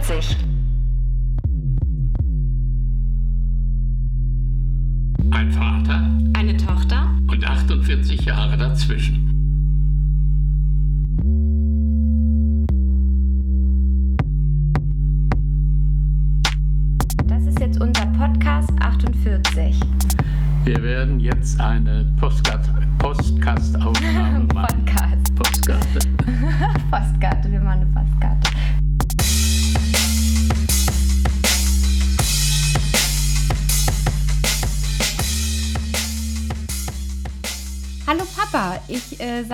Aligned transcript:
48. 0.00 0.36
Ein 5.30 5.52
Vater 5.52 6.10
Eine 6.32 6.56
Tochter? 6.56 7.14
und 7.28 7.44
48 7.44 8.24
Jahre 8.24 8.56
dazwischen. 8.56 9.29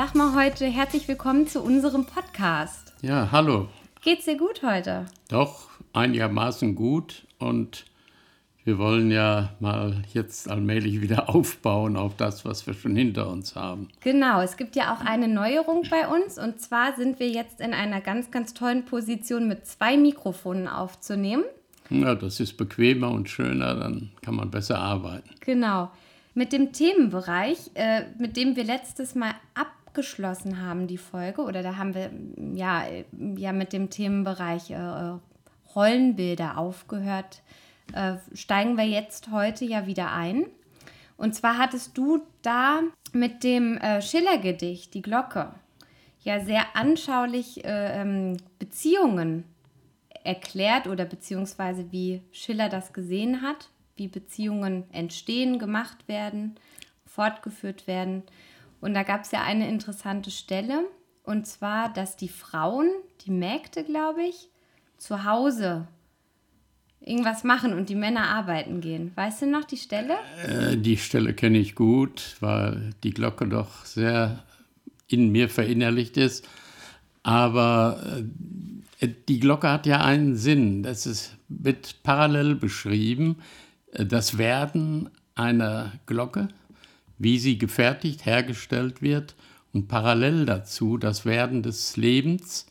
Sag 0.06 0.14
mal 0.14 0.36
heute 0.36 0.66
herzlich 0.66 1.08
willkommen 1.08 1.48
zu 1.48 1.60
unserem 1.60 2.06
Podcast. 2.06 2.92
Ja, 3.02 3.30
hallo. 3.32 3.68
Geht's 4.04 4.24
dir 4.26 4.36
gut 4.36 4.62
heute? 4.62 5.06
Doch 5.28 5.68
einigermaßen 5.94 6.76
gut 6.76 7.26
und 7.40 7.86
wir 8.62 8.78
wollen 8.78 9.10
ja 9.10 9.56
mal 9.58 10.04
jetzt 10.12 10.48
allmählich 10.48 11.00
wieder 11.00 11.28
aufbauen 11.34 11.96
auf 11.96 12.14
das, 12.14 12.44
was 12.44 12.68
wir 12.68 12.74
schon 12.74 12.94
hinter 12.94 13.28
uns 13.28 13.56
haben. 13.56 13.88
Genau, 13.98 14.40
es 14.42 14.56
gibt 14.56 14.76
ja 14.76 14.94
auch 14.94 15.04
eine 15.04 15.26
Neuerung 15.26 15.82
bei 15.90 16.06
uns 16.06 16.38
und 16.38 16.60
zwar 16.60 16.94
sind 16.94 17.18
wir 17.18 17.28
jetzt 17.28 17.60
in 17.60 17.74
einer 17.74 18.00
ganz, 18.00 18.30
ganz 18.30 18.54
tollen 18.54 18.84
Position 18.84 19.48
mit 19.48 19.66
zwei 19.66 19.96
Mikrofonen 19.96 20.68
aufzunehmen. 20.68 21.42
Ja, 21.90 22.14
das 22.14 22.38
ist 22.38 22.56
bequemer 22.56 23.10
und 23.10 23.28
schöner, 23.28 23.74
dann 23.74 24.12
kann 24.22 24.36
man 24.36 24.52
besser 24.52 24.78
arbeiten. 24.78 25.30
Genau. 25.40 25.90
Mit 26.34 26.52
dem 26.52 26.72
Themenbereich, 26.72 27.70
äh, 27.74 28.02
mit 28.18 28.36
dem 28.36 28.54
wir 28.54 28.64
letztes 28.64 29.14
Mal 29.16 29.34
abgeschlossen 29.96 30.60
haben, 30.60 30.86
die 30.86 30.98
Folge, 30.98 31.42
oder 31.42 31.62
da 31.62 31.76
haben 31.76 31.94
wir 31.94 32.10
mm, 32.10 32.54
ja, 32.54 32.84
äh, 32.86 33.04
ja 33.36 33.52
mit 33.52 33.72
dem 33.72 33.88
Themenbereich 33.88 34.70
äh, 34.70 35.14
Rollenbilder 35.74 36.58
aufgehört, 36.58 37.42
äh, 37.94 38.16
steigen 38.34 38.76
wir 38.76 38.84
jetzt 38.84 39.30
heute 39.30 39.64
ja 39.64 39.86
wieder 39.86 40.12
ein. 40.12 40.44
Und 41.16 41.34
zwar 41.34 41.56
hattest 41.56 41.96
du 41.96 42.20
da 42.42 42.82
mit 43.12 43.42
dem 43.42 43.78
äh, 43.78 44.02
Schiller-Gedicht, 44.02 44.92
die 44.92 45.00
Glocke, 45.00 45.54
ja 46.22 46.40
sehr 46.40 46.64
anschaulich 46.74 47.64
äh, 47.64 48.00
ähm, 48.00 48.36
Beziehungen 48.58 49.44
erklärt 50.24 50.88
oder 50.88 51.06
beziehungsweise 51.06 51.90
wie 51.90 52.20
Schiller 52.32 52.68
das 52.68 52.92
gesehen 52.92 53.40
hat, 53.40 53.70
wie 53.96 54.08
Beziehungen 54.08 54.84
entstehen, 54.92 55.58
gemacht 55.58 56.06
werden, 56.06 56.56
fortgeführt 57.06 57.86
werden. 57.86 58.24
Und 58.86 58.94
da 58.94 59.02
gab 59.02 59.24
es 59.24 59.32
ja 59.32 59.42
eine 59.42 59.68
interessante 59.68 60.30
Stelle, 60.30 60.84
und 61.24 61.44
zwar, 61.44 61.92
dass 61.92 62.16
die 62.16 62.28
Frauen, 62.28 62.88
die 63.26 63.32
Mägde, 63.32 63.82
glaube 63.82 64.22
ich, 64.22 64.48
zu 64.96 65.24
Hause 65.24 65.88
irgendwas 67.00 67.42
machen 67.42 67.72
und 67.72 67.88
die 67.88 67.96
Männer 67.96 68.28
arbeiten 68.28 68.80
gehen. 68.80 69.10
Weißt 69.16 69.42
du 69.42 69.46
noch 69.46 69.64
die 69.64 69.76
Stelle? 69.76 70.14
Äh, 70.46 70.76
die 70.76 70.98
Stelle 70.98 71.34
kenne 71.34 71.58
ich 71.58 71.74
gut, 71.74 72.36
weil 72.38 72.90
die 73.02 73.10
Glocke 73.10 73.48
doch 73.48 73.84
sehr 73.84 74.44
in 75.08 75.32
mir 75.32 75.48
verinnerlicht 75.48 76.16
ist. 76.16 76.46
Aber 77.24 78.22
äh, 79.00 79.08
die 79.28 79.40
Glocke 79.40 79.68
hat 79.68 79.86
ja 79.86 80.00
einen 80.02 80.36
Sinn. 80.36 80.84
Das 80.84 81.06
ist, 81.06 81.36
wird 81.48 82.04
parallel 82.04 82.54
beschrieben, 82.54 83.38
äh, 83.90 84.06
das 84.06 84.38
Werden 84.38 85.10
einer 85.34 85.90
Glocke, 86.06 86.46
wie 87.18 87.38
sie 87.38 87.58
gefertigt, 87.58 88.26
hergestellt 88.26 89.02
wird 89.02 89.34
und 89.72 89.88
parallel 89.88 90.46
dazu 90.46 90.98
das 90.98 91.24
Werden 91.24 91.62
des 91.62 91.96
Lebens, 91.96 92.66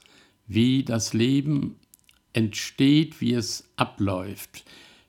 wie 0.47 0.83
das 0.83 1.13
Leben 1.13 1.75
entsteht, 2.33 3.21
wie 3.21 3.33
es 3.33 3.69
abläuft, 3.75 4.65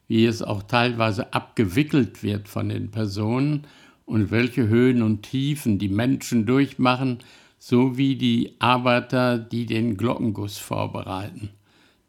wie 0.09 0.27
es 0.27 0.43
auch 0.43 0.63
teilweise 0.63 1.33
abgewickelt 1.33 2.23
wird 2.23 2.49
von 2.49 2.69
den 2.69 2.91
Personen 2.91 3.67
und 4.05 4.31
welche 4.31 4.69
Höhen 4.69 5.03
und 5.03 5.23
Tiefen 5.23 5.79
die 5.79 5.89
Menschen 5.89 6.47
durchmachen, 6.47 7.19
so 7.59 7.99
wie 7.99 8.17
die 8.17 8.55
Arbeiter, 8.61 9.39
die 9.39 9.67
den 9.67 9.97
Glockenguss 9.97 10.59
vorbereiten. 10.59 11.51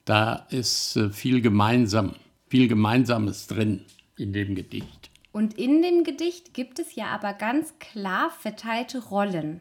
Da 0.05 0.47
ist 0.51 0.95
äh, 0.95 1.09
viel 1.09 1.41
gemeinsam, 1.41 2.13
viel 2.47 2.67
Gemeinsames 2.67 3.47
drin 3.47 3.81
in 4.15 4.33
dem 4.33 4.55
Gedicht. 4.55 5.06
Und 5.37 5.53
in 5.55 5.83
dem 5.83 6.03
Gedicht 6.03 6.55
gibt 6.55 6.79
es 6.79 6.95
ja 6.95 7.09
aber 7.09 7.31
ganz 7.31 7.75
klar 7.77 8.31
verteilte 8.31 8.97
Rollen. 8.97 9.59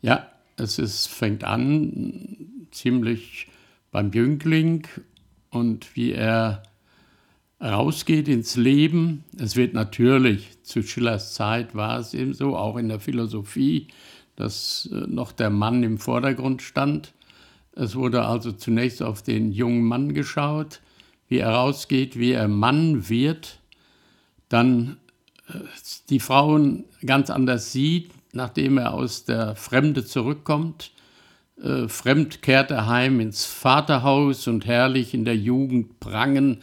Ja, 0.00 0.26
es 0.56 0.80
ist, 0.80 1.06
fängt 1.06 1.44
an 1.44 2.66
ziemlich 2.72 3.46
beim 3.92 4.10
Jüngling 4.10 4.88
und 5.50 5.94
wie 5.94 6.10
er 6.10 6.64
rausgeht 7.62 8.26
ins 8.26 8.56
Leben. 8.56 9.22
Es 9.38 9.54
wird 9.54 9.74
natürlich, 9.74 10.60
zu 10.64 10.82
Schillers 10.82 11.34
Zeit 11.34 11.76
war 11.76 12.00
es 12.00 12.14
eben 12.14 12.34
so, 12.34 12.56
auch 12.56 12.76
in 12.76 12.88
der 12.88 12.98
Philosophie, 12.98 13.86
dass 14.34 14.90
äh, 14.92 15.06
noch 15.06 15.30
der 15.30 15.50
Mann 15.50 15.84
im 15.84 15.98
Vordergrund 15.98 16.62
stand. 16.62 17.14
Es 17.76 17.94
wurde 17.94 18.24
also 18.24 18.50
zunächst 18.50 19.04
auf 19.04 19.22
den 19.22 19.52
jungen 19.52 19.84
Mann 19.84 20.14
geschaut, 20.14 20.80
wie 21.28 21.38
er 21.38 21.50
rausgeht, 21.50 22.18
wie 22.18 22.32
er 22.32 22.48
Mann 22.48 23.08
wird, 23.08 23.60
dann 24.48 24.96
die 26.08 26.20
Frauen 26.20 26.84
ganz 27.04 27.30
anders 27.30 27.72
sieht, 27.72 28.10
nachdem 28.32 28.78
er 28.78 28.94
aus 28.94 29.24
der 29.24 29.56
Fremde 29.56 30.04
zurückkommt. 30.04 30.92
Äh, 31.62 31.88
fremd 31.88 32.42
kehrt 32.42 32.70
er 32.70 32.86
heim 32.86 33.20
ins 33.20 33.44
Vaterhaus 33.44 34.48
und 34.48 34.66
herrlich 34.66 35.14
in 35.14 35.24
der 35.24 35.36
Jugend 35.36 36.00
prangen, 36.00 36.58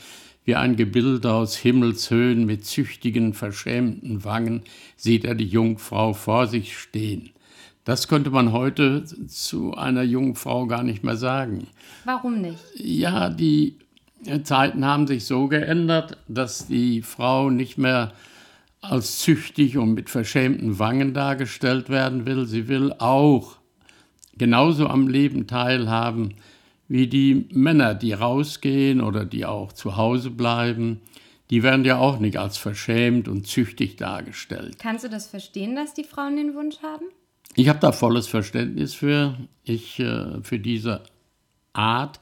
wie 0.45 0.55
ein 0.55 0.75
Gebilde 0.75 1.31
aus 1.31 1.55
Himmelshöhen 1.55 2.45
mit 2.45 2.65
züchtigen, 2.65 3.33
verschämten 3.33 4.23
Wangen, 4.23 4.63
sieht 4.95 5.25
er 5.25 5.35
die 5.35 5.47
Jungfrau 5.47 6.13
vor 6.13 6.47
sich 6.47 6.77
stehen. 6.77 7.29
Das 7.85 8.07
könnte 8.07 8.29
man 8.29 8.51
heute 8.51 9.03
zu 9.27 9.75
einer 9.75 10.03
jungen 10.03 10.35
Frau 10.35 10.67
gar 10.67 10.83
nicht 10.83 11.03
mehr 11.03 11.17
sagen. 11.17 11.67
Warum 12.05 12.41
nicht? 12.41 12.59
Ja, 12.75 13.29
die 13.29 13.77
Zeiten 14.43 14.85
haben 14.85 15.07
sich 15.07 15.25
so 15.25 15.47
geändert, 15.47 16.17
dass 16.27 16.67
die 16.67 17.01
Frau 17.01 17.49
nicht 17.49 17.77
mehr 17.77 18.13
als 18.81 19.19
züchtig 19.19 19.77
und 19.77 19.93
mit 19.93 20.09
verschämten 20.09 20.79
Wangen 20.79 21.13
dargestellt 21.13 21.89
werden 21.89 22.25
will. 22.25 22.45
Sie 22.45 22.67
will 22.67 22.93
auch 22.93 23.57
genauso 24.37 24.87
am 24.87 25.07
Leben 25.07 25.47
teilhaben 25.47 26.35
wie 26.87 27.07
die 27.07 27.47
Männer, 27.51 27.93
die 27.93 28.13
rausgehen 28.13 29.01
oder 29.01 29.25
die 29.25 29.45
auch 29.45 29.73
zu 29.73 29.95
Hause 29.95 30.31
bleiben. 30.31 31.01
Die 31.49 31.63
werden 31.63 31.85
ja 31.85 31.97
auch 31.97 32.19
nicht 32.19 32.37
als 32.37 32.57
verschämt 32.57 33.27
und 33.27 33.47
züchtig 33.47 33.95
dargestellt. 33.95 34.77
Kannst 34.79 35.03
du 35.03 35.09
das 35.09 35.27
verstehen, 35.27 35.75
dass 35.75 35.93
die 35.93 36.03
Frauen 36.03 36.35
den 36.35 36.55
Wunsch 36.55 36.77
haben? 36.81 37.05
Ich 37.55 37.69
habe 37.69 37.79
da 37.79 37.91
volles 37.91 38.27
Verständnis 38.27 38.93
für. 38.93 39.35
Ich 39.63 39.99
äh, 39.99 40.41
für 40.43 40.59
diese 40.59 41.03
Art 41.73 42.19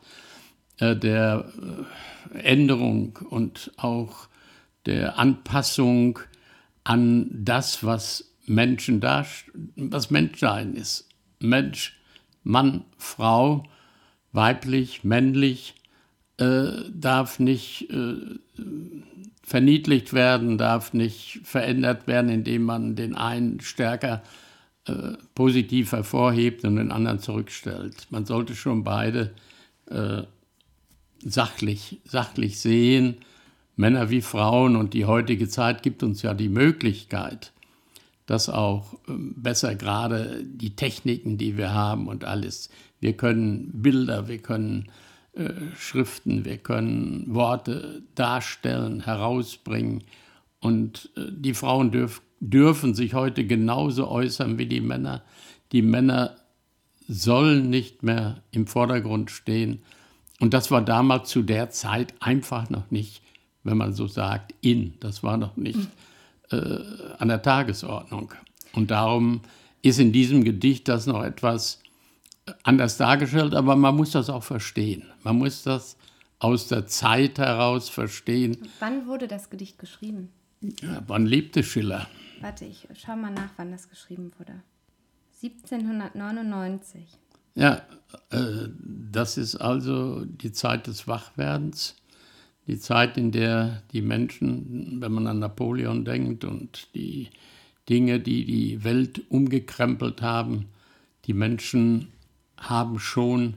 äh, 0.79 0.95
der 0.95 1.45
äh, 2.33 2.39
Änderung 2.39 3.19
und 3.29 3.71
auch 3.77 4.27
der 4.85 5.19
Anpassung 5.19 6.19
an 6.87 7.29
das, 7.33 7.83
was 7.83 8.31
Menschen 8.45 9.01
da, 9.01 9.25
was 9.75 10.09
Menschsein 10.09 10.73
ist. 10.73 11.09
Mensch, 11.39 11.99
Mann, 12.43 12.85
Frau, 12.97 13.63
weiblich, 14.31 15.03
männlich, 15.03 15.75
äh, 16.37 16.67
darf 16.93 17.39
nicht 17.39 17.89
äh, 17.91 18.39
verniedlicht 19.43 20.13
werden, 20.13 20.57
darf 20.57 20.93
nicht 20.93 21.41
verändert 21.43 22.07
werden, 22.07 22.29
indem 22.29 22.63
man 22.63 22.95
den 22.95 23.15
einen 23.15 23.59
stärker 23.59 24.23
äh, 24.85 25.13
positiv 25.35 25.91
hervorhebt 25.91 26.63
und 26.63 26.77
den 26.77 26.93
anderen 26.93 27.19
zurückstellt. 27.19 28.07
Man 28.11 28.25
sollte 28.25 28.55
schon 28.55 28.85
beide 28.85 29.33
äh, 29.87 30.23
sachlich, 31.19 31.99
sachlich 32.05 32.61
sehen, 32.61 33.17
Männer 33.77 34.09
wie 34.09 34.21
Frauen. 34.21 34.75
Und 34.75 34.93
die 34.93 35.05
heutige 35.05 35.47
Zeit 35.47 35.81
gibt 35.83 36.03
uns 36.03 36.21
ja 36.21 36.33
die 36.33 36.49
Möglichkeit, 36.49 37.53
dass 38.25 38.49
auch 38.49 38.95
ähm, 39.07 39.35
besser 39.37 39.75
gerade 39.75 40.43
die 40.43 40.75
Techniken, 40.75 41.37
die 41.37 41.55
wir 41.55 41.73
haben 41.73 42.07
und 42.07 42.25
alles, 42.25 42.69
wir 42.99 43.13
können 43.13 43.69
Bilder, 43.73 44.27
wir 44.27 44.39
können 44.39 44.89
äh, 45.33 45.53
Schriften, 45.77 46.43
wir 46.43 46.57
können 46.57 47.33
Worte 47.33 48.03
darstellen, 48.15 49.01
herausbringen. 49.01 50.03
Und 50.59 51.09
äh, 51.15 51.31
die 51.31 51.53
Frauen 51.53 51.91
dürf, 51.91 52.21
dürfen 52.39 52.95
sich 52.95 53.13
heute 53.13 53.45
genauso 53.45 54.09
äußern 54.09 54.57
wie 54.57 54.65
die 54.65 54.81
Männer. 54.81 55.23
Die 55.71 55.83
Männer 55.83 56.35
sollen 57.07 57.69
nicht 57.69 58.03
mehr 58.03 58.41
im 58.51 58.67
Vordergrund 58.67 59.31
stehen, 59.31 59.81
Und 60.39 60.53
das 60.53 60.69
war 60.71 60.81
damals 60.81 61.29
zu 61.29 61.41
der 61.41 61.69
Zeit 61.69 62.13
einfach 62.19 62.69
noch 62.69 62.91
nicht, 62.91 63.21
wenn 63.67 63.77
man 63.77 63.93
so 63.93 64.07
sagt, 64.07 64.53
in. 64.61 64.93
Das 64.99 65.23
war 65.23 65.37
noch 65.37 65.55
nicht 65.57 65.79
äh, 66.51 66.79
an 67.19 67.27
der 67.27 67.41
Tagesordnung. 67.41 68.33
Und 68.73 68.91
darum 68.91 69.41
ist 69.81 69.99
in 69.99 70.11
diesem 70.11 70.43
Gedicht 70.43 70.87
das 70.87 71.05
noch 71.05 71.23
etwas 71.23 71.81
anders 72.63 72.97
dargestellt, 72.97 73.53
aber 73.53 73.75
man 73.75 73.95
muss 73.95 74.11
das 74.11 74.29
auch 74.29 74.43
verstehen. 74.43 75.03
Man 75.23 75.37
muss 75.37 75.63
das 75.63 75.97
aus 76.39 76.67
der 76.67 76.87
Zeit 76.87 77.37
heraus 77.37 77.89
verstehen. 77.89 78.57
Wann 78.79 79.07
wurde 79.07 79.27
das 79.27 79.49
Gedicht 79.49 79.79
geschrieben? 79.79 80.29
Ja, 80.81 81.03
wann 81.07 81.25
lebte 81.25 81.63
Schiller? 81.63 82.07
Warte, 82.41 82.65
ich 82.65 82.87
schau 82.93 83.15
mal 83.15 83.31
nach, 83.31 83.49
wann 83.57 83.71
das 83.71 83.89
geschrieben 83.89 84.31
wurde. 84.37 84.61
1799. 85.41 87.01
Ja, 87.55 87.81
äh, 88.29 88.69
das 89.11 89.37
ist 89.37 89.55
also 89.55 90.25
die 90.25 90.51
Zeit 90.51 90.87
des 90.87 91.07
Wachwerdens, 91.07 91.95
die 92.67 92.79
Zeit, 92.79 93.17
in 93.17 93.31
der 93.31 93.81
die 93.93 94.01
Menschen, 94.01 94.97
wenn 94.99 95.13
man 95.13 95.27
an 95.27 95.39
Napoleon 95.39 96.03
denkt 96.03 96.43
und 96.43 96.93
die 96.93 97.29
Dinge, 97.89 98.19
die 98.19 98.45
die 98.45 98.83
Welt 98.83 99.21
umgekrempelt 99.29 100.21
haben, 100.21 100.65
die 101.25 101.33
Menschen 101.33 102.09
haben 102.57 102.99
schon 102.99 103.55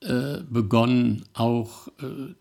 äh, 0.00 0.38
begonnen, 0.48 1.24
auch 1.34 1.88
äh, 2.00 2.34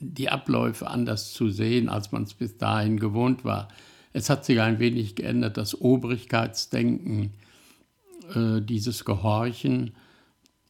die 0.00 0.28
Abläufe 0.28 0.88
anders 0.88 1.32
zu 1.32 1.50
sehen, 1.50 1.88
als 1.88 2.12
man 2.12 2.22
es 2.22 2.34
bis 2.34 2.56
dahin 2.56 3.00
gewohnt 3.00 3.44
war. 3.44 3.68
Es 4.12 4.30
hat 4.30 4.44
sich 4.44 4.60
ein 4.60 4.78
wenig 4.78 5.16
geändert, 5.16 5.56
das 5.56 5.80
Obrigkeitsdenken, 5.80 7.32
äh, 8.34 8.60
dieses 8.60 9.04
Gehorchen. 9.04 9.92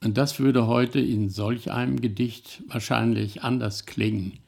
Und 0.03 0.17
das 0.17 0.39
würde 0.39 0.67
heute 0.67 1.00
in 1.00 1.29
solch 1.29 1.71
einem 1.71 2.00
Gedicht 2.00 2.62
wahrscheinlich 2.69 3.43
anders 3.43 3.85
klingen. 3.87 4.39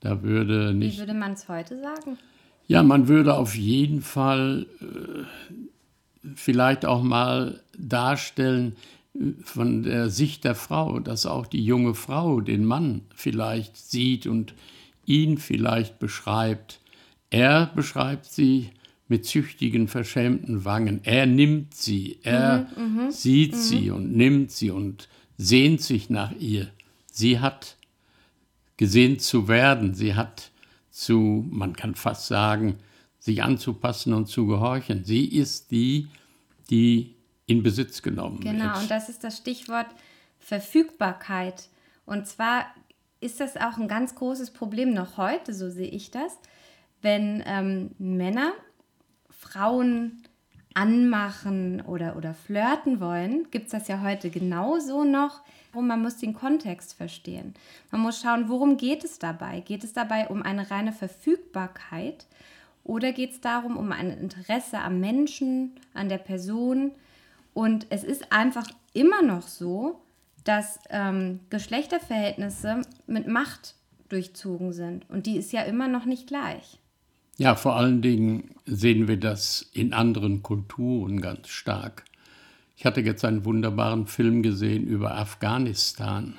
Da 0.00 0.22
würde 0.22 0.74
nicht. 0.74 0.96
Wie 0.96 1.00
würde 1.00 1.14
man 1.14 1.32
es 1.32 1.48
heute 1.48 1.80
sagen? 1.80 2.18
Ja, 2.66 2.82
man 2.82 3.08
würde 3.08 3.34
auf 3.34 3.54
jeden 3.54 4.02
Fall 4.02 4.66
äh, 4.80 6.26
vielleicht 6.34 6.84
auch 6.84 7.02
mal 7.02 7.62
darstellen 7.78 8.76
äh, 9.14 9.32
von 9.42 9.82
der 9.82 10.10
Sicht 10.10 10.44
der 10.44 10.54
Frau, 10.54 11.00
dass 11.00 11.26
auch 11.26 11.46
die 11.46 11.64
junge 11.64 11.94
Frau 11.94 12.40
den 12.40 12.64
Mann 12.64 13.02
vielleicht 13.14 13.76
sieht 13.76 14.26
und 14.26 14.54
ihn 15.06 15.38
vielleicht 15.38 15.98
beschreibt. 15.98 16.80
Er 17.30 17.66
beschreibt 17.74 18.26
sie 18.26 18.70
mit 19.12 19.26
züchtigen, 19.26 19.88
verschämten 19.88 20.64
Wangen. 20.64 21.00
Er 21.04 21.26
nimmt 21.26 21.74
sie, 21.74 22.18
er 22.22 22.66
mhm, 22.74 23.04
mhm 23.04 23.10
sieht 23.10 23.52
mhm. 23.52 23.58
sie 23.58 23.90
und 23.90 24.16
nimmt 24.16 24.50
sie 24.50 24.70
und 24.70 25.06
sehnt 25.36 25.82
sich 25.82 26.08
nach 26.08 26.32
ihr. 26.32 26.68
Sie 27.12 27.38
hat 27.38 27.76
gesehnt 28.78 29.20
zu 29.20 29.48
werden, 29.48 29.92
sie 29.92 30.14
hat 30.14 30.50
zu, 30.90 31.46
man 31.50 31.76
kann 31.76 31.94
fast 31.94 32.26
sagen, 32.26 32.78
sich 33.18 33.42
anzupassen 33.42 34.14
und 34.14 34.28
zu 34.28 34.46
gehorchen. 34.46 35.04
Sie 35.04 35.26
ist 35.26 35.70
die, 35.72 36.08
die 36.70 37.14
in 37.44 37.62
Besitz 37.62 38.00
genommen 38.00 38.40
genau, 38.40 38.52
wird. 38.52 38.62
Genau, 38.62 38.80
und 38.80 38.90
das 38.90 39.10
ist 39.10 39.22
das 39.24 39.36
Stichwort 39.36 39.88
Verfügbarkeit. 40.38 41.68
Und 42.06 42.26
zwar 42.26 42.64
ist 43.20 43.40
das 43.40 43.58
auch 43.58 43.76
ein 43.76 43.88
ganz 43.88 44.14
großes 44.14 44.52
Problem 44.52 44.94
noch 44.94 45.18
heute, 45.18 45.52
so 45.52 45.68
sehe 45.68 45.90
ich 45.90 46.10
das, 46.10 46.38
wenn 47.02 47.42
ähm, 47.44 47.90
Männer 47.98 48.54
Frauen 49.52 50.22
anmachen 50.74 51.82
oder, 51.82 52.16
oder 52.16 52.32
flirten 52.34 53.00
wollen, 53.00 53.50
gibt 53.50 53.66
es 53.66 53.72
das 53.72 53.88
ja 53.88 54.00
heute 54.00 54.30
genauso 54.30 55.04
noch. 55.04 55.42
Man 55.74 56.02
muss 56.02 56.16
den 56.18 56.34
Kontext 56.34 56.94
verstehen. 56.94 57.54
Man 57.90 58.02
muss 58.02 58.20
schauen, 58.20 58.48
worum 58.48 58.76
geht 58.76 59.04
es 59.04 59.18
dabei? 59.18 59.60
Geht 59.60 59.84
es 59.84 59.92
dabei 59.92 60.28
um 60.28 60.42
eine 60.42 60.70
reine 60.70 60.92
Verfügbarkeit 60.92 62.26
oder 62.84 63.12
geht 63.12 63.32
es 63.32 63.40
darum, 63.40 63.76
um 63.76 63.92
ein 63.92 64.10
Interesse 64.10 64.78
am 64.78 65.00
Menschen, 65.00 65.72
an 65.94 66.08
der 66.08 66.18
Person? 66.18 66.92
Und 67.54 67.86
es 67.90 68.04
ist 68.04 68.32
einfach 68.32 68.66
immer 68.92 69.22
noch 69.22 69.48
so, 69.48 70.00
dass 70.44 70.78
ähm, 70.90 71.40
Geschlechterverhältnisse 71.50 72.82
mit 73.06 73.28
Macht 73.28 73.76
durchzogen 74.08 74.72
sind. 74.72 75.08
Und 75.08 75.26
die 75.26 75.36
ist 75.36 75.52
ja 75.52 75.62
immer 75.62 75.88
noch 75.88 76.04
nicht 76.04 76.26
gleich. 76.26 76.81
Ja, 77.38 77.54
vor 77.54 77.76
allen 77.76 78.02
Dingen 78.02 78.54
sehen 78.66 79.08
wir 79.08 79.18
das 79.18 79.68
in 79.72 79.92
anderen 79.92 80.42
Kulturen 80.42 81.20
ganz 81.20 81.48
stark. 81.48 82.04
Ich 82.76 82.84
hatte 82.84 83.00
jetzt 83.00 83.24
einen 83.24 83.44
wunderbaren 83.44 84.06
Film 84.06 84.42
gesehen 84.42 84.86
über 84.86 85.16
Afghanistan. 85.16 86.38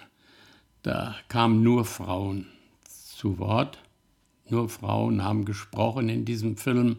Da 0.82 1.16
kamen 1.30 1.64
nur 1.64 1.86
Frauen 1.86 2.48
zu 2.86 3.40
Wort 3.40 3.80
nur 4.50 4.70
Frauen 4.70 5.24
haben 5.24 5.46
gesprochen 5.46 6.10
in 6.10 6.26
diesem 6.26 6.58
Film. 6.58 6.98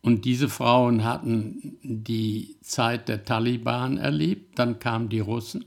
Und 0.00 0.24
diese 0.24 0.48
Frauen 0.48 1.04
hatten 1.04 1.76
die 1.82 2.56
Zeit 2.62 3.08
der 3.08 3.24
Taliban 3.24 3.98
erlebt. 3.98 4.58
Dann 4.58 4.78
kamen 4.78 5.08
die 5.08 5.20
Russen. 5.20 5.64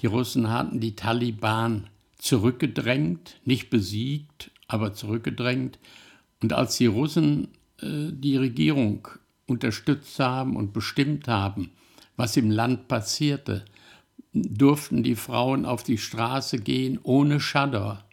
Die 0.00 0.06
Russen 0.06 0.48
hatten 0.50 0.80
die 0.80 0.96
Taliban 0.96 1.88
zurückgedrängt, 2.18 3.36
nicht 3.44 3.70
besiegt, 3.70 4.50
aber 4.66 4.94
zurückgedrängt. 4.94 5.78
Und 6.42 6.52
als 6.52 6.76
die 6.76 6.86
Russen 6.86 7.48
äh, 7.80 8.10
die 8.12 8.36
Regierung 8.36 9.08
unterstützt 9.46 10.18
haben 10.18 10.56
und 10.56 10.72
bestimmt 10.72 11.28
haben, 11.28 11.70
was 12.16 12.36
im 12.36 12.50
Land 12.50 12.88
passierte, 12.88 13.64
durften 14.32 15.02
die 15.02 15.16
Frauen 15.16 15.64
auf 15.64 15.82
die 15.82 15.98
Straße 15.98 16.58
gehen 16.58 17.00
ohne 17.02 17.40
Schadder 17.40 18.04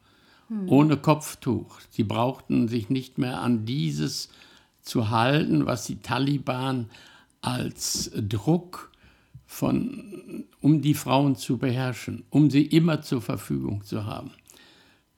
hm. 0.47 0.69
ohne 0.69 0.97
Kopftuch. 0.97 1.79
Sie 1.89 2.03
brauchten 2.03 2.67
sich 2.67 2.89
nicht 2.89 3.17
mehr 3.17 3.41
an 3.41 3.65
dieses 3.65 4.29
zu 4.81 5.09
halten, 5.09 5.65
was 5.65 5.85
die 5.85 5.99
Taliban 5.99 6.89
als 7.41 8.11
Druck 8.15 8.91
von, 9.45 10.45
um 10.61 10.81
die 10.81 10.93
Frauen 10.93 11.35
zu 11.35 11.57
beherrschen, 11.57 12.23
um 12.29 12.49
sie 12.49 12.63
immer 12.63 13.01
zur 13.01 13.21
Verfügung 13.21 13.83
zu 13.83 14.05
haben. 14.05 14.31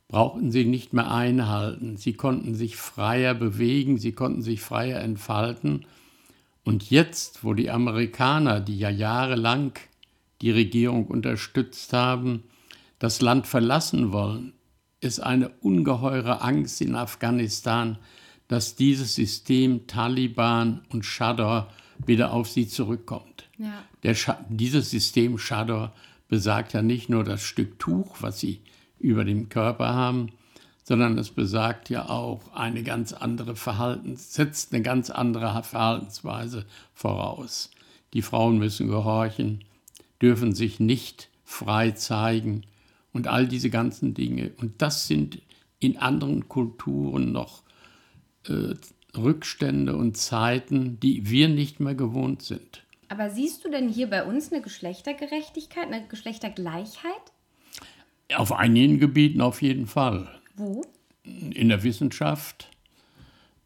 Brauchten 0.10 0.52
sie 0.52 0.66
nicht 0.66 0.92
mehr 0.92 1.12
einhalten. 1.12 1.96
Sie 1.96 2.14
konnten 2.14 2.56
sich 2.56 2.76
freier 2.76 3.36
bewegen, 3.36 4.00
sie 4.00 4.12
konnten 4.12 4.42
sich 4.42 4.60
freier 4.60 5.00
entfalten. 5.02 5.86
Und 6.64 6.90
jetzt, 6.90 7.44
wo 7.44 7.54
die 7.54 7.70
Amerikaner, 7.70 8.60
die 8.60 8.78
ja 8.78 8.90
jahrelang 8.90 9.74
die 10.42 10.52
Regierung 10.52 11.06
unterstützt 11.06 11.94
haben, 11.94 12.44
das 12.98 13.22
Land 13.22 13.48
verlassen 13.48 14.12
wollen, 14.12 14.54
ist 15.00 15.19
eine 15.19 15.50
ungeheure 15.62 16.42
Angst 16.42 16.81
in 16.81 16.95
Afghanistan, 16.95 17.98
dass 18.48 18.76
dieses 18.76 19.14
System 19.16 19.86
Taliban 19.86 20.81
und 20.90 21.06
Shador 21.06 21.72
wieder 22.06 22.33
auf 22.33 22.50
sie 22.50 22.68
zurückkommt. 22.68 23.48
Ja. 23.60 23.86
Dieses 24.50 24.90
System 24.90 25.38
Shador 25.38 25.94
besagt 26.28 26.74
ja 26.74 26.81
nicht 26.81 27.10
nur 27.10 27.24
das 27.24 27.44
Stück 27.44 27.78
Tuch, 27.78 28.18
was 28.22 28.40
sie 28.40 28.62
über 29.00 29.26
dem 29.26 29.50
Körper 29.50 29.94
haben, 29.94 30.32
sondern 30.84 31.18
es 31.18 31.32
besagt 31.32 31.90
ja 31.90 32.10
auch 32.10 32.54
eine 32.54 32.84
ganz 32.84 33.14
andere 33.14 33.56
Verhaltens, 33.56 34.34
setzt 34.34 34.74
eine 34.74 34.82
ganz 34.82 35.10
andere 35.10 35.64
Verhaltensweise 35.64 36.66
voraus. 36.94 37.72
Die 38.14 38.22
Frauen 38.22 38.58
müssen 38.58 38.88
gehorchen, 38.88 39.64
dürfen 40.22 40.54
sich 40.54 40.80
nicht 40.80 41.30
frei 41.44 41.92
zeigen, 41.92 42.64
und 43.14 43.28
all 43.28 43.48
diese 43.48 43.70
ganzen 43.70 44.14
Dinge. 44.14 44.52
Und 44.58 44.82
das 44.82 45.08
sind 45.08 45.42
in 45.80 45.98
anderen 45.98 46.48
Kulturen 46.48 47.32
noch 47.32 47.64
äh, 48.48 48.76
Rückstände 49.18 49.96
und 49.96 50.18
Zeiten, 50.18 51.00
die 51.00 51.30
wir 51.30 51.50
nicht 51.50 51.80
mehr 51.80 51.96
gewohnt 51.96 52.42
sind. 52.42 52.84
Aber 53.08 53.32
siehst 53.32 53.66
du 53.66 53.72
denn 53.72 53.90
hier 53.90 54.08
bei 54.08 54.24
uns 54.24 54.52
eine 54.52 54.62
Geschlechtergerechtigkeit, 54.62 55.88
eine 55.88 56.08
Geschlechtergleichheit? 56.08 57.34
Auf 58.36 58.52
einigen 58.52 59.00
Gebieten 59.00 59.42
auf 59.42 59.62
jeden 59.62 59.88
Fall. 59.88 60.28
Wo? 60.56 60.83
In 61.24 61.69
der 61.69 61.83
Wissenschaft, 61.83 62.69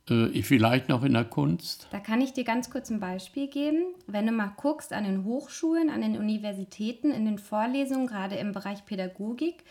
äh, 0.10 0.42
vielleicht 0.42 0.90
noch 0.90 1.04
in 1.04 1.14
der 1.14 1.26
Kunst. 1.26 1.88
Da 1.92 2.00
kann 2.00 2.22
ich 2.22 2.34
dir 2.34 2.44
ganz 2.44 2.70
kurz 2.70 2.90
ein 2.90 3.00
Beispiel 3.00 3.48
geben. 3.48 3.86
Wenn 4.08 4.26
du 4.26 4.32
mal 4.32 4.54
guckst 4.58 4.94
an 4.94 5.04
den 5.06 5.24
Hochschulen, 5.24 5.90
an 5.90 6.02
den 6.02 6.18
Universitäten, 6.18 7.12
in 7.12 7.26
den 7.26 7.38
Vorlesungen, 7.38 8.08
gerade 8.08 8.36
im 8.36 8.52
Bereich 8.52 8.86
Pädagogik, 8.86 9.64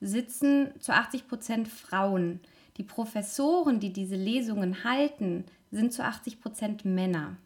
sitzen 0.00 0.70
zu 0.80 0.92
80 0.92 1.28
Prozent 1.28 1.68
Frauen. 1.68 2.40
Die 2.76 2.82
Professoren, 2.82 3.80
die 3.80 3.92
diese 3.92 4.16
Lesungen 4.16 4.84
halten, 4.84 5.44
sind 5.70 5.92
zu 5.92 6.04
80 6.04 6.40
Prozent 6.40 6.84
Männer. 6.84 7.36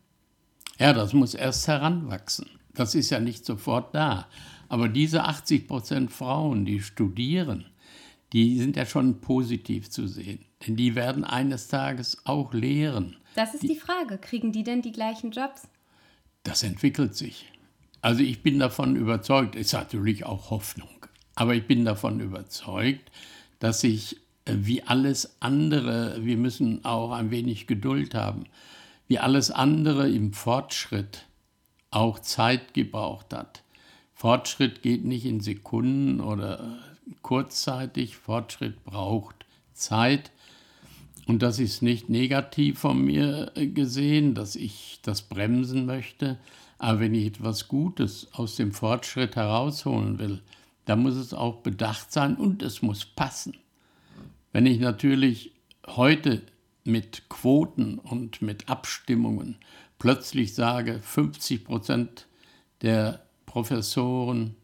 Ja, 0.78 0.92
das 0.92 1.12
muss 1.12 1.34
erst 1.34 1.66
heranwachsen. 1.66 2.46
Das 2.74 2.94
ist 2.94 3.10
ja 3.10 3.20
nicht 3.20 3.44
sofort 3.44 3.94
da. 3.94 4.26
Aber 4.68 4.88
diese 4.88 5.24
80 5.24 5.68
Prozent 5.68 6.12
Frauen, 6.12 6.64
die 6.64 6.80
studieren, 6.80 7.66
die 8.32 8.58
sind 8.58 8.76
ja 8.76 8.86
schon 8.86 9.20
positiv 9.20 9.90
zu 9.90 10.08
sehen. 10.08 10.44
Denn 10.66 10.76
die 10.76 10.94
werden 10.94 11.24
eines 11.24 11.68
Tages 11.68 12.18
auch 12.24 12.52
lehren. 12.52 13.16
Das 13.34 13.54
ist 13.54 13.62
die, 13.62 13.68
die 13.68 13.76
Frage. 13.76 14.18
Kriegen 14.18 14.52
die 14.52 14.64
denn 14.64 14.82
die 14.82 14.92
gleichen 14.92 15.30
Jobs? 15.30 15.68
Das 16.42 16.62
entwickelt 16.62 17.14
sich. 17.14 17.50
Also 18.00 18.22
ich 18.22 18.42
bin 18.42 18.58
davon 18.58 18.96
überzeugt, 18.96 19.56
es 19.56 19.68
ist 19.68 19.72
natürlich 19.72 20.26
auch 20.26 20.50
Hoffnung. 20.50 20.88
Aber 21.34 21.54
ich 21.54 21.66
bin 21.66 21.84
davon 21.84 22.20
überzeugt, 22.20 23.10
dass 23.58 23.80
sich 23.80 24.18
äh, 24.44 24.54
wie 24.58 24.82
alles 24.82 25.36
andere, 25.40 26.24
wir 26.24 26.36
müssen 26.36 26.84
auch 26.84 27.12
ein 27.12 27.30
wenig 27.30 27.66
Geduld 27.66 28.14
haben, 28.14 28.44
wie 29.08 29.18
alles 29.18 29.50
andere 29.50 30.08
im 30.08 30.32
Fortschritt 30.32 31.26
auch 31.90 32.18
Zeit 32.18 32.74
gebraucht 32.74 33.32
hat. 33.32 33.63
Fortschritt 34.14 34.82
geht 34.82 35.04
nicht 35.04 35.26
in 35.26 35.40
Sekunden 35.40 36.20
oder 36.20 36.78
kurzzeitig, 37.22 38.16
Fortschritt 38.16 38.82
braucht 38.84 39.44
Zeit. 39.72 40.30
Und 41.26 41.42
das 41.42 41.58
ist 41.58 41.82
nicht 41.82 42.08
negativ 42.08 42.78
von 42.78 43.02
mir 43.02 43.50
gesehen, 43.54 44.34
dass 44.34 44.56
ich 44.56 45.00
das 45.02 45.22
bremsen 45.22 45.86
möchte. 45.86 46.38
Aber 46.78 47.00
wenn 47.00 47.14
ich 47.14 47.26
etwas 47.26 47.68
Gutes 47.68 48.28
aus 48.32 48.56
dem 48.56 48.72
Fortschritt 48.72 49.36
herausholen 49.36 50.18
will, 50.18 50.42
dann 50.84 51.02
muss 51.02 51.14
es 51.14 51.32
auch 51.32 51.62
bedacht 51.62 52.12
sein 52.12 52.36
und 52.36 52.62
es 52.62 52.82
muss 52.82 53.04
passen. 53.04 53.56
Wenn 54.52 54.66
ich 54.66 54.78
natürlich 54.78 55.52
heute 55.86 56.42
mit 56.84 57.28
Quoten 57.28 57.98
und 57.98 58.42
mit 58.42 58.68
Abstimmungen 58.68 59.56
plötzlich 59.98 60.54
sage, 60.54 61.00
50 61.00 61.64
Prozent 61.64 62.26
der 62.82 63.23
Professoren 63.54 64.56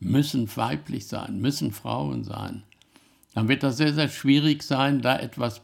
müssen 0.00 0.48
weiblich 0.56 1.06
sein, 1.06 1.40
müssen 1.40 1.70
Frauen 1.70 2.24
sein, 2.24 2.64
dann 3.34 3.46
wird 3.46 3.62
das 3.62 3.76
sehr, 3.76 3.94
sehr 3.94 4.08
schwierig 4.08 4.64
sein, 4.64 5.00
da 5.00 5.16
etwas 5.16 5.60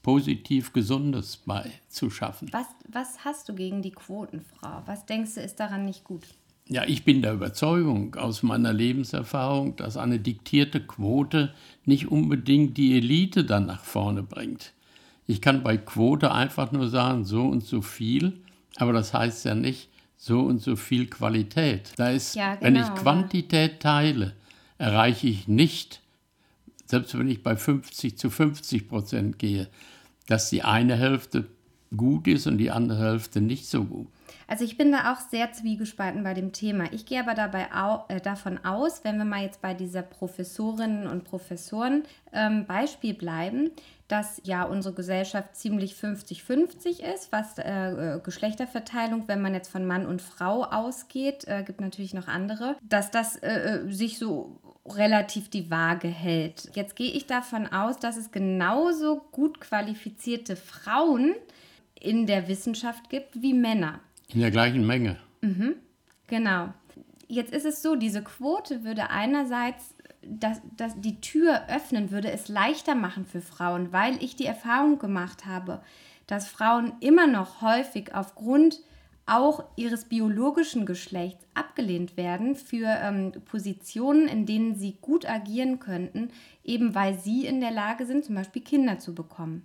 positiv 0.00 0.72
Gesundes 0.72 1.36
bei 1.36 1.70
zu 1.90 2.08
schaffen. 2.08 2.48
Was, 2.50 2.64
was 2.90 3.26
hast 3.26 3.50
du 3.50 3.54
gegen 3.54 3.82
die 3.82 3.90
Quotenfrau? 3.90 4.84
Was 4.86 5.04
denkst 5.04 5.34
du, 5.34 5.42
ist 5.42 5.60
daran 5.60 5.84
nicht 5.84 6.04
gut? 6.04 6.22
Ja, 6.66 6.84
ich 6.86 7.04
bin 7.04 7.20
der 7.20 7.34
Überzeugung 7.34 8.14
aus 8.14 8.42
meiner 8.42 8.72
Lebenserfahrung, 8.72 9.76
dass 9.76 9.98
eine 9.98 10.18
diktierte 10.18 10.80
Quote 10.80 11.52
nicht 11.84 12.10
unbedingt 12.10 12.78
die 12.78 12.96
Elite 12.96 13.44
dann 13.44 13.66
nach 13.66 13.84
vorne 13.84 14.22
bringt. 14.22 14.72
Ich 15.26 15.42
kann 15.42 15.62
bei 15.62 15.76
Quote 15.76 16.32
einfach 16.32 16.72
nur 16.72 16.88
sagen, 16.88 17.26
so 17.26 17.42
und 17.42 17.64
so 17.64 17.82
viel, 17.82 18.40
aber 18.76 18.94
das 18.94 19.12
heißt 19.12 19.44
ja 19.44 19.54
nicht 19.54 19.90
so 20.18 20.40
und 20.40 20.60
so 20.60 20.76
viel 20.76 21.06
Qualität. 21.06 21.92
Da 21.96 22.10
ist, 22.10 22.34
ja, 22.34 22.56
genau, 22.56 22.64
wenn 22.66 22.76
ich 22.76 22.94
Quantität 22.96 23.80
teile, 23.80 24.34
erreiche 24.76 25.28
ich 25.28 25.48
nicht, 25.48 26.02
selbst 26.84 27.16
wenn 27.18 27.28
ich 27.28 27.42
bei 27.42 27.56
50 27.56 28.18
zu 28.18 28.28
50 28.28 28.88
Prozent 28.88 29.38
gehe, 29.38 29.68
dass 30.26 30.50
die 30.50 30.62
eine 30.62 30.96
Hälfte 30.96 31.46
gut 31.96 32.26
ist 32.26 32.46
und 32.46 32.58
die 32.58 32.70
andere 32.70 32.98
Hälfte 32.98 33.40
nicht 33.40 33.66
so 33.66 33.84
gut. 33.84 34.08
Also 34.46 34.64
ich 34.64 34.76
bin 34.76 34.92
da 34.92 35.12
auch 35.12 35.20
sehr 35.20 35.52
zwiegespalten 35.52 36.22
bei 36.22 36.34
dem 36.34 36.52
Thema. 36.52 36.90
Ich 36.92 37.06
gehe 37.06 37.20
aber 37.20 37.34
dabei 37.34 37.72
au 37.72 38.04
äh, 38.08 38.20
davon 38.20 38.62
aus, 38.64 39.04
wenn 39.04 39.18
wir 39.18 39.24
mal 39.24 39.42
jetzt 39.42 39.60
bei 39.60 39.74
dieser 39.74 40.02
Professorinnen 40.02 41.06
und 41.06 41.24
Professoren 41.24 42.02
ähm, 42.32 42.66
Beispiel 42.66 43.14
bleiben, 43.14 43.70
dass 44.08 44.40
ja 44.44 44.64
unsere 44.64 44.94
Gesellschaft 44.94 45.54
ziemlich 45.54 45.92
50-50 45.92 47.02
ist, 47.14 47.30
was 47.30 47.58
äh, 47.58 48.16
äh, 48.16 48.20
Geschlechterverteilung, 48.20 49.28
wenn 49.28 49.42
man 49.42 49.54
jetzt 49.54 49.68
von 49.68 49.86
Mann 49.86 50.06
und 50.06 50.22
Frau 50.22 50.64
ausgeht, 50.64 51.46
äh, 51.46 51.62
gibt 51.62 51.80
natürlich 51.80 52.14
noch 52.14 52.26
andere, 52.26 52.76
dass 52.82 53.10
das 53.10 53.36
äh, 53.36 53.48
äh, 53.48 53.92
sich 53.92 54.18
so 54.18 54.58
relativ 54.86 55.50
die 55.50 55.70
Waage 55.70 56.08
hält. 56.08 56.70
Jetzt 56.74 56.96
gehe 56.96 57.12
ich 57.12 57.26
davon 57.26 57.66
aus, 57.66 57.98
dass 57.98 58.16
es 58.16 58.32
genauso 58.32 59.20
gut 59.30 59.60
qualifizierte 59.60 60.56
Frauen 60.56 61.34
in 62.00 62.26
der 62.26 62.48
Wissenschaft 62.48 63.10
gibt 63.10 63.42
wie 63.42 63.52
Männer. 63.52 64.00
In 64.28 64.40
der 64.40 64.50
gleichen 64.50 64.86
Menge. 64.86 65.16
Mhm, 65.42 65.74
genau. 66.26 66.72
Jetzt 67.26 67.52
ist 67.52 67.66
es 67.66 67.82
so, 67.82 67.94
diese 67.94 68.22
Quote 68.22 68.84
würde 68.84 69.10
einerseits 69.10 69.94
das, 70.28 70.60
das, 70.76 71.00
die 71.00 71.20
Tür 71.20 71.68
öffnen, 71.68 72.10
würde 72.10 72.30
es 72.30 72.48
leichter 72.48 72.94
machen 72.94 73.24
für 73.26 73.40
Frauen, 73.40 73.92
weil 73.92 74.22
ich 74.22 74.36
die 74.36 74.46
Erfahrung 74.46 74.98
gemacht 74.98 75.46
habe, 75.46 75.80
dass 76.26 76.48
Frauen 76.48 76.92
immer 77.00 77.26
noch 77.26 77.62
häufig 77.62 78.14
aufgrund 78.14 78.80
auch 79.26 79.64
ihres 79.76 80.06
biologischen 80.06 80.86
Geschlechts 80.86 81.44
abgelehnt 81.54 82.16
werden 82.16 82.56
für 82.56 82.86
ähm, 82.86 83.32
Positionen, 83.44 84.26
in 84.26 84.46
denen 84.46 84.74
sie 84.74 84.96
gut 85.00 85.28
agieren 85.28 85.78
könnten, 85.78 86.30
eben 86.64 86.94
weil 86.94 87.18
sie 87.18 87.46
in 87.46 87.60
der 87.60 87.70
Lage 87.70 88.06
sind, 88.06 88.24
zum 88.24 88.34
Beispiel 88.34 88.62
Kinder 88.62 88.98
zu 88.98 89.14
bekommen. 89.14 89.62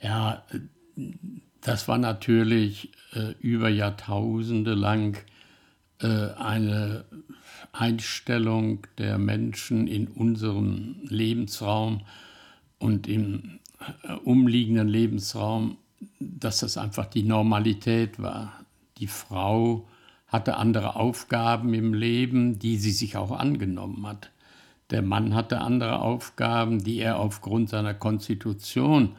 Ja, 0.00 0.44
das 1.60 1.86
war 1.86 1.98
natürlich 1.98 2.92
äh, 3.14 3.34
über 3.40 3.68
Jahrtausende 3.68 4.74
lang 4.74 5.18
äh, 6.00 6.32
eine 6.34 7.04
Einstellung 7.74 8.86
der 8.98 9.18
Menschen 9.18 9.86
in 9.86 10.08
unserem 10.08 10.96
Lebensraum 11.02 12.02
und 12.78 13.08
im 13.08 13.60
äh, 14.04 14.12
umliegenden 14.12 14.88
Lebensraum, 14.88 15.76
dass 16.20 16.60
das 16.60 16.76
einfach 16.76 17.06
die 17.06 17.22
Normalität 17.22 18.20
war. 18.20 18.64
Die 18.98 19.08
Frau 19.08 19.88
hatte 20.28 20.56
andere 20.56 20.96
Aufgaben 20.96 21.74
im 21.74 21.94
Leben, 21.94 22.58
die 22.58 22.76
sie 22.76 22.90
sich 22.90 23.16
auch 23.16 23.30
angenommen 23.32 24.06
hat. 24.06 24.30
Der 24.90 25.02
Mann 25.02 25.34
hatte 25.34 25.60
andere 25.60 26.00
Aufgaben, 26.00 26.84
die 26.84 26.98
er 26.98 27.18
aufgrund 27.18 27.70
seiner 27.70 27.94
Konstitution 27.94 29.16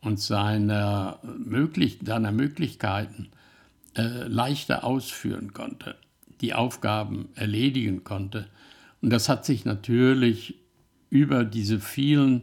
und 0.00 0.20
seiner, 0.20 1.18
möglich 1.22 1.98
seiner 2.04 2.32
Möglichkeiten 2.32 3.28
äh, 3.96 4.28
leichter 4.28 4.84
ausführen 4.84 5.52
konnte, 5.52 5.96
die 6.40 6.54
Aufgaben 6.54 7.28
erledigen 7.34 8.04
konnte. 8.04 8.48
Und 9.02 9.10
das 9.10 9.28
hat 9.28 9.44
sich 9.44 9.64
natürlich 9.64 10.56
über 11.08 11.44
diese 11.44 11.80
vielen, 11.80 12.42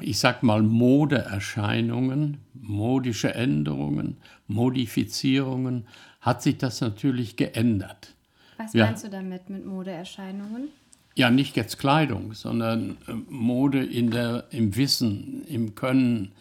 ich 0.00 0.18
sag 0.18 0.42
mal, 0.42 0.62
Modeerscheinungen, 0.62 2.38
modische 2.54 3.34
Änderungen, 3.34 4.16
Modifizierungen, 4.46 5.86
hat 6.20 6.42
sich 6.42 6.58
das 6.58 6.80
natürlich 6.80 7.36
geändert. 7.36 8.14
Was 8.56 8.72
ja. 8.72 8.86
meinst 8.86 9.04
du 9.04 9.10
damit 9.10 9.48
mit 9.50 9.64
Modeerscheinungen? 9.66 10.68
Ja, 11.14 11.30
nicht 11.30 11.56
jetzt 11.56 11.78
Kleidung, 11.78 12.34
sondern 12.34 12.98
äh, 13.06 13.12
Mode 13.28 13.82
in 13.84 14.10
der, 14.10 14.44
im 14.50 14.76
Wissen, 14.76 15.44
im 15.46 15.74
Können, 15.74 16.32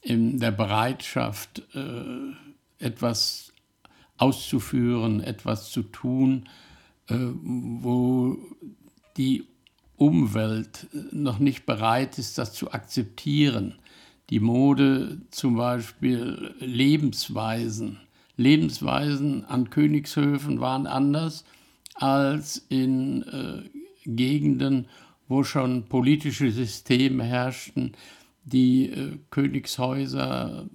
in 0.00 0.38
der 0.38 0.52
Bereitschaft, 0.52 1.62
äh, 1.74 2.84
etwas 2.84 3.45
auszuführen, 4.18 5.20
etwas 5.20 5.70
zu 5.70 5.82
tun, 5.82 6.48
äh, 7.08 7.14
wo 7.16 8.36
die 9.16 9.44
Umwelt 9.96 10.88
noch 11.10 11.38
nicht 11.38 11.64
bereit 11.64 12.18
ist, 12.18 12.36
das 12.36 12.52
zu 12.52 12.72
akzeptieren. 12.72 13.76
Die 14.28 14.40
Mode 14.40 15.22
zum 15.30 15.56
Beispiel 15.56 16.54
Lebensweisen. 16.58 18.00
Lebensweisen 18.36 19.46
an 19.46 19.70
Königshöfen 19.70 20.60
waren 20.60 20.86
anders 20.86 21.44
als 21.94 22.66
in 22.68 23.24
Gegenden, 24.04 24.86
wo 25.28 25.42
schon 25.42 25.84
politische 25.84 26.50
Systeme 26.50 27.24
herrschten, 27.24 27.92
die 28.44 28.90
äh, 28.90 29.18
Königshäuser 29.30 30.66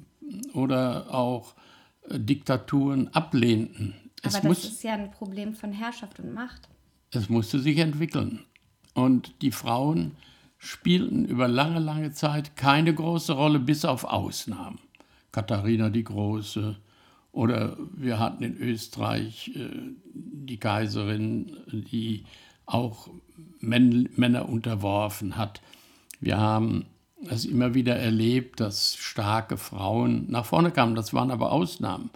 oder 0.53 1.13
auch 1.13 1.53
äh, 1.53 1.60
Diktaturen 2.09 3.07
ablehnten. 3.09 3.95
Aber 4.21 4.27
es 4.27 4.33
das 4.33 4.43
muss, 4.43 4.65
ist 4.65 4.83
ja 4.83 4.93
ein 4.93 5.11
Problem 5.11 5.53
von 5.53 5.71
Herrschaft 5.71 6.19
und 6.19 6.33
Macht. 6.33 6.69
Es 7.11 7.29
musste 7.29 7.59
sich 7.59 7.77
entwickeln. 7.77 8.45
Und 8.93 9.41
die 9.41 9.51
Frauen 9.51 10.15
spielten 10.57 11.25
über 11.25 11.47
lange, 11.47 11.79
lange 11.79 12.11
Zeit 12.11 12.55
keine 12.55 12.93
große 12.93 13.33
Rolle, 13.33 13.59
bis 13.59 13.85
auf 13.85 14.03
Ausnahmen. 14.03 14.79
Katharina 15.31 15.89
die 15.89 16.03
Große 16.03 16.77
oder 17.31 17.77
wir 17.95 18.19
hatten 18.19 18.43
in 18.43 18.57
Österreich 18.57 19.51
äh, 19.55 19.69
die 20.13 20.57
Kaiserin, 20.57 21.57
die 21.71 22.25
auch 22.65 23.09
Männer 23.59 24.49
unterworfen 24.49 25.37
hat. 25.37 25.61
Wir 26.19 26.37
haben 26.37 26.85
es 27.29 27.45
immer 27.45 27.73
wieder 27.73 27.95
erlebt, 27.95 28.59
dass 28.59 28.95
starke 28.95 29.57
Frauen 29.57 30.25
nach 30.29 30.45
vorne 30.45 30.71
kamen. 30.71 30.95
Das 30.95 31.13
waren 31.13 31.31
aber 31.31 31.51
Ausnahmen. 31.51 32.09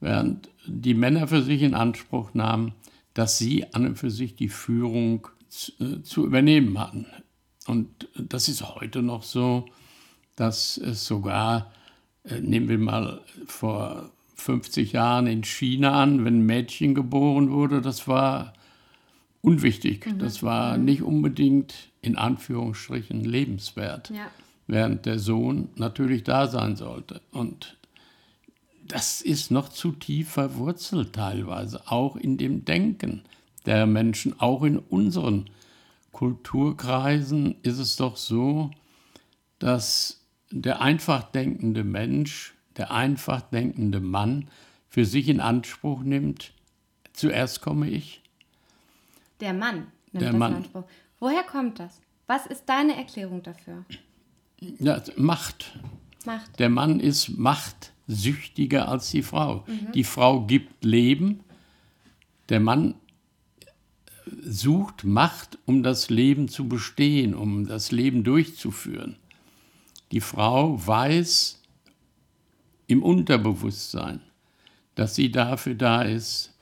Während 0.00 0.48
die 0.66 0.94
Männer 0.94 1.28
für 1.28 1.42
sich 1.42 1.62
in 1.62 1.74
Anspruch 1.74 2.34
nahmen, 2.34 2.72
dass 3.14 3.38
sie 3.38 3.72
an 3.74 3.86
und 3.86 3.98
für 3.98 4.10
sich 4.10 4.34
die 4.34 4.48
Führung 4.48 5.28
zu, 5.48 5.72
äh, 5.80 6.02
zu 6.02 6.24
übernehmen 6.24 6.78
hatten. 6.78 7.06
Und 7.66 8.08
das 8.16 8.48
ist 8.48 8.76
heute 8.76 9.02
noch 9.02 9.22
so, 9.22 9.66
dass 10.36 10.78
es 10.78 11.04
sogar, 11.04 11.70
äh, 12.24 12.40
nehmen 12.40 12.68
wir 12.68 12.78
mal 12.78 13.20
vor 13.46 14.10
50 14.36 14.92
Jahren 14.92 15.26
in 15.26 15.44
China 15.44 16.02
an, 16.02 16.24
wenn 16.24 16.40
ein 16.40 16.46
Mädchen 16.46 16.94
geboren 16.94 17.50
wurde, 17.50 17.82
das 17.82 18.08
war 18.08 18.54
unwichtig. 19.42 20.06
Mhm. 20.06 20.18
Das 20.18 20.42
war 20.42 20.76
mhm. 20.76 20.84
nicht 20.84 21.02
unbedingt 21.02 21.74
in 22.02 22.16
Anführungsstrichen 22.16 23.24
lebenswert, 23.24 24.10
ja. 24.10 24.30
während 24.66 25.06
der 25.06 25.18
Sohn 25.18 25.68
natürlich 25.76 26.24
da 26.24 26.46
sein 26.46 26.76
sollte. 26.76 27.20
Und 27.30 27.76
das 28.86 29.20
ist 29.20 29.50
noch 29.50 29.68
zu 29.68 29.92
tief 29.92 30.30
verwurzelt 30.30 31.12
teilweise, 31.12 31.82
auch 31.86 32.16
in 32.16 32.38
dem 32.38 32.64
Denken 32.64 33.22
der 33.66 33.86
Menschen. 33.86 34.40
Auch 34.40 34.62
in 34.62 34.78
unseren 34.78 35.48
Kulturkreisen 36.12 37.56
ist 37.62 37.78
es 37.78 37.96
doch 37.96 38.16
so, 38.16 38.70
dass 39.58 40.24
der 40.50 40.80
einfach 40.80 41.22
denkende 41.22 41.84
Mensch, 41.84 42.54
der 42.76 42.90
einfach 42.90 43.42
denkende 43.42 44.00
Mann 44.00 44.48
für 44.88 45.04
sich 45.04 45.28
in 45.28 45.40
Anspruch 45.40 46.02
nimmt, 46.02 46.52
zuerst 47.12 47.60
komme 47.60 47.88
ich. 47.88 48.19
Der 49.40 49.52
Mann 49.52 49.86
nimmt 50.12 50.22
Der 50.22 50.30
das 50.30 50.38
Mann. 50.38 50.52
in 50.52 50.58
Anspruch. 50.58 50.84
Woher 51.18 51.42
kommt 51.42 51.78
das? 51.78 52.00
Was 52.26 52.46
ist 52.46 52.64
deine 52.68 52.96
Erklärung 52.96 53.42
dafür? 53.42 53.84
Ja, 54.60 55.02
Macht. 55.16 55.78
Macht. 56.26 56.58
Der 56.58 56.68
Mann 56.68 57.00
ist 57.00 57.30
machtsüchtiger 57.30 58.88
als 58.88 59.10
die 59.10 59.22
Frau. 59.22 59.64
Die 59.94 60.04
Frau 60.04 60.42
gibt 60.42 60.84
Leben, 60.84 61.40
der 62.50 62.60
Mann 62.60 62.94
sucht 64.42 65.04
Macht, 65.04 65.58
um 65.66 65.82
das 65.82 66.10
Leben 66.10 66.48
zu 66.48 66.68
bestehen, 66.68 67.34
um 67.34 67.66
das 67.66 67.90
Leben 67.90 68.22
durchzuführen. 68.22 69.16
Die 70.12 70.20
Frau 70.20 70.84
weiß 70.86 71.62
im 72.86 73.02
Unterbewusstsein, 73.02 74.20
dass 74.94 75.14
sie 75.14 75.30
dafür 75.30 75.74
da 75.74 76.02
ist, 76.02 76.52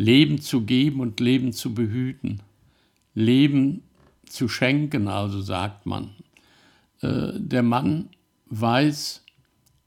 Leben 0.00 0.40
zu 0.40 0.62
geben 0.62 1.00
und 1.00 1.20
Leben 1.20 1.52
zu 1.52 1.74
behüten, 1.74 2.40
Leben 3.14 3.82
zu 4.24 4.48
schenken, 4.48 5.08
also 5.08 5.42
sagt 5.42 5.84
man. 5.84 6.14
Äh, 7.02 7.32
der 7.34 7.62
Mann 7.62 8.08
weiß, 8.46 9.22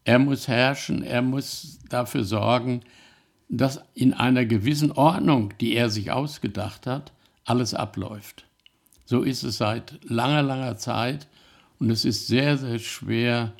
er 0.03 0.19
muss 0.19 0.47
herrschen, 0.47 1.01
er 1.01 1.23
muss 1.23 1.79
dafür 1.89 2.23
sorgen, 2.25 2.81
dass 3.49 3.81
in 3.95 4.13
einer 4.13 4.45
gewissen 4.45 4.91
Ordnung, 4.91 5.51
die 5.59 5.73
er 5.73 5.89
sich 5.89 6.11
ausgedacht 6.11 6.85
hat, 6.85 7.11
alles 7.43 7.73
abläuft. 7.73 8.45
So 9.05 9.23
ist 9.23 9.41
es 9.41 9.57
seit 9.57 9.99
langer, 10.03 10.43
langer 10.43 10.77
Zeit 10.77 11.27
und 11.79 11.89
es 11.89 12.05
ist 12.05 12.27
sehr, 12.27 12.59
sehr 12.59 12.77
schwer, 12.77 13.53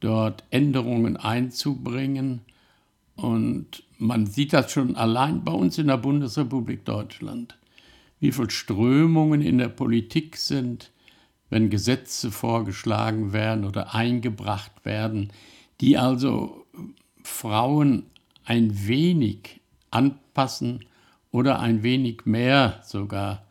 dort 0.00 0.44
Änderungen 0.50 1.16
einzubringen. 1.16 2.42
Und 3.16 3.82
man 4.00 4.26
sieht 4.26 4.52
das 4.52 4.72
schon 4.72 4.96
allein 4.96 5.44
bei 5.44 5.52
uns 5.52 5.78
in 5.78 5.86
der 5.86 5.98
Bundesrepublik 5.98 6.84
Deutschland, 6.84 7.56
wie 8.18 8.32
viele 8.32 8.50
Strömungen 8.50 9.42
in 9.42 9.58
der 9.58 9.68
Politik 9.68 10.36
sind, 10.36 10.90
wenn 11.50 11.70
Gesetze 11.70 12.30
vorgeschlagen 12.30 13.32
werden 13.32 13.64
oder 13.64 13.94
eingebracht 13.94 14.72
werden, 14.84 15.32
die 15.80 15.98
also 15.98 16.64
Frauen 17.22 18.04
ein 18.44 18.86
wenig 18.86 19.60
anpassen 19.90 20.84
oder 21.30 21.60
ein 21.60 21.82
wenig 21.82 22.24
mehr 22.24 22.80
sogar 22.84 23.44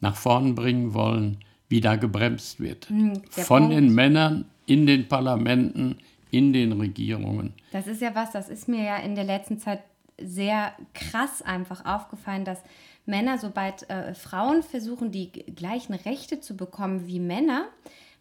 nach 0.00 0.16
vorn 0.16 0.54
bringen 0.54 0.94
wollen, 0.94 1.38
wie 1.68 1.80
da 1.80 1.96
gebremst 1.96 2.60
wird. 2.60 2.88
der 2.90 3.20
Von 3.44 3.62
Punkt- 3.64 3.74
den 3.76 3.94
Männern 3.94 4.44
in 4.66 4.86
den 4.86 5.08
Parlamenten, 5.08 5.96
in 6.30 6.52
den 6.52 6.72
Regierungen. 6.72 7.54
Das 7.72 7.86
ist 7.86 8.00
ja 8.00 8.14
was, 8.14 8.32
das 8.32 8.48
ist 8.48 8.68
mir 8.68 8.82
ja 8.84 8.96
in 8.98 9.14
der 9.14 9.24
letzten 9.24 9.58
Zeit 9.58 9.80
sehr 10.18 10.72
krass 10.94 11.42
einfach 11.42 11.84
aufgefallen, 11.84 12.44
dass 12.44 12.62
Männer, 13.06 13.38
sobald 13.38 13.88
äh, 13.88 14.14
Frauen 14.14 14.62
versuchen, 14.62 15.10
die 15.10 15.30
gleichen 15.30 15.94
Rechte 15.94 16.40
zu 16.40 16.56
bekommen 16.56 17.06
wie 17.06 17.20
Männer, 17.20 17.66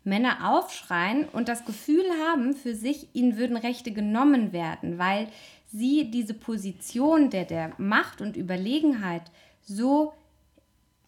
Männer 0.03 0.49
aufschreien 0.53 1.25
und 1.25 1.49
das 1.49 1.65
Gefühl 1.65 2.05
haben 2.25 2.53
für 2.53 2.73
sich, 2.73 3.07
ihnen 3.13 3.37
würden 3.37 3.57
Rechte 3.57 3.91
genommen 3.91 4.53
werden, 4.53 4.97
weil 4.97 5.27
sie 5.71 6.09
diese 6.09 6.33
Position 6.33 7.29
der, 7.29 7.45
der 7.45 7.73
Macht 7.77 8.21
und 8.21 8.37
Überlegenheit 8.37 9.23
so 9.61 10.13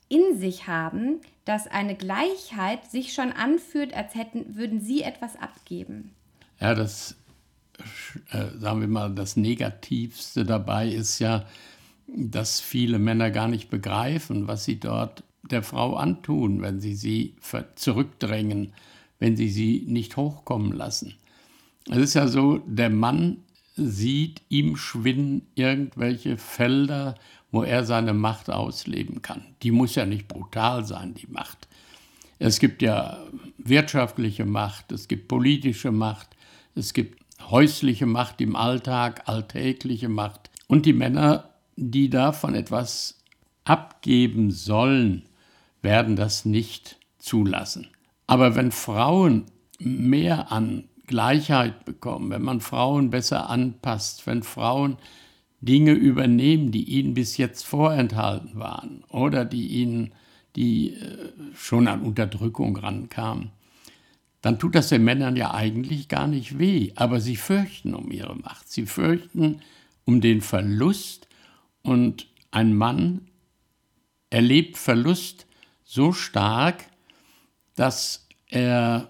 in 0.10 0.38
sich 0.38 0.68
haben, 0.68 1.22
dass 1.46 1.68
eine 1.68 1.96
Gleichheit 1.96 2.86
sich 2.92 3.14
schon 3.14 3.32
anfühlt, 3.32 3.94
als 3.96 4.14
hätten, 4.14 4.56
würden 4.56 4.82
sie 4.82 5.02
etwas 5.02 5.38
abgeben. 5.38 6.14
Ja, 6.62 6.76
das, 6.76 7.16
äh, 8.30 8.46
sagen 8.60 8.82
wir 8.82 8.88
mal, 8.88 9.14
das 9.14 9.36
Negativste 9.36 10.46
dabei 10.46 10.88
ist 10.88 11.20
ja, 11.20 11.46
dass 12.08 12.62
viele 12.62 13.00
Männer 13.00 13.32
gar 13.32 13.48
nicht 13.48 13.70
begreifen, 13.70 14.48
was 14.48 14.66
sie 14.66 14.80
dort 14.80 15.24
der 15.50 15.64
Frau 15.64 15.96
antun, 15.96 16.62
wenn 16.62 16.80
sie 16.80 16.94
sie 16.94 17.36
zurückdrängen, 17.76 18.74
wenn 19.20 19.36
sie 19.36 19.50
sie 19.50 19.86
nicht 19.88 20.18
hochkommen 20.18 20.72
lassen. 20.72 21.16
Es 21.90 21.98
ist 21.98 22.14
ja 22.14 22.28
so, 22.28 22.60
der 22.60 22.92
Mann 22.92 23.38
sieht 23.76 24.44
im 24.50 24.76
Schwinden 24.78 25.48
irgendwelche 25.56 26.38
Felder, 26.38 27.16
wo 27.52 27.64
er 27.64 27.86
seine 27.86 28.14
Macht 28.14 28.50
ausleben 28.50 29.22
kann. 29.24 29.44
Die 29.64 29.72
muss 29.72 29.96
ja 29.96 30.06
nicht 30.06 30.28
brutal 30.28 30.86
sein, 30.86 31.16
die 31.16 31.28
Macht. 31.28 31.68
Es 32.38 32.60
gibt 32.60 32.82
ja 32.82 33.18
wirtschaftliche 33.58 34.46
Macht, 34.46 34.92
es 34.92 35.08
gibt 35.08 35.28
politische 35.28 35.92
Macht, 35.92 36.30
es 36.76 36.94
gibt 36.94 37.22
häusliche 37.50 38.06
Macht 38.06 38.42
im 38.42 38.56
Alltag, 38.56 39.28
alltägliche 39.28 40.10
Macht. 40.10 40.50
Und 40.68 40.86
die 40.86 40.94
Männer, 40.94 41.50
die 41.76 42.10
davon 42.10 42.56
etwas 42.56 43.20
abgeben 43.64 44.52
sollen, 44.52 45.24
werden 45.82 46.16
das 46.16 46.46
nicht 46.46 46.98
zulassen. 47.18 47.88
Aber 48.28 48.56
wenn 48.56 48.72
Frauen 48.72 49.46
mehr 49.80 50.52
an 50.52 50.86
Gleichheit 51.08 51.84
bekommen, 51.86 52.30
wenn 52.30 52.44
man 52.44 52.62
Frauen 52.62 53.10
besser 53.10 53.50
anpasst, 53.50 54.26
wenn 54.28 54.44
Frauen 54.44 54.98
Dinge 55.60 55.92
übernehmen, 55.92 56.72
die 56.72 56.84
ihnen 56.84 57.14
bis 57.14 57.38
jetzt 57.38 57.64
vorenthalten 57.66 58.58
waren 58.58 59.04
oder 59.10 59.46
die 59.46 59.68
ihnen, 59.68 60.14
die 60.56 60.94
äh, 60.94 61.30
schon 61.54 61.88
an 61.88 62.02
Unterdrückung 62.02 62.78
rankamen, 62.78 63.52
dann 64.42 64.58
tut 64.58 64.76
das 64.76 64.90
den 64.90 65.04
Männern 65.04 65.36
ja 65.36 65.54
eigentlich 65.54 66.08
gar 66.08 66.28
nicht 66.28 66.58
weh. 66.58 66.92
Aber 66.96 67.22
sie 67.22 67.36
fürchten 67.36 67.94
um 67.94 68.12
ihre 68.12 68.36
Macht. 68.36 68.72
Sie 68.72 68.86
fürchten 68.86 69.62
um 70.06 70.20
den 70.22 70.42
Verlust. 70.42 71.28
Und 71.84 72.28
ein 72.50 72.76
Mann 72.76 73.28
erlebt 74.30 74.78
Verlust 74.78 75.46
so 75.84 76.12
stark, 76.12 76.86
dass 77.76 78.28
er 78.48 79.10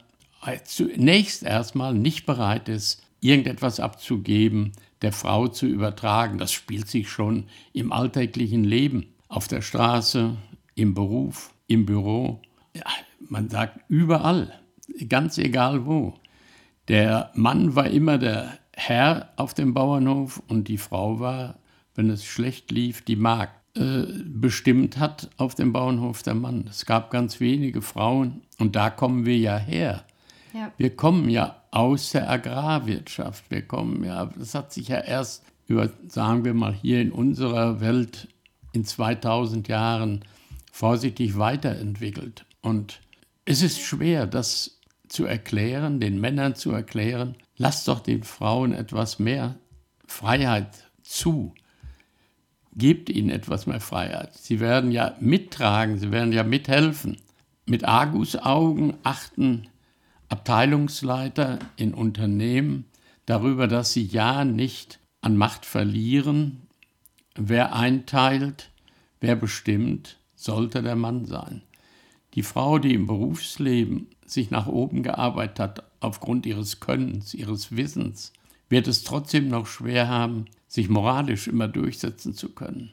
zunächst 0.66 1.44
erstmal 1.44 1.94
nicht 1.94 2.26
bereit 2.26 2.68
ist, 2.70 3.04
irgendetwas 3.22 3.80
abzugeben, 3.80 4.74
der 5.02 5.14
Frau 5.14 5.48
zu 5.48 5.66
übertragen. 5.66 6.38
Das 6.38 6.52
spielt 6.52 6.88
sich 6.88 7.10
schon 7.10 7.46
im 7.74 7.92
alltäglichen 7.92 8.64
Leben, 8.64 9.14
auf 9.28 9.48
der 9.48 9.62
Straße, 9.62 10.36
im 10.76 10.94
Beruf, 10.94 11.54
im 11.68 11.86
Büro. 11.86 12.42
Ja, 12.76 12.86
man 13.20 13.50
sagt 13.50 13.80
überall, 13.88 14.61
ganz 15.08 15.38
egal 15.38 15.86
wo. 15.86 16.14
Der 16.88 17.32
Mann 17.36 17.76
war 17.76 17.88
immer 17.88 18.18
der 18.18 18.58
Herr 18.74 19.32
auf 19.36 19.54
dem 19.54 19.74
Bauernhof 19.74 20.42
und 20.48 20.68
die 20.68 20.78
Frau 20.78 21.20
war, 21.20 21.60
wenn 21.96 22.10
es 22.10 22.26
schlecht 22.26 22.72
lief, 22.72 23.02
die 23.02 23.16
Magd. 23.16 23.56
Äh, 23.74 24.04
bestimmt 24.26 24.98
hat 24.98 25.30
auf 25.38 25.56
dem 25.56 25.72
Bauernhof 25.72 26.24
der 26.24 26.34
Mann. 26.34 26.66
Es 26.70 26.86
gab 26.86 27.10
ganz 27.10 27.40
wenige 27.40 27.82
Frauen 27.82 28.42
und 28.60 28.76
da 28.76 28.90
kommen 28.90 29.26
wir 29.26 29.38
ja 29.38 29.58
her. 29.58 30.04
Ja. 30.54 30.74
Wir 30.78 30.94
kommen 30.94 31.30
ja 31.30 31.62
aus 31.72 32.12
der 32.12 32.30
Agrarwirtschaft. 32.30 33.50
Wir 33.50 33.62
kommen 33.62 34.04
ja, 34.04 34.26
das 34.26 34.56
hat 34.56 34.74
sich 34.74 34.90
ja 34.90 35.00
erst 35.00 35.46
über, 35.68 35.90
sagen 36.10 36.44
wir 36.44 36.54
mal, 36.54 36.74
hier 36.74 37.02
in 37.02 37.14
unserer 37.14 37.80
Welt 37.80 38.28
in 38.74 38.84
2000 38.84 39.70
Jahren 39.70 40.26
vorsichtig 40.74 41.38
weiterentwickelt. 41.38 42.46
Und 42.62 43.00
es 43.46 43.62
ist 43.62 43.80
schwer, 43.80 44.28
das 44.28 44.81
zu 45.12 45.26
erklären, 45.26 46.00
den 46.00 46.20
Männern 46.20 46.56
zu 46.56 46.72
erklären, 46.72 47.36
lasst 47.58 47.88
doch 47.88 48.00
den 48.00 48.24
Frauen 48.24 48.74
etwas 48.74 49.20
mehr 49.20 49.56
Freiheit 50.08 50.90
zu. 51.04 51.54
Gebt 52.74 53.10
ihnen 53.10 53.30
etwas 53.30 53.68
mehr 53.68 53.82
Freiheit. 53.82 54.34
Sie 54.34 54.62
werden 54.62 54.92
ja 54.92 55.16
mittragen, 55.20 55.98
sie 55.98 56.12
werden 56.12 56.32
ja 56.32 56.44
mithelfen. 56.44 57.18
Mit 57.66 57.84
Argusaugen 57.84 58.96
achten 59.04 59.68
Abteilungsleiter 60.30 61.60
in 61.76 61.94
Unternehmen 61.94 62.86
darüber, 63.26 63.68
dass 63.68 63.92
sie 63.92 64.06
ja 64.06 64.46
nicht 64.46 65.00
an 65.20 65.36
Macht 65.36 65.66
verlieren. 65.66 66.62
Wer 67.36 67.76
einteilt, 67.76 68.72
wer 69.20 69.36
bestimmt, 69.36 70.18
sollte 70.36 70.82
der 70.82 70.96
Mann 70.96 71.26
sein. 71.26 71.64
Die 72.34 72.44
Frau, 72.44 72.80
die 72.80 72.94
im 72.94 73.08
Berufsleben 73.08 74.08
sich 74.32 74.50
nach 74.50 74.68
oben 74.68 75.04
gearbeitet 75.04 75.60
hat, 75.60 75.84
aufgrund 76.00 76.46
ihres 76.46 76.80
Könnens, 76.80 77.34
ihres 77.34 77.76
Wissens, 77.76 78.34
wird 78.70 78.88
es 78.88 79.04
trotzdem 79.04 79.50
noch 79.50 79.68
schwer 79.68 80.08
haben, 80.08 80.46
sich 80.68 80.90
moralisch 80.90 81.48
immer 81.48 81.68
durchsetzen 81.68 82.34
zu 82.34 82.50
können, 82.50 82.92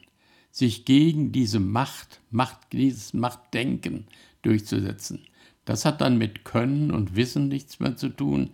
sich 0.51 0.83
gegen 0.85 1.31
diese 1.31 1.59
Macht, 1.59 2.19
Macht 2.29 2.73
dieses 2.73 3.13
Machtdenken 3.13 4.05
durchzusetzen. 4.41 5.25
Das 5.63 5.85
hat 5.85 6.01
dann 6.01 6.17
mit 6.17 6.43
Können 6.43 6.91
und 6.91 7.15
Wissen 7.15 7.47
nichts 7.47 7.79
mehr 7.79 7.95
zu 7.95 8.09
tun. 8.09 8.49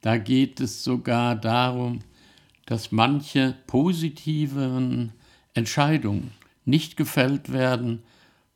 Da 0.00 0.18
geht 0.18 0.60
es 0.60 0.82
sogar 0.82 1.36
darum, 1.36 2.00
dass 2.66 2.90
manche 2.90 3.54
positiven 3.66 5.12
Entscheidungen 5.54 6.32
nicht 6.64 6.96
gefällt 6.96 7.52
werden, 7.52 8.02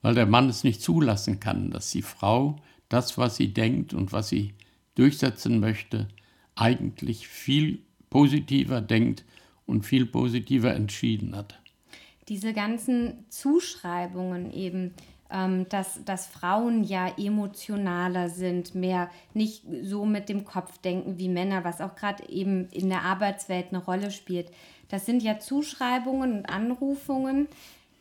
weil 0.03 0.15
der 0.15 0.27
Mann 0.27 0.49
es 0.49 0.65
nicht 0.65 0.83
zulassen 0.83 1.39
kann, 1.39 1.71
dass 1.71 1.91
die 1.91 2.03
Frau 2.03 2.57
das, 2.91 3.17
was 3.17 3.37
sie 3.37 3.55
denkt 3.55 3.95
und 3.95 4.13
was 4.13 4.29
sie 4.29 4.53
durchsetzen 4.95 5.61
möchte, 5.61 6.09
eigentlich 6.55 7.27
viel 7.27 7.79
positiver 8.11 8.83
denkt 8.83 9.25
und 9.65 9.87
viel 9.87 10.05
positiver 10.05 10.75
entschieden 10.75 11.35
hat. 11.35 11.59
Diese 12.29 12.53
ganzen 12.53 13.25
Zuschreibungen 13.31 14.53
eben, 14.53 14.93
ähm, 15.31 15.67
dass, 15.69 16.05
dass 16.05 16.27
Frauen 16.27 16.85
ja 16.85 17.09
emotionaler 17.17 18.29
sind, 18.29 18.75
mehr 18.75 19.11
nicht 19.33 19.65
so 19.83 20.05
mit 20.05 20.29
dem 20.29 20.45
Kopf 20.45 20.79
denken 20.79 21.19
wie 21.19 21.29
Männer, 21.29 21.65
was 21.65 21.81
auch 21.81 21.97
gerade 21.97 22.29
eben 22.29 22.69
in 22.71 22.89
der 22.89 23.03
Arbeitswelt 23.03 23.69
eine 23.71 23.83
Rolle 23.83 24.11
spielt. 24.11 24.51
Das 24.89 25.07
sind 25.07 25.23
ja 25.23 25.39
Zuschreibungen 25.39 26.39
und 26.39 26.47
Anrufungen, 26.47 27.49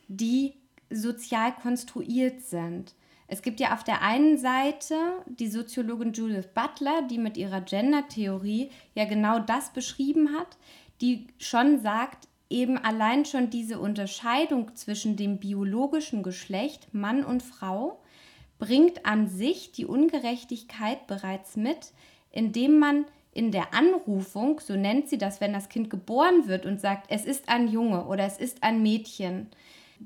die 0.08 0.54
sozial 0.90 1.54
konstruiert 1.54 2.42
sind. 2.42 2.94
Es 3.32 3.42
gibt 3.42 3.60
ja 3.60 3.72
auf 3.74 3.84
der 3.84 4.02
einen 4.02 4.38
Seite 4.38 4.96
die 5.26 5.46
Soziologin 5.46 6.12
Judith 6.12 6.48
Butler, 6.52 7.02
die 7.02 7.16
mit 7.16 7.36
ihrer 7.36 7.60
Gender-Theorie 7.60 8.72
ja 8.96 9.04
genau 9.04 9.38
das 9.38 9.72
beschrieben 9.72 10.30
hat, 10.36 10.56
die 11.00 11.28
schon 11.38 11.78
sagt, 11.78 12.26
eben 12.50 12.76
allein 12.76 13.24
schon 13.24 13.48
diese 13.48 13.78
Unterscheidung 13.78 14.74
zwischen 14.74 15.14
dem 15.14 15.38
biologischen 15.38 16.24
Geschlecht 16.24 16.92
Mann 16.92 17.24
und 17.24 17.44
Frau 17.44 18.00
bringt 18.58 19.06
an 19.06 19.28
sich 19.28 19.70
die 19.70 19.86
Ungerechtigkeit 19.86 21.06
bereits 21.06 21.56
mit, 21.56 21.92
indem 22.32 22.80
man 22.80 23.04
in 23.32 23.52
der 23.52 23.72
Anrufung, 23.72 24.58
so 24.58 24.74
nennt 24.74 25.08
sie 25.08 25.18
das, 25.18 25.40
wenn 25.40 25.52
das 25.52 25.68
Kind 25.68 25.88
geboren 25.88 26.48
wird 26.48 26.66
und 26.66 26.80
sagt, 26.80 27.06
es 27.10 27.24
ist 27.24 27.48
ein 27.48 27.68
Junge 27.68 28.06
oder 28.06 28.24
es 28.24 28.38
ist 28.38 28.64
ein 28.64 28.82
Mädchen, 28.82 29.46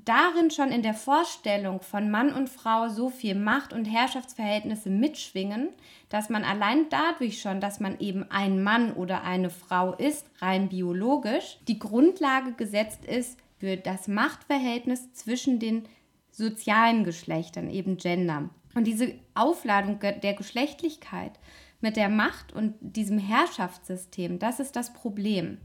darin 0.03 0.51
schon 0.51 0.69
in 0.69 0.81
der 0.81 0.93
Vorstellung 0.93 1.81
von 1.81 2.11
Mann 2.11 2.33
und 2.33 2.49
Frau 2.49 2.89
so 2.89 3.09
viel 3.09 3.33
Macht 3.33 3.71
und 3.71 3.85
Herrschaftsverhältnisse 3.85 4.89
mitschwingen, 4.89 5.69
dass 6.09 6.29
man 6.29 6.43
allein 6.43 6.89
dadurch 6.89 7.41
schon, 7.41 7.61
dass 7.61 7.79
man 7.79 7.99
eben 7.99 8.29
ein 8.29 8.61
Mann 8.61 8.93
oder 8.93 9.23
eine 9.23 9.49
Frau 9.49 9.93
ist, 9.93 10.29
rein 10.39 10.67
biologisch, 10.67 11.59
die 11.67 11.79
Grundlage 11.79 12.51
gesetzt 12.53 13.05
ist 13.05 13.39
für 13.57 13.77
das 13.77 14.07
Machtverhältnis 14.07 15.13
zwischen 15.13 15.59
den 15.59 15.87
sozialen 16.29 17.05
Geschlechtern, 17.05 17.69
eben 17.69 17.95
Gender. 17.95 18.49
Und 18.75 18.85
diese 18.85 19.15
Aufladung 19.33 19.99
der 20.01 20.33
Geschlechtlichkeit 20.33 21.39
mit 21.79 21.95
der 21.95 22.09
Macht 22.09 22.51
und 22.51 22.75
diesem 22.81 23.17
Herrschaftssystem, 23.17 24.39
das 24.39 24.59
ist 24.59 24.75
das 24.75 24.91
Problem. 24.91 25.59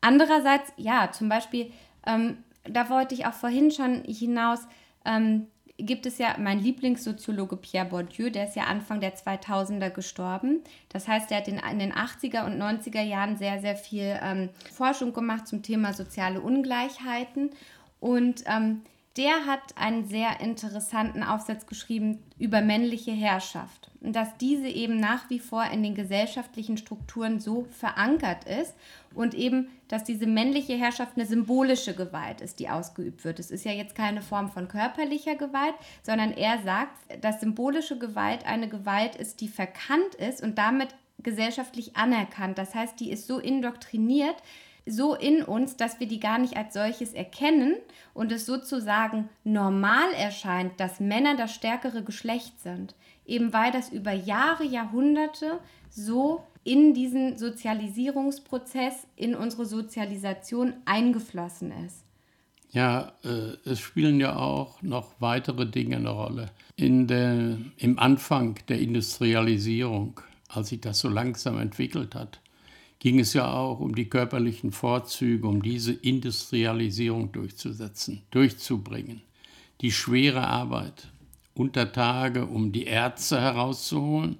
Andererseits, 0.00 0.72
ja, 0.78 1.12
zum 1.12 1.28
Beispiel 1.28 1.70
ähm, 2.06 2.38
da 2.64 2.88
wollte 2.90 3.14
ich 3.14 3.26
auch 3.26 3.32
vorhin 3.32 3.70
schon 3.70 4.02
hinaus, 4.04 4.60
ähm, 5.04 5.46
gibt 5.78 6.06
es 6.06 6.18
ja 6.18 6.34
mein 6.38 6.58
Lieblingssoziologe 6.58 7.56
Pierre 7.56 7.86
Bourdieu, 7.86 8.30
der 8.30 8.48
ist 8.48 8.56
ja 8.56 8.64
Anfang 8.64 9.00
der 9.00 9.16
2000er 9.16 9.90
gestorben. 9.90 10.62
Das 10.88 11.06
heißt, 11.06 11.30
er 11.30 11.38
hat 11.38 11.48
in, 11.48 11.58
in 11.58 11.78
den 11.78 11.92
80er 11.92 12.44
und 12.44 12.60
90er 12.60 13.02
Jahren 13.02 13.36
sehr, 13.36 13.60
sehr 13.60 13.76
viel 13.76 14.18
ähm, 14.20 14.48
Forschung 14.72 15.12
gemacht 15.12 15.46
zum 15.46 15.62
Thema 15.62 15.92
soziale 15.92 16.40
Ungleichheiten. 16.40 17.50
Und 18.00 18.42
ähm, 18.46 18.82
der 19.18 19.46
hat 19.46 19.76
einen 19.76 20.04
sehr 20.04 20.40
interessanten 20.40 21.24
Aufsatz 21.24 21.66
geschrieben 21.66 22.22
über 22.38 22.62
männliche 22.62 23.10
Herrschaft. 23.10 23.90
Und 24.00 24.14
dass 24.14 24.36
diese 24.38 24.68
eben 24.68 25.00
nach 25.00 25.28
wie 25.28 25.40
vor 25.40 25.64
in 25.64 25.82
den 25.82 25.96
gesellschaftlichen 25.96 26.76
Strukturen 26.76 27.40
so 27.40 27.66
verankert 27.72 28.44
ist 28.44 28.74
und 29.14 29.34
eben, 29.34 29.70
dass 29.88 30.04
diese 30.04 30.28
männliche 30.28 30.74
Herrschaft 30.74 31.16
eine 31.16 31.26
symbolische 31.26 31.96
Gewalt 31.96 32.40
ist, 32.40 32.60
die 32.60 32.68
ausgeübt 32.68 33.24
wird. 33.24 33.40
Es 33.40 33.50
ist 33.50 33.64
ja 33.64 33.72
jetzt 33.72 33.96
keine 33.96 34.22
Form 34.22 34.50
von 34.50 34.68
körperlicher 34.68 35.34
Gewalt, 35.34 35.74
sondern 36.04 36.32
er 36.32 36.62
sagt, 36.62 36.96
dass 37.20 37.40
symbolische 37.40 37.98
Gewalt 37.98 38.46
eine 38.46 38.68
Gewalt 38.68 39.16
ist, 39.16 39.40
die 39.40 39.48
verkannt 39.48 40.14
ist 40.14 40.44
und 40.44 40.58
damit 40.58 40.94
gesellschaftlich 41.20 41.96
anerkannt. 41.96 42.56
Das 42.56 42.76
heißt, 42.76 43.00
die 43.00 43.10
ist 43.10 43.26
so 43.26 43.40
indoktriniert, 43.40 44.36
so 44.88 45.14
in 45.14 45.42
uns, 45.42 45.76
dass 45.76 46.00
wir 46.00 46.08
die 46.08 46.20
gar 46.20 46.38
nicht 46.38 46.56
als 46.56 46.74
solches 46.74 47.12
erkennen 47.12 47.76
und 48.14 48.32
es 48.32 48.46
sozusagen 48.46 49.28
normal 49.44 50.12
erscheint, 50.16 50.78
dass 50.80 51.00
Männer 51.00 51.36
das 51.36 51.54
stärkere 51.54 52.02
Geschlecht 52.02 52.60
sind, 52.60 52.94
eben 53.26 53.52
weil 53.52 53.72
das 53.72 53.90
über 53.90 54.12
Jahre, 54.12 54.64
Jahrhunderte 54.64 55.60
so 55.90 56.44
in 56.64 56.94
diesen 56.94 57.38
Sozialisierungsprozess, 57.38 59.06
in 59.16 59.34
unsere 59.34 59.64
Sozialisation 59.64 60.74
eingeflossen 60.84 61.72
ist. 61.86 62.04
Ja, 62.70 63.12
äh, 63.24 63.56
es 63.64 63.80
spielen 63.80 64.20
ja 64.20 64.36
auch 64.36 64.82
noch 64.82 65.14
weitere 65.20 65.66
Dinge 65.66 65.96
eine 65.96 66.10
Rolle. 66.10 66.50
In 66.76 67.06
der, 67.06 67.56
Im 67.78 67.98
Anfang 67.98 68.58
der 68.68 68.78
Industrialisierung, 68.78 70.20
als 70.48 70.68
sich 70.68 70.80
das 70.80 70.98
so 70.98 71.08
langsam 71.08 71.58
entwickelt 71.58 72.14
hat, 72.14 72.40
ging 72.98 73.20
es 73.20 73.32
ja 73.32 73.52
auch 73.52 73.80
um 73.80 73.94
die 73.94 74.08
körperlichen 74.08 74.72
Vorzüge, 74.72 75.46
um 75.46 75.62
diese 75.62 75.92
Industrialisierung 75.92 77.32
durchzusetzen, 77.32 78.22
durchzubringen. 78.30 79.22
Die 79.80 79.92
schwere 79.92 80.46
Arbeit 80.46 81.08
unter 81.54 81.92
Tage, 81.92 82.46
um 82.46 82.72
die 82.72 82.86
Erze 82.86 83.40
herauszuholen, 83.40 84.38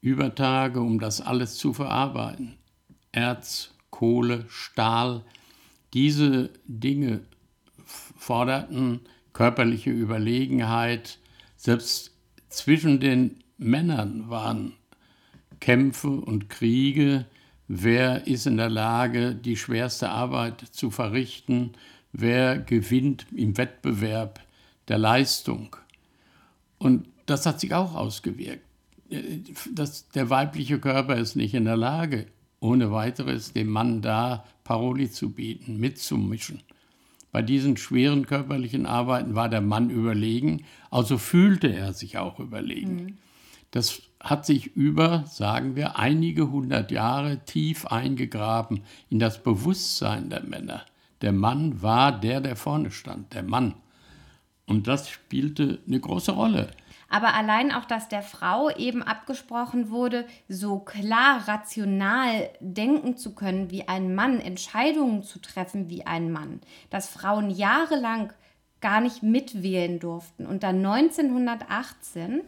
über 0.00 0.34
Tage, 0.34 0.80
um 0.80 0.98
das 0.98 1.20
alles 1.20 1.56
zu 1.56 1.72
verarbeiten. 1.72 2.54
Erz, 3.12 3.74
Kohle, 3.90 4.44
Stahl, 4.48 5.24
diese 5.94 6.50
Dinge 6.66 7.20
forderten 7.84 9.00
körperliche 9.32 9.90
Überlegenheit. 9.90 11.18
Selbst 11.56 12.12
zwischen 12.48 13.00
den 13.00 13.42
Männern 13.58 14.28
waren 14.28 14.74
Kämpfe 15.60 16.08
und 16.08 16.48
Kriege, 16.48 17.26
wer 17.74 18.26
ist 18.26 18.46
in 18.46 18.58
der 18.58 18.68
Lage, 18.68 19.34
die 19.34 19.56
schwerste 19.56 20.10
Arbeit 20.10 20.60
zu 20.72 20.90
verrichten, 20.90 21.72
wer 22.12 22.58
gewinnt 22.58 23.26
im 23.34 23.56
Wettbewerb 23.56 24.40
der 24.88 24.98
Leistung. 24.98 25.74
Und 26.76 27.08
das 27.24 27.46
hat 27.46 27.60
sich 27.60 27.72
auch 27.72 27.94
ausgewirkt. 27.94 28.60
Das, 29.72 30.08
der 30.10 30.28
weibliche 30.28 30.78
Körper 30.80 31.16
ist 31.16 31.34
nicht 31.34 31.54
in 31.54 31.64
der 31.64 31.78
Lage, 31.78 32.26
ohne 32.60 32.92
weiteres 32.92 33.54
dem 33.54 33.68
Mann 33.68 34.02
da 34.02 34.44
Paroli 34.64 35.10
zu 35.10 35.30
bieten, 35.30 35.78
mitzumischen. 35.78 36.60
Bei 37.30 37.40
diesen 37.40 37.78
schweren 37.78 38.26
körperlichen 38.26 38.84
Arbeiten 38.84 39.34
war 39.34 39.48
der 39.48 39.62
Mann 39.62 39.88
überlegen, 39.88 40.66
also 40.90 41.16
fühlte 41.16 41.72
er 41.72 41.94
sich 41.94 42.18
auch 42.18 42.38
überlegen. 42.38 42.96
Mhm. 42.96 43.18
Das 43.70 44.02
hat 44.22 44.46
sich 44.46 44.76
über, 44.76 45.24
sagen 45.26 45.76
wir, 45.76 45.98
einige 45.98 46.50
hundert 46.50 46.90
Jahre 46.90 47.44
tief 47.44 47.86
eingegraben 47.86 48.82
in 49.10 49.18
das 49.18 49.42
Bewusstsein 49.42 50.30
der 50.30 50.42
Männer. 50.42 50.82
Der 51.20 51.32
Mann 51.32 51.82
war 51.82 52.12
der, 52.12 52.40
der 52.40 52.56
vorne 52.56 52.90
stand, 52.90 53.34
der 53.34 53.42
Mann. 53.42 53.74
Und 54.66 54.86
das 54.86 55.10
spielte 55.10 55.80
eine 55.86 56.00
große 56.00 56.32
Rolle. 56.32 56.70
Aber 57.08 57.34
allein 57.34 57.72
auch, 57.72 57.84
dass 57.84 58.08
der 58.08 58.22
Frau 58.22 58.70
eben 58.70 59.02
abgesprochen 59.02 59.90
wurde, 59.90 60.24
so 60.48 60.78
klar 60.78 61.46
rational 61.46 62.48
denken 62.60 63.18
zu 63.18 63.34
können 63.34 63.70
wie 63.70 63.86
ein 63.86 64.14
Mann, 64.14 64.40
Entscheidungen 64.40 65.22
zu 65.22 65.38
treffen 65.40 65.90
wie 65.90 66.06
ein 66.06 66.32
Mann, 66.32 66.60
dass 66.88 67.10
Frauen 67.10 67.50
jahrelang 67.50 68.32
gar 68.80 69.00
nicht 69.00 69.22
mitwählen 69.22 70.00
durften. 70.00 70.46
Und 70.46 70.62
dann 70.62 70.84
1918 70.84 72.40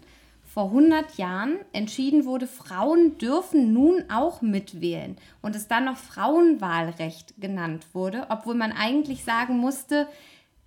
vor 0.54 0.66
100 0.66 1.18
Jahren 1.18 1.56
entschieden 1.72 2.26
wurde, 2.26 2.46
Frauen 2.46 3.18
dürfen 3.18 3.72
nun 3.72 4.04
auch 4.08 4.40
mitwählen 4.40 5.16
und 5.42 5.56
es 5.56 5.66
dann 5.66 5.86
noch 5.86 5.96
Frauenwahlrecht 5.96 7.34
genannt 7.40 7.86
wurde, 7.92 8.28
obwohl 8.28 8.54
man 8.54 8.70
eigentlich 8.70 9.24
sagen 9.24 9.58
musste, 9.58 10.06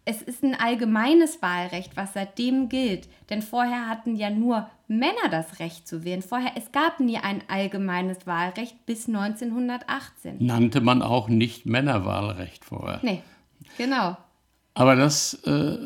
es 0.04 0.22
ist 0.22 0.44
ein 0.44 0.56
allgemeines 0.56 1.42
Wahlrecht, 1.42 1.96
was 1.96 2.14
seitdem 2.14 2.68
gilt. 2.68 3.08
Denn 3.30 3.42
vorher 3.42 3.88
hatten 3.88 4.18
ja 4.18 4.30
nur 4.30 4.70
Männer 4.90 5.30
das 5.32 5.60
Recht 5.60 5.88
zu 5.88 6.04
wählen. 6.04 6.22
Vorher, 6.22 6.52
es 6.56 6.74
gab 6.74 7.00
nie 7.00 7.18
ein 7.18 7.42
allgemeines 7.48 8.28
Wahlrecht 8.28 8.86
bis 8.86 9.08
1918. 9.08 10.38
Nannte 10.40 10.82
man 10.82 11.02
auch 11.02 11.30
nicht 11.30 11.66
Männerwahlrecht 11.66 12.66
vorher. 12.66 13.00
Nee, 13.04 13.22
genau. 13.78 14.18
Aber 14.74 14.98
das, 14.98 15.34
äh, 15.46 15.78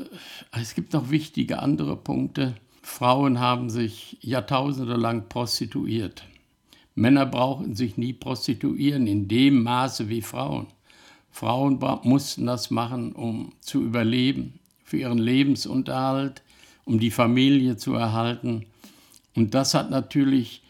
es 0.59 0.73
gibt 0.73 0.93
noch 0.93 1.11
wichtige 1.11 1.59
andere 1.59 1.95
Punkte. 1.95 2.55
Frauen 2.81 3.39
haben 3.39 3.69
sich 3.69 4.17
Jahrtausende 4.21 4.95
lang 4.95 5.29
prostituiert. 5.29 6.25
Männer 6.95 7.25
brauchten 7.25 7.75
sich 7.75 7.97
nie 7.97 8.13
prostituieren 8.13 9.07
in 9.07 9.27
dem 9.27 9.63
Maße 9.63 10.09
wie 10.09 10.21
Frauen. 10.21 10.67
Frauen 11.31 11.79
mussten 12.03 12.45
das 12.45 12.71
machen, 12.71 13.13
um 13.13 13.53
zu 13.61 13.81
überleben, 13.81 14.59
für 14.83 14.97
ihren 14.97 15.17
Lebensunterhalt, 15.17 16.43
um 16.83 16.99
die 16.99 17.11
Familie 17.11 17.77
zu 17.77 17.93
erhalten. 17.93 18.65
Und 19.35 19.53
das 19.53 19.73
hat 19.73 19.89
natürlich 19.89 20.63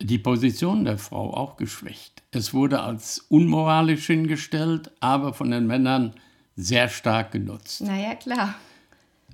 die 0.00 0.18
Position 0.18 0.84
der 0.84 0.98
Frau 0.98 1.32
auch 1.32 1.56
geschwächt. 1.56 2.22
Es 2.30 2.52
wurde 2.52 2.82
als 2.82 3.20
unmoralisch 3.28 4.06
hingestellt, 4.06 4.90
aber 5.00 5.32
von 5.32 5.50
den 5.50 5.66
Männern 5.66 6.14
sehr 6.56 6.88
stark 6.88 7.32
genutzt. 7.32 7.80
Naja, 7.80 8.14
klar. 8.16 8.54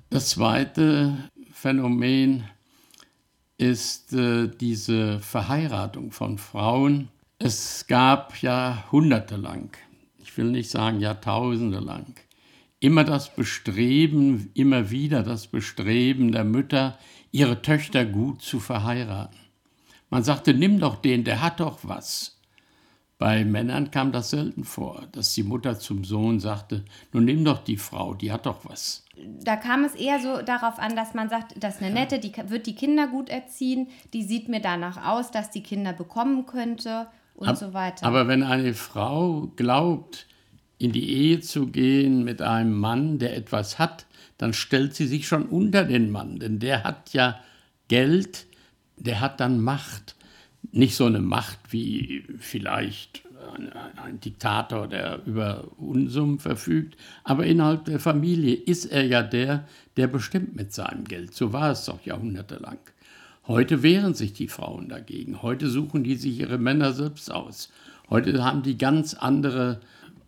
Das 0.09 0.29
zweite 0.29 1.29
Phänomen 1.61 2.45
ist 3.59 4.13
äh, 4.13 4.47
diese 4.47 5.19
Verheiratung 5.19 6.11
von 6.11 6.39
Frauen. 6.39 7.09
Es 7.37 7.85
gab 7.85 8.41
jahrhundertelang, 8.41 9.69
ich 10.17 10.35
will 10.37 10.45
nicht 10.45 10.71
sagen 10.71 11.01
jahrtausende 11.01 11.77
lang, 11.77 12.15
immer 12.79 13.03
das 13.03 13.35
Bestreben, 13.35 14.49
immer 14.55 14.89
wieder 14.89 15.21
das 15.21 15.45
Bestreben 15.45 16.31
der 16.31 16.45
Mütter, 16.45 16.97
ihre 17.31 17.61
Töchter 17.61 18.05
gut 18.05 18.41
zu 18.41 18.59
verheiraten. 18.59 19.37
Man 20.09 20.23
sagte, 20.23 20.55
nimm 20.55 20.79
doch 20.79 20.95
den, 20.95 21.23
der 21.23 21.43
hat 21.43 21.59
doch 21.59 21.81
was. 21.83 22.40
Bei 23.21 23.45
Männern 23.45 23.91
kam 23.91 24.11
das 24.11 24.31
selten 24.31 24.63
vor, 24.63 25.03
dass 25.11 25.35
die 25.35 25.43
Mutter 25.43 25.77
zum 25.77 26.03
Sohn 26.03 26.39
sagte, 26.39 26.83
nun 27.13 27.25
nimm 27.25 27.45
doch 27.45 27.63
die 27.63 27.77
Frau, 27.77 28.15
die 28.15 28.31
hat 28.31 28.47
doch 28.47 28.65
was. 28.67 29.05
Da 29.43 29.57
kam 29.57 29.83
es 29.83 29.93
eher 29.93 30.19
so 30.19 30.41
darauf 30.41 30.79
an, 30.79 30.95
dass 30.95 31.13
man 31.13 31.29
sagt, 31.29 31.53
das 31.63 31.75
ist 31.75 31.83
eine 31.83 31.93
nette, 31.93 32.17
die 32.17 32.33
wird 32.47 32.65
die 32.65 32.73
Kinder 32.73 33.05
gut 33.05 33.29
erziehen, 33.29 33.89
die 34.13 34.23
sieht 34.23 34.49
mir 34.49 34.59
danach 34.59 35.05
aus, 35.05 35.29
dass 35.29 35.51
die 35.51 35.61
Kinder 35.61 35.93
bekommen 35.93 36.47
könnte 36.47 37.05
und 37.35 37.49
Ab, 37.49 37.57
so 37.57 37.75
weiter. 37.75 38.07
Aber 38.07 38.27
wenn 38.27 38.41
eine 38.41 38.73
Frau 38.73 39.51
glaubt, 39.55 40.25
in 40.79 40.91
die 40.91 41.07
Ehe 41.07 41.41
zu 41.41 41.67
gehen 41.67 42.23
mit 42.23 42.41
einem 42.41 42.73
Mann, 42.73 43.19
der 43.19 43.37
etwas 43.37 43.77
hat, 43.77 44.07
dann 44.39 44.53
stellt 44.53 44.95
sie 44.95 45.05
sich 45.05 45.27
schon 45.27 45.45
unter 45.45 45.83
den 45.83 46.09
Mann, 46.09 46.39
denn 46.39 46.57
der 46.57 46.83
hat 46.83 47.13
ja 47.13 47.39
Geld, 47.87 48.47
der 48.97 49.19
hat 49.19 49.39
dann 49.39 49.61
Macht 49.61 50.15
nicht 50.71 50.95
so 50.95 51.05
eine 51.05 51.19
Macht 51.19 51.59
wie 51.69 52.23
vielleicht 52.39 53.23
ein, 53.55 53.71
ein, 53.97 54.19
Diktator, 54.19 54.87
der 54.87 55.21
über 55.25 55.65
Unsummen 55.77 56.39
verfügt, 56.39 56.95
aber 57.23 57.45
innerhalb 57.45 57.85
der 57.85 57.99
Familie 57.99 58.55
ist 58.55 58.85
er 58.85 59.05
ja 59.05 59.23
der, 59.23 59.67
der 59.97 60.07
bestimmt 60.07 60.55
mit 60.55 60.73
seinem 60.73 61.03
Geld. 61.03 61.33
So 61.33 61.51
war 61.51 61.71
es 61.71 61.85
doch 61.85 62.05
jahrhundertelang. 62.05 62.77
Heute 63.47 63.83
wehren 63.83 64.13
sich 64.13 64.33
die 64.33 64.47
Frauen 64.47 64.87
dagegen. 64.87 65.41
Heute 65.41 65.67
suchen 65.67 66.03
die 66.03 66.15
sich 66.15 66.39
ihre 66.39 66.57
Männer 66.57 66.93
selbst 66.93 67.31
aus. 67.31 67.69
Heute 68.09 68.43
haben 68.43 68.61
die 68.61 68.77
ganz 68.77 69.13
andere 69.13 69.81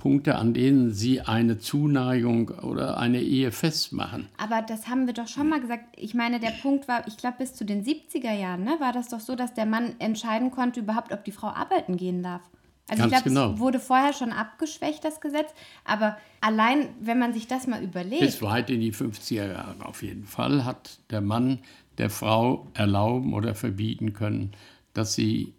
Punkte, 0.04 0.36
an 0.36 0.54
denen 0.54 0.92
Sie 0.92 1.22
eine 1.22 1.60
Zuneigung 1.60 2.50
oder 2.50 2.98
eine 2.98 3.22
Ehe 3.22 3.54
festmachen. 3.54 4.28
Aber 4.36 4.62
das 4.62 4.90
haben 4.90 5.08
wir 5.08 5.14
doch 5.14 5.30
schon 5.30 5.48
mal 5.48 5.62
gesagt. 5.62 5.96
Ich 5.96 6.14
meine, 6.14 6.42
der 6.42 6.52
Punkt 6.62 6.90
war, 6.90 7.08
ich 7.08 7.16
glaube, 7.16 7.38
bis 7.38 7.54
zu 7.54 7.64
den 7.64 7.86
70er 7.86 8.34
Jahren 8.34 8.66
ne, 8.66 8.76
war 8.82 8.92
das 8.92 9.08
doch 9.08 9.22
so, 9.22 9.38
dass 9.38 9.54
der 9.54 9.66
Mann 9.66 9.96
entscheiden 10.00 10.52
konnte 10.52 10.82
überhaupt, 10.82 11.14
ob 11.14 11.24
die 11.24 11.32
Frau 11.32 11.48
arbeiten 11.48 11.96
gehen 11.96 12.22
darf. 12.22 12.42
Also 12.90 13.04
Ganz 13.04 13.14
ich 13.14 13.24
glaube, 13.24 13.30
genau. 13.30 13.54
es 13.54 13.60
wurde 13.62 13.80
vorher 13.80 14.12
schon 14.12 14.34
abgeschwächt, 14.34 15.06
das 15.06 15.22
Gesetz. 15.22 15.50
Aber 15.86 16.18
allein, 16.42 16.90
wenn 17.00 17.18
man 17.18 17.34
sich 17.34 17.48
das 17.48 17.66
mal 17.68 17.82
überlegt. 17.82 18.20
Bis 18.20 18.42
weit 18.42 18.70
in 18.70 18.82
die 18.82 18.92
50er 18.92 19.54
Jahre 19.54 19.86
auf 19.86 20.04
jeden 20.04 20.26
Fall 20.26 20.66
hat 20.66 21.00
der 21.12 21.22
Mann 21.22 21.60
der 21.98 22.10
Frau 22.10 22.68
erlauben 22.74 23.34
oder 23.34 23.56
verbieten 23.56 24.12
können, 24.12 24.52
dass 24.94 25.14
sie 25.14 25.54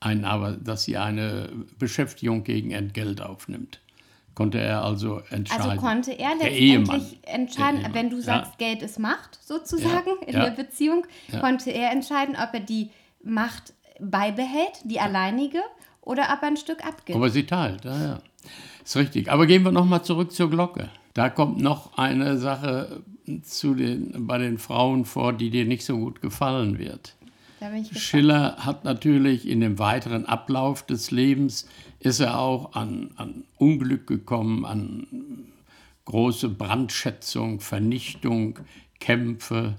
ein, 0.00 0.24
aber 0.24 0.52
dass 0.52 0.84
sie 0.84 0.96
eine 0.96 1.50
Beschäftigung 1.78 2.42
gegen 2.44 2.70
Entgelt 2.70 3.20
aufnimmt. 3.20 3.80
Konnte 4.34 4.58
er 4.58 4.82
also 4.82 5.20
entscheiden. 5.30 5.70
Also 5.70 5.80
konnte 5.80 6.12
er 6.12 6.34
letztendlich 6.36 7.18
entscheiden, 7.22 7.84
wenn 7.92 8.08
du 8.08 8.20
sagst, 8.22 8.52
ja. 8.58 8.68
Geld 8.68 8.82
ist 8.82 8.98
Macht 8.98 9.38
sozusagen 9.44 10.10
ja. 10.22 10.26
in 10.26 10.34
ja. 10.34 10.44
der 10.44 10.50
Beziehung, 10.52 11.06
konnte 11.40 11.70
er 11.70 11.92
entscheiden, 11.92 12.36
ob 12.36 12.54
er 12.54 12.60
die 12.60 12.90
Macht 13.22 13.74
beibehält, 14.00 14.80
die 14.84 14.98
alleinige, 14.98 15.60
oder 16.00 16.22
ob 16.32 16.42
er 16.42 16.48
ein 16.48 16.56
Stück 16.56 16.84
abgibt. 16.86 17.16
Aber 17.16 17.28
sie 17.28 17.44
teilt, 17.44 17.84
ja, 17.84 18.02
ja. 18.02 18.18
Ist 18.82 18.96
richtig. 18.96 19.30
Aber 19.30 19.46
gehen 19.46 19.62
wir 19.62 19.72
nochmal 19.72 20.02
zurück 20.02 20.32
zur 20.32 20.48
Glocke. 20.48 20.88
Da 21.12 21.28
kommt 21.28 21.60
noch 21.60 21.98
eine 21.98 22.38
Sache 22.38 23.02
zu 23.42 23.74
den, 23.74 24.26
bei 24.26 24.38
den 24.38 24.58
Frauen 24.58 25.04
vor, 25.04 25.32
die 25.32 25.50
dir 25.50 25.66
nicht 25.66 25.84
so 25.84 25.98
gut 25.98 26.22
gefallen 26.22 26.78
wird. 26.78 27.14
Schiller 27.92 28.56
hat 28.58 28.84
natürlich 28.84 29.46
in 29.46 29.60
dem 29.60 29.78
weiteren 29.78 30.26
Ablauf 30.26 30.84
des 30.84 31.10
Lebens, 31.10 31.68
ist 31.98 32.20
er 32.20 32.38
auch 32.38 32.74
an, 32.74 33.10
an 33.16 33.44
Unglück 33.56 34.06
gekommen, 34.06 34.64
an 34.64 35.06
große 36.06 36.48
Brandschätzung, 36.48 37.60
Vernichtung, 37.60 38.58
Kämpfe. 38.98 39.76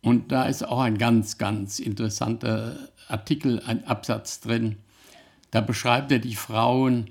Und 0.00 0.32
da 0.32 0.44
ist 0.44 0.66
auch 0.66 0.80
ein 0.80 0.98
ganz, 0.98 1.38
ganz 1.38 1.78
interessanter 1.78 2.76
Artikel, 3.08 3.62
ein 3.66 3.84
Absatz 3.84 4.40
drin. 4.40 4.76
Da 5.50 5.60
beschreibt 5.60 6.10
er 6.10 6.18
die 6.18 6.34
Frauen, 6.34 7.10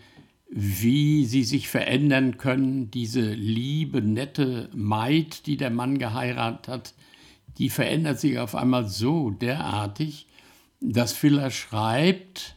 wie 0.49 1.25
sie 1.25 1.43
sich 1.43 1.69
verändern 1.69 2.37
können. 2.37 2.91
Diese 2.91 3.21
liebe, 3.21 4.01
nette 4.01 4.69
Maid, 4.73 5.45
die 5.45 5.57
der 5.57 5.69
Mann 5.69 5.97
geheiratet 5.97 6.67
hat, 6.67 6.93
die 7.61 7.69
verändert 7.69 8.19
sich 8.19 8.39
auf 8.39 8.55
einmal 8.55 8.87
so 8.87 9.29
derartig, 9.29 10.25
dass 10.79 11.13
Filler 11.13 11.51
schreibt, 11.51 12.55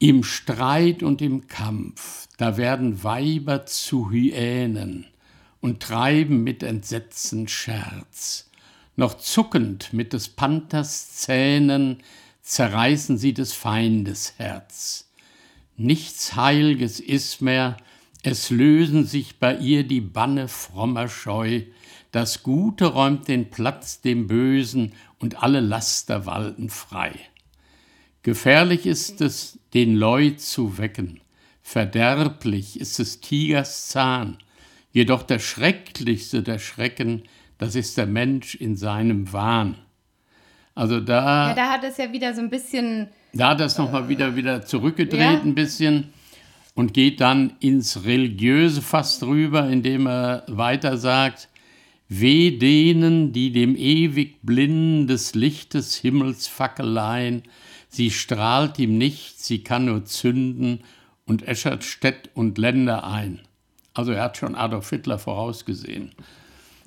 im 0.00 0.24
Streit 0.24 1.04
und 1.04 1.22
im 1.22 1.46
Kampf, 1.46 2.26
da 2.36 2.56
werden 2.56 3.04
Weiber 3.04 3.64
zu 3.64 4.10
Hyänen 4.10 5.06
und 5.60 5.80
treiben 5.80 6.42
mit 6.42 6.64
Entsetzen 6.64 7.46
Scherz. 7.46 8.50
Noch 8.96 9.16
zuckend 9.16 9.92
mit 9.92 10.12
des 10.12 10.28
Panthers 10.28 11.12
Zähnen 11.12 12.02
zerreißen 12.42 13.18
sie 13.18 13.32
des 13.32 13.52
Feindes 13.52 14.34
Herz. 14.36 15.08
Nichts 15.76 16.34
Heilges 16.34 16.98
ist 16.98 17.40
mehr, 17.40 17.76
es 18.24 18.50
lösen 18.50 19.06
sich 19.06 19.38
bei 19.38 19.56
ihr 19.58 19.84
die 19.84 20.00
Banne 20.00 20.48
frommer 20.48 21.08
Scheu, 21.08 21.62
das 22.12 22.42
Gute 22.42 22.86
räumt 22.86 23.28
den 23.28 23.50
Platz 23.50 24.00
dem 24.00 24.26
Bösen 24.26 24.92
und 25.18 25.42
alle 25.42 25.60
Laster 25.60 26.26
walten 26.26 26.70
frei. 26.70 27.12
Gefährlich 28.22 28.86
ist 28.86 29.20
es, 29.20 29.58
den 29.74 29.94
Leu 29.94 30.30
zu 30.30 30.78
wecken, 30.78 31.20
verderblich 31.62 32.80
ist 32.80 32.98
es 32.98 33.20
Tigers 33.20 33.88
Zahn, 33.88 34.38
jedoch 34.92 35.22
der 35.22 35.38
schrecklichste 35.38 36.42
der 36.42 36.58
Schrecken, 36.58 37.22
das 37.58 37.74
ist 37.74 37.96
der 37.96 38.06
Mensch 38.06 38.54
in 38.54 38.76
seinem 38.76 39.32
Wahn. 39.32 39.76
Also 40.74 41.00
da. 41.00 41.48
Ja, 41.48 41.54
da 41.54 41.70
hat 41.70 41.84
es 41.84 41.96
ja 41.96 42.12
wieder 42.12 42.34
so 42.34 42.42
ein 42.42 42.50
bisschen. 42.50 43.08
Da 43.32 43.50
hat 43.50 43.60
es 43.60 43.78
nochmal 43.78 44.08
wieder, 44.08 44.36
wieder 44.36 44.64
zurückgedreht, 44.64 45.20
ja. 45.20 45.40
ein 45.40 45.54
bisschen 45.54 46.12
und 46.76 46.92
geht 46.92 47.20
dann 47.20 47.54
ins 47.58 48.04
Religiöse 48.04 48.82
fast 48.82 49.22
rüber, 49.24 49.68
indem 49.68 50.06
er 50.06 50.44
weiter 50.46 50.98
sagt, 50.98 51.48
Weh 52.08 52.56
denen, 52.56 53.32
die 53.32 53.50
dem 53.50 53.74
ewig 53.76 54.40
blinden 54.42 55.06
des 55.08 55.34
Lichtes 55.34 55.96
Himmels 55.96 56.46
Fackelein, 56.46 57.42
sie 57.88 58.10
strahlt 58.10 58.78
ihm 58.78 58.96
nicht, 58.96 59.40
sie 59.40 59.64
kann 59.64 59.86
nur 59.86 60.04
zünden 60.04 60.80
und 61.24 61.42
äschert 61.42 61.82
Städt 61.82 62.30
und 62.34 62.58
Länder 62.58 63.04
ein. 63.04 63.40
Also 63.92 64.12
er 64.12 64.22
hat 64.22 64.36
schon 64.36 64.54
Adolf 64.54 64.90
Hitler 64.90 65.18
vorausgesehen 65.18 66.12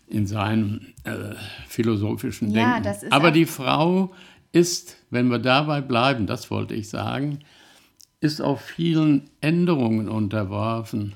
in 0.07 0.25
seinem 0.25 0.93
äh, 1.03 1.35
philosophischen 1.67 2.51
ja, 2.51 2.79
Denken. 2.79 3.11
Aber 3.11 3.31
die 3.31 3.45
Frau 3.45 4.13
ist, 4.51 4.97
wenn 5.09 5.27
wir 5.29 5.39
dabei 5.39 5.81
bleiben, 5.81 6.27
das 6.27 6.49
wollte 6.49 6.75
ich 6.75 6.89
sagen, 6.89 7.39
ist 8.21 8.41
auch 8.41 8.59
vielen 8.59 9.29
Änderungen 9.41 10.09
unterworfen 10.09 11.15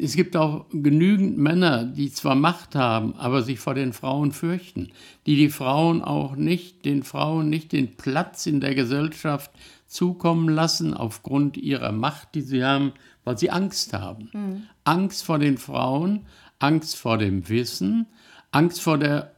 es 0.00 0.16
gibt 0.16 0.36
auch 0.36 0.66
genügend 0.72 1.36
Männer, 1.36 1.84
die 1.84 2.10
zwar 2.10 2.34
Macht 2.34 2.74
haben, 2.74 3.14
aber 3.16 3.42
sich 3.42 3.60
vor 3.60 3.74
den 3.74 3.92
Frauen 3.92 4.32
fürchten, 4.32 4.92
die 5.26 5.36
die 5.36 5.50
Frauen 5.50 6.02
auch 6.02 6.36
nicht, 6.36 6.84
den 6.86 7.02
Frauen 7.02 7.50
nicht 7.50 7.72
den 7.72 7.96
Platz 7.96 8.46
in 8.46 8.60
der 8.60 8.74
Gesellschaft 8.74 9.50
zukommen 9.86 10.48
lassen 10.48 10.94
aufgrund 10.94 11.58
ihrer 11.58 11.92
Macht, 11.92 12.34
die 12.34 12.40
sie 12.40 12.64
haben, 12.64 12.92
weil 13.24 13.36
sie 13.36 13.50
Angst 13.50 13.92
haben. 13.92 14.30
Mhm. 14.32 14.62
Angst 14.84 15.24
vor 15.24 15.38
den 15.38 15.58
Frauen, 15.58 16.26
Angst 16.58 16.96
vor 16.96 17.18
dem 17.18 17.48
Wissen, 17.50 18.06
Angst 18.52 18.80
vor 18.80 18.96
der 18.96 19.34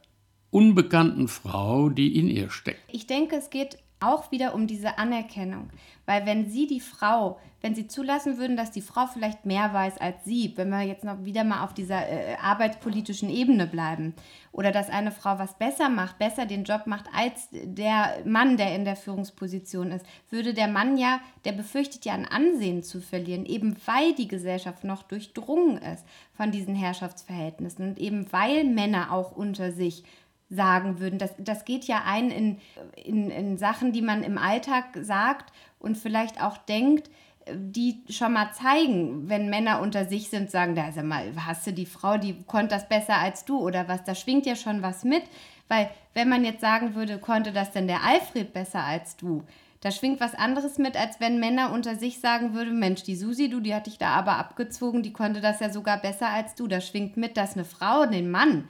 unbekannten 0.49 1.27
Frau, 1.27 1.89
die 1.89 2.17
in 2.17 2.29
ihr 2.29 2.49
steckt. 2.49 2.79
Ich 2.89 3.05
denke, 3.05 3.35
es 3.35 3.49
geht 3.49 3.77
auch 3.99 4.31
wieder 4.31 4.53
um 4.53 4.67
diese 4.67 4.97
Anerkennung. 4.97 5.69
Weil 6.05 6.25
wenn 6.25 6.49
sie 6.49 6.67
die 6.67 6.79
Frau, 6.79 7.39
wenn 7.61 7.73
sie 7.73 7.87
zulassen 7.87 8.37
würden, 8.37 8.57
dass 8.57 8.71
die 8.71 8.81
Frau 8.81 9.07
vielleicht 9.07 9.45
mehr 9.45 9.73
weiß 9.73 9.97
als 9.97 10.23
sie, 10.23 10.53
wenn 10.55 10.69
wir 10.69 10.81
jetzt 10.81 11.03
noch 11.03 11.23
wieder 11.25 11.43
mal 11.43 11.63
auf 11.63 11.73
dieser 11.73 12.07
äh, 12.07 12.35
arbeitspolitischen 12.35 13.29
Ebene 13.29 13.65
bleiben, 13.65 14.13
oder 14.51 14.71
dass 14.71 14.89
eine 14.89 15.11
Frau 15.11 15.39
was 15.39 15.57
besser 15.57 15.89
macht, 15.89 16.17
besser 16.17 16.45
den 16.45 16.63
Job 16.63 16.83
macht 16.85 17.05
als 17.13 17.49
der 17.51 18.21
Mann, 18.25 18.55
der 18.55 18.75
in 18.75 18.85
der 18.85 18.95
Führungsposition 18.95 19.91
ist, 19.91 20.05
würde 20.29 20.53
der 20.53 20.67
Mann 20.67 20.97
ja, 20.97 21.19
der 21.43 21.51
befürchtet 21.51 22.05
ja 22.05 22.13
ein 22.13 22.27
Ansehen 22.27 22.83
zu 22.83 23.01
verlieren, 23.01 23.45
eben 23.45 23.75
weil 23.85 24.13
die 24.13 24.27
Gesellschaft 24.27 24.83
noch 24.83 25.03
durchdrungen 25.03 25.77
ist 25.77 26.05
von 26.33 26.51
diesen 26.51 26.75
Herrschaftsverhältnissen 26.75 27.89
und 27.89 27.99
eben 27.99 28.31
weil 28.31 28.63
Männer 28.63 29.11
auch 29.11 29.35
unter 29.35 29.71
sich 29.71 30.03
sagen 30.49 30.99
würden. 30.99 31.19
Das, 31.19 31.31
das 31.37 31.65
geht 31.65 31.85
ja 31.85 32.03
ein 32.05 32.29
in, 32.29 32.59
in, 32.95 33.29
in 33.29 33.57
Sachen, 33.57 33.91
die 33.91 34.01
man 34.01 34.23
im 34.23 34.37
Alltag 34.37 34.85
sagt 35.01 35.51
und 35.79 35.97
vielleicht 35.97 36.41
auch 36.41 36.57
denkt, 36.57 37.09
die 37.53 38.01
schon 38.09 38.33
mal 38.33 38.51
zeigen, 38.53 39.29
wenn 39.29 39.49
Männer 39.49 39.81
unter 39.81 40.05
sich 40.05 40.29
sind, 40.29 40.49
sagen, 40.49 40.75
da 40.75 40.91
sag 40.91 41.05
mal, 41.05 41.31
hast 41.45 41.67
du 41.67 41.73
die 41.73 41.85
Frau, 41.85 42.17
die 42.17 42.43
konnte 42.43 42.75
das 42.75 42.87
besser 42.87 43.17
als 43.17 43.45
du 43.45 43.59
oder 43.59 43.87
was, 43.87 44.03
da 44.03 44.15
schwingt 44.15 44.45
ja 44.45 44.55
schon 44.55 44.81
was 44.81 45.03
mit. 45.03 45.23
Weil 45.67 45.89
wenn 46.13 46.29
man 46.29 46.43
jetzt 46.43 46.61
sagen 46.61 46.95
würde, 46.95 47.17
konnte 47.17 47.51
das 47.51 47.71
denn 47.71 47.87
der 47.87 48.03
Alfred 48.03 48.53
besser 48.53 48.83
als 48.83 49.15
du, 49.15 49.43
da 49.85 49.91
schwingt 49.91 50.19
was 50.19 50.33
anderes 50.33 50.79
mit, 50.79 50.97
als 50.97 51.19
wenn 51.19 51.39
Männer 51.39 51.71
unter 51.71 51.95
sich 51.95 52.19
sagen 52.19 52.55
würden, 52.55 52.79
Mensch, 52.79 53.03
die 53.03 53.15
Susi, 53.15 53.49
du, 53.49 53.59
die 53.59 53.75
hat 53.75 53.85
dich 53.85 53.99
da 53.99 54.15
aber 54.15 54.37
abgezogen, 54.37 55.03
die 55.03 55.13
konnte 55.13 55.41
das 55.41 55.59
ja 55.59 55.69
sogar 55.69 56.01
besser 56.01 56.29
als 56.29 56.55
du. 56.55 56.65
Da 56.65 56.81
schwingt 56.81 57.17
mit, 57.17 57.37
dass 57.37 57.53
eine 57.53 57.65
Frau 57.65 58.07
den 58.07 58.31
Mann 58.31 58.67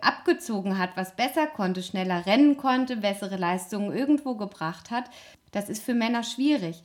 abgezogen 0.00 0.78
hat, 0.78 0.96
was 0.96 1.16
besser 1.16 1.48
konnte, 1.48 1.82
schneller 1.82 2.24
rennen 2.24 2.56
konnte, 2.56 2.96
bessere 2.96 3.36
Leistungen 3.36 3.94
irgendwo 3.94 4.36
gebracht 4.36 4.90
hat. 4.90 5.10
Das 5.52 5.68
ist 5.68 5.84
für 5.84 5.92
Männer 5.92 6.22
schwierig. 6.22 6.82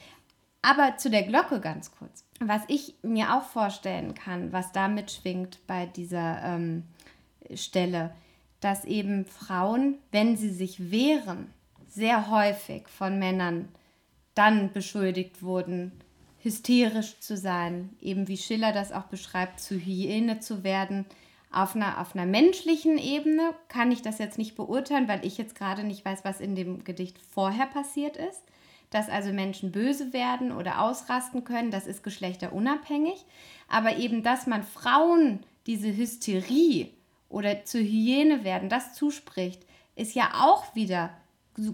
Aber 0.62 0.98
zu 0.98 1.10
der 1.10 1.24
Glocke 1.24 1.62
ganz 1.62 1.92
kurz. 1.92 2.26
Was 2.42 2.64
ich 2.68 2.96
mir 3.02 3.34
auch 3.34 3.44
vorstellen 3.44 4.14
kann, 4.14 4.52
was 4.52 4.74
da 4.74 4.90
mitschwingt 4.90 5.66
bei 5.68 5.86
dieser 5.86 6.44
ähm, 6.44 6.84
Stelle, 7.54 8.14
dass 8.60 8.84
eben 8.84 9.24
Frauen, 9.24 10.00
wenn 10.12 10.36
sie 10.36 10.52
sich 10.52 10.92
wehren, 10.92 11.54
sehr 11.90 12.30
häufig 12.30 12.88
von 12.88 13.20
Männern 13.20 13.70
dann 14.36 14.72
beschuldigt 14.72 15.42
wurden, 15.42 15.92
hysterisch 16.42 17.20
zu 17.20 17.36
sein, 17.36 17.90
eben 18.00 18.28
wie 18.28 18.38
Schiller 18.38 18.72
das 18.72 18.92
auch 18.92 19.04
beschreibt, 19.04 19.60
zu 19.60 19.76
Hyäne 19.76 20.40
zu 20.40 20.64
werden. 20.64 21.06
Auf 21.52 21.76
einer, 21.76 22.00
auf 22.00 22.16
einer 22.16 22.28
menschlichen 22.28 22.98
Ebene 22.98 23.54
kann 23.68 23.92
ich 23.92 24.02
das 24.02 24.20
jetzt 24.20 24.38
nicht 24.38 24.56
beurteilen, 24.56 25.08
weil 25.08 25.26
ich 25.26 25.38
jetzt 25.38 25.56
gerade 25.56 25.84
nicht 25.84 26.06
weiß, 26.06 26.24
was 26.24 26.40
in 26.40 26.56
dem 26.56 26.84
Gedicht 26.84 27.18
vorher 27.32 27.66
passiert 27.66 28.18
ist. 28.18 28.44
Dass 28.92 29.10
also 29.10 29.34
Menschen 29.34 29.72
böse 29.72 30.14
werden 30.14 30.52
oder 30.52 30.82
ausrasten 30.82 31.44
können, 31.44 31.70
das 31.70 31.86
ist 31.86 32.04
geschlechterunabhängig. 32.04 33.26
Aber 33.68 33.98
eben, 33.98 34.24
dass 34.24 34.48
man 34.48 34.64
Frauen 34.64 35.42
diese 35.68 35.96
Hysterie 35.96 36.90
oder 37.28 37.66
zur 37.66 37.82
Hyäne 37.82 38.44
werden, 38.44 38.70
das 38.70 38.94
zuspricht, 38.94 39.62
ist 39.96 40.16
ja 40.16 40.32
auch 40.42 40.76
wieder 40.76 41.12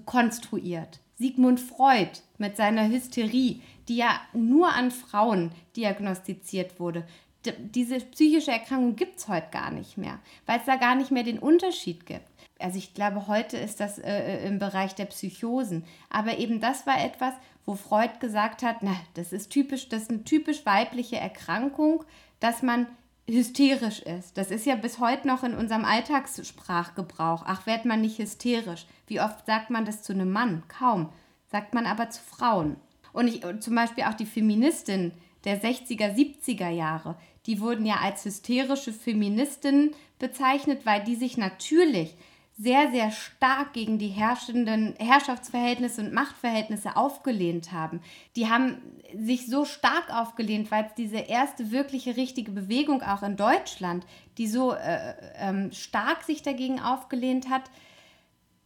konstruiert. 0.06 1.00
Sigmund 1.17 1.60
Freud 1.60 2.12
mit 2.38 2.58
seiner 2.58 2.89
Hysterie, 2.89 3.62
die 3.88 3.98
ja 3.98 4.19
nur 4.34 4.74
an 4.74 4.91
Frauen 4.91 5.52
diagnostiziert 5.76 6.80
wurde. 6.80 7.06
D 7.45 7.54
diese 7.58 8.00
psychische 8.00 8.52
Erkrankung 8.52 8.95
gibt 8.95 9.19
es 9.19 9.28
heute 9.28 9.48
gar 9.52 9.71
nicht 9.71 9.98
mehr, 9.98 10.19
weil 10.45 10.60
es 10.60 10.65
da 10.65 10.76
gar 10.76 10.95
nicht 10.95 11.12
mehr 11.12 11.24
den 11.24 11.39
Unterschied 11.39 12.06
gibt. 12.06 12.28
Also 12.60 12.78
ich 12.78 12.93
glaube, 12.93 13.28
heute 13.28 13.58
ist 13.58 13.80
das 13.80 14.00
äh, 14.00 14.38
äh, 14.43 14.48
im 14.48 14.60
Bereich 14.60 14.95
der 14.95 15.06
Psychosen. 15.06 15.84
Aber 16.10 16.38
eben 16.38 16.62
das 16.62 16.88
war 16.88 17.04
etwas, 17.04 17.34
wo 17.65 17.76
Freud 17.76 18.19
gesagt 18.19 18.63
hat, 18.63 18.78
na, 18.82 18.95
das 19.13 19.34
ist 19.34 19.50
typisch, 19.50 19.89
das 19.89 20.04
ist 20.04 20.10
eine 20.10 20.24
typisch 20.24 20.65
weibliche 20.65 21.17
Erkrankung, 21.17 22.04
dass 22.39 22.62
man 22.62 22.88
hysterisch 23.28 24.00
ist. 24.02 24.38
Das 24.38 24.52
ist 24.52 24.66
ja 24.66 24.76
bis 24.76 25.00
heute 25.00 25.28
noch 25.28 25.44
in 25.44 25.56
unserem 25.56 25.86
Alltagssprachgebrauch. 25.86 27.44
Ach, 27.46 27.66
wird 27.66 27.86
man 27.86 28.02
nicht 28.02 28.20
hysterisch? 28.20 28.86
Wie 29.08 29.20
oft 29.20 29.46
sagt 29.46 29.70
man 29.70 29.86
das 29.86 30.04
zu 30.04 30.14
einem 30.14 30.32
Mann? 30.32 30.64
Kaum. 30.68 31.10
Sagt 31.52 31.74
man 31.74 31.86
aber 31.86 32.10
zu 32.10 32.22
Frauen. 32.22 32.76
Und 33.14 33.28
ich, 33.28 33.42
zum 33.60 33.76
Beispiel 33.76 34.04
auch 34.04 34.14
die 34.14 34.26
Feministin 34.26 35.14
der 35.46 35.62
60er, 35.62 36.16
70er 36.16 36.70
Jahre, 36.70 37.16
die 37.46 37.62
wurden 37.62 37.86
ja 37.86 37.98
als 38.02 38.26
hysterische 38.26 38.92
Feministinnen 38.92 39.96
bezeichnet, 40.20 40.86
weil 40.86 41.04
die 41.04 41.16
sich 41.16 41.38
natürlich 41.38 42.16
sehr, 42.58 42.89
sehr 42.91 43.12
stark 43.12 43.74
gegen 43.74 44.00
die 44.00 44.08
herrschenden 44.08 44.96
Herrschaftsverhältnisse 44.98 46.02
und 46.02 46.13
Machtverhältnisse 46.13 46.96
aufgelehnt 46.96 47.74
haben. 47.74 48.02
Die 48.38 48.50
haben 48.50 48.78
sich 49.13 49.48
so 49.48 49.65
stark 49.65 50.10
aufgelehnt, 50.10 50.72
weil 50.72 50.86
es 50.86 50.94
diese 50.94 51.18
erste 51.18 51.72
wirkliche 51.72 52.15
richtige 52.15 52.52
Bewegung 52.52 53.02
auch 53.02 53.24
in 53.24 53.36
Deutschland, 53.36 54.06
die 54.38 54.48
so 54.48 54.74
äh, 54.74 55.15
ähm, 55.36 55.72
stark 55.74 56.24
sich 56.24 56.44
dagegen 56.44 56.80
aufgelehnt 56.80 57.50
hat, 57.50 57.63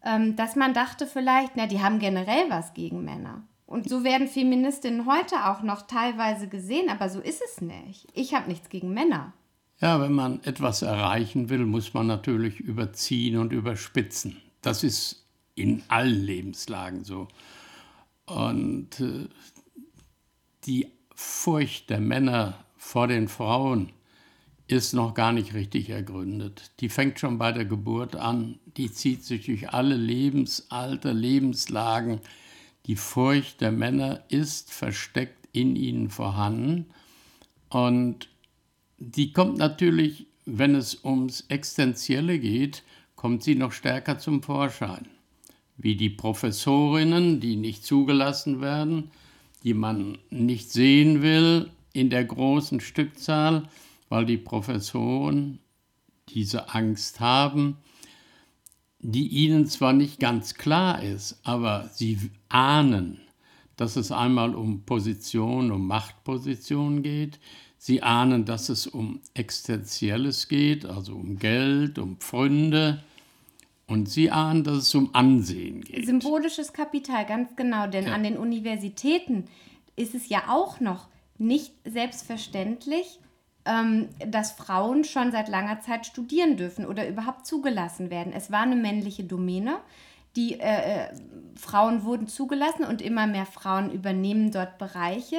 ähm, 0.04 0.36
dass 0.36 0.56
man 0.56 0.74
dachte 0.76 1.08
vielleicht, 1.08 1.56
na, 1.56 1.66
die 1.66 1.82
haben 1.82 1.98
generell 1.98 2.50
was 2.50 2.76
gegen 2.76 3.04
Männer. 3.04 3.44
Und 3.66 3.90
so 3.90 4.04
werden 4.04 4.28
Feministinnen 4.28 5.08
heute 5.08 5.48
auch 5.48 5.62
noch 5.64 5.84
teilweise 5.84 6.48
gesehen, 6.48 6.90
aber 6.90 7.10
so 7.10 7.20
ist 7.20 7.42
es 7.44 7.62
nicht. 7.62 8.08
Ich 8.14 8.34
habe 8.34 8.50
nichts 8.50 8.70
gegen 8.70 8.94
Männer. 8.94 9.34
Ja, 9.82 10.02
wenn 10.02 10.14
man 10.14 10.44
etwas 10.44 10.82
erreichen 10.82 11.50
will, 11.50 11.66
muss 11.66 11.94
man 11.94 12.08
natürlich 12.08 12.60
überziehen 12.60 13.38
und 13.38 13.54
überspitzen. 13.54 14.38
Das 14.62 14.84
ist 14.84 15.26
in 15.56 15.84
allen 15.88 16.26
Lebenslagen 16.26 17.06
so. 17.06 17.28
Und 18.26 19.00
äh, 19.00 19.28
die 20.66 20.88
Furcht 21.16 21.90
der 21.90 22.02
Männer 22.02 22.66
vor 22.78 23.08
den 23.08 23.28
Frauen 23.28 23.92
ist 24.68 24.94
noch 24.94 25.14
gar 25.14 25.32
nicht 25.32 25.54
richtig 25.54 25.90
ergründet. 25.90 26.72
Die 26.80 26.90
fängt 26.90 27.20
schon 27.20 27.38
bei 27.38 27.52
der 27.52 27.66
Geburt 27.66 28.16
an, 28.16 28.60
die 28.78 28.92
zieht 28.92 29.24
sich 29.24 29.46
durch 29.46 29.74
alle 29.74 29.96
Lebensalter, 29.96 31.14
Lebenslagen. 31.14 32.20
Die 32.86 32.96
Furcht 32.96 33.62
der 33.62 33.72
Männer 33.72 34.24
ist 34.30 34.72
versteckt 34.72 35.48
in 35.52 35.76
ihnen 35.76 36.10
vorhanden 36.10 36.86
und 37.70 38.30
die 39.00 39.34
kommt 39.34 39.58
natürlich, 39.58 40.28
wenn 40.46 40.76
es 40.76 41.04
ums 41.04 41.46
Existenzielle 41.48 42.40
geht, 42.40 42.84
kommt 43.16 43.44
sie 43.44 43.56
noch 43.56 43.72
stärker 43.72 44.20
zum 44.20 44.44
Vorschein. 44.44 45.08
Wie 45.78 45.96
die 45.96 46.10
Professorinnen, 46.10 47.40
die 47.40 47.56
nicht 47.56 47.86
zugelassen 47.86 48.62
werden, 48.62 49.12
die 49.64 49.74
man 49.74 50.18
nicht 50.30 50.72
sehen 50.72 51.22
will 51.22 51.70
in 51.94 52.10
der 52.10 52.26
großen 52.26 52.80
Stückzahl, 52.82 53.68
weil 54.10 54.26
die 54.26 54.38
Professoren 54.38 55.60
diese 56.30 56.74
Angst 56.74 57.20
haben, 57.20 57.78
die 59.00 59.28
ihnen 59.28 59.66
zwar 59.68 59.94
nicht 59.94 60.20
ganz 60.20 60.56
klar 60.56 61.02
ist, 61.02 61.40
aber 61.44 61.90
sie 61.94 62.32
ahnen, 62.50 63.22
dass 63.78 63.96
es 63.96 64.12
einmal 64.12 64.56
um 64.56 64.84
Position, 64.84 65.72
um 65.72 65.88
Machtposition 65.88 67.02
geht. 67.02 67.40
Sie 67.82 68.04
ahnen, 68.04 68.44
dass 68.44 68.68
es 68.68 68.88
um 68.88 69.22
Existenzielles 69.34 70.50
geht, 70.50 70.86
also 70.86 71.14
um 71.14 71.40
Geld, 71.40 71.98
um 71.98 72.18
Pfründe. 72.18 73.02
Und 73.88 74.10
Sie 74.10 74.30
ahnen, 74.30 74.66
dass 74.66 74.76
es 74.76 74.94
um 74.94 75.16
Ansehen 75.16 75.82
geht. 75.82 76.06
Symbolisches 76.06 76.74
Kapital, 76.74 77.26
ganz 77.26 77.56
genau. 77.56 77.88
Denn 77.88 78.08
ja. 78.08 78.14
an 78.14 78.24
den 78.24 78.38
Universitäten 78.38 79.46
ist 79.96 80.14
es 80.14 80.28
ja 80.28 80.44
auch 80.50 80.82
noch 80.82 81.08
nicht 81.38 81.72
selbstverständlich, 81.86 83.20
ähm, 83.64 84.10
dass 84.28 84.52
Frauen 84.52 85.06
schon 85.06 85.32
seit 85.32 85.48
langer 85.48 85.80
Zeit 85.80 86.06
studieren 86.06 86.58
dürfen 86.58 86.86
oder 86.86 87.08
überhaupt 87.08 87.48
zugelassen 87.48 88.10
werden. 88.10 88.34
Es 88.34 88.52
war 88.52 88.64
eine 88.64 88.76
männliche 88.76 89.24
Domäne. 89.24 89.78
Die 90.36 90.60
äh, 90.60 91.06
äh 91.06 91.08
Frauen 91.56 92.04
wurden 92.04 92.28
zugelassen 92.28 92.84
und 92.84 93.02
immer 93.02 93.26
mehr 93.26 93.46
Frauen 93.46 93.90
übernehmen 93.92 94.52
dort 94.52 94.78
Bereiche 94.78 95.38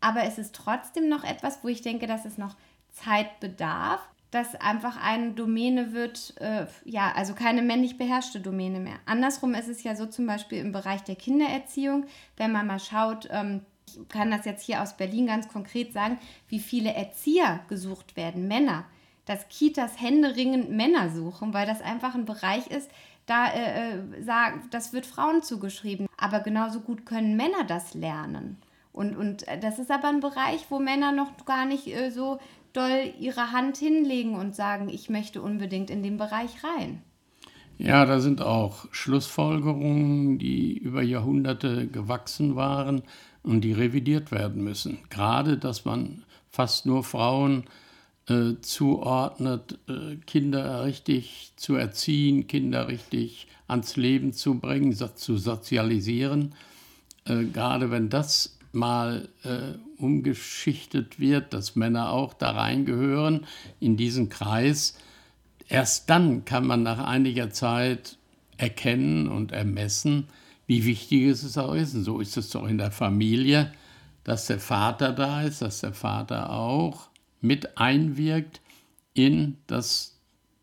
aber 0.00 0.24
es 0.24 0.38
ist 0.38 0.54
trotzdem 0.54 1.08
noch 1.08 1.24
etwas, 1.24 1.62
wo 1.62 1.68
ich 1.68 1.82
denke, 1.82 2.06
dass 2.06 2.24
es 2.24 2.38
noch 2.38 2.56
Zeit 2.90 3.40
bedarf, 3.40 4.00
dass 4.30 4.54
einfach 4.56 5.02
eine 5.02 5.32
Domäne 5.32 5.92
wird, 5.92 6.34
äh, 6.40 6.66
ja, 6.84 7.12
also 7.14 7.34
keine 7.34 7.62
männlich 7.62 7.96
beherrschte 7.96 8.40
Domäne 8.40 8.80
mehr. 8.80 8.96
Andersrum 9.06 9.54
ist 9.54 9.68
es 9.68 9.82
ja 9.82 9.94
so 9.94 10.06
zum 10.06 10.26
Beispiel 10.26 10.58
im 10.58 10.72
Bereich 10.72 11.02
der 11.04 11.16
Kindererziehung, 11.16 12.06
wenn 12.36 12.52
man 12.52 12.66
mal 12.66 12.80
schaut, 12.80 13.28
ähm, 13.30 13.62
ich 13.86 14.08
kann 14.08 14.30
das 14.30 14.44
jetzt 14.44 14.64
hier 14.64 14.82
aus 14.82 14.96
Berlin 14.96 15.26
ganz 15.26 15.48
konkret 15.48 15.92
sagen, 15.92 16.18
wie 16.48 16.58
viele 16.58 16.92
Erzieher 16.92 17.60
gesucht 17.68 18.16
werden, 18.16 18.48
Männer, 18.48 18.84
dass 19.26 19.48
Kitas 19.48 20.00
händeringend 20.00 20.70
Männer 20.70 21.10
suchen, 21.10 21.54
weil 21.54 21.66
das 21.66 21.80
einfach 21.80 22.14
ein 22.14 22.24
Bereich 22.24 22.66
ist, 22.66 22.90
da 23.26 23.48
äh, 23.48 23.94
äh 23.94 24.22
sagen, 24.22 24.68
das 24.70 24.92
wird 24.92 25.06
Frauen 25.06 25.42
zugeschrieben. 25.42 26.08
Aber 26.16 26.40
genauso 26.40 26.80
gut 26.80 27.06
können 27.06 27.36
Männer 27.36 27.64
das 27.66 27.94
lernen. 27.94 28.58
Und, 28.96 29.14
und 29.14 29.46
äh, 29.46 29.60
das 29.60 29.78
ist 29.78 29.90
aber 29.90 30.08
ein 30.08 30.20
Bereich, 30.20 30.64
wo 30.70 30.78
Männer 30.78 31.12
noch 31.12 31.44
gar 31.44 31.66
nicht 31.66 31.86
äh, 31.86 32.10
so 32.10 32.38
doll 32.72 33.12
ihre 33.20 33.52
Hand 33.52 33.76
hinlegen 33.76 34.34
und 34.34 34.56
sagen, 34.56 34.88
ich 34.88 35.10
möchte 35.10 35.42
unbedingt 35.42 35.90
in 35.90 36.02
den 36.02 36.16
Bereich 36.16 36.64
rein. 36.64 37.02
Ja, 37.76 38.06
da 38.06 38.20
sind 38.20 38.40
auch 38.40 38.86
Schlussfolgerungen, 38.92 40.38
die 40.38 40.78
über 40.78 41.02
Jahrhunderte 41.02 41.88
gewachsen 41.88 42.56
waren 42.56 43.02
und 43.42 43.60
die 43.60 43.72
revidiert 43.72 44.32
werden 44.32 44.64
müssen. 44.64 44.98
Gerade, 45.10 45.58
dass 45.58 45.84
man 45.84 46.24
fast 46.48 46.86
nur 46.86 47.04
Frauen 47.04 47.64
äh, 48.30 48.54
zuordnet, 48.62 49.78
äh, 49.88 50.16
Kinder 50.24 50.86
richtig 50.86 51.52
zu 51.56 51.74
erziehen, 51.74 52.46
Kinder 52.46 52.88
richtig 52.88 53.46
ans 53.68 53.96
Leben 53.96 54.32
zu 54.32 54.58
bringen, 54.58 54.92
so, 54.92 55.08
zu 55.08 55.36
sozialisieren. 55.36 56.54
Äh, 57.26 57.44
gerade 57.44 57.90
wenn 57.90 58.08
das 58.08 58.55
mal 58.76 59.28
äh, 59.42 59.78
umgeschichtet 60.00 61.18
wird, 61.18 61.52
dass 61.52 61.74
Männer 61.74 62.10
auch 62.10 62.34
da 62.34 62.52
reingehören 62.52 63.46
in 63.80 63.96
diesen 63.96 64.28
Kreis, 64.28 64.98
erst 65.68 66.08
dann 66.10 66.44
kann 66.44 66.66
man 66.66 66.82
nach 66.82 66.98
einiger 66.98 67.50
Zeit 67.50 68.18
erkennen 68.56 69.28
und 69.28 69.52
ermessen, 69.52 70.28
wie 70.66 70.84
wichtig 70.84 71.24
es 71.26 71.58
auch 71.58 71.74
ist. 71.74 71.94
Und 71.94 72.04
so 72.04 72.20
ist 72.20 72.36
es 72.36 72.50
doch 72.50 72.66
in 72.66 72.78
der 72.78 72.90
Familie, 72.90 73.72
dass 74.24 74.46
der 74.46 74.60
Vater 74.60 75.12
da 75.12 75.42
ist, 75.42 75.62
dass 75.62 75.80
der 75.80 75.94
Vater 75.94 76.50
auch 76.50 77.08
mit 77.40 77.78
einwirkt 77.78 78.60
in 79.14 79.56
das 79.66 80.18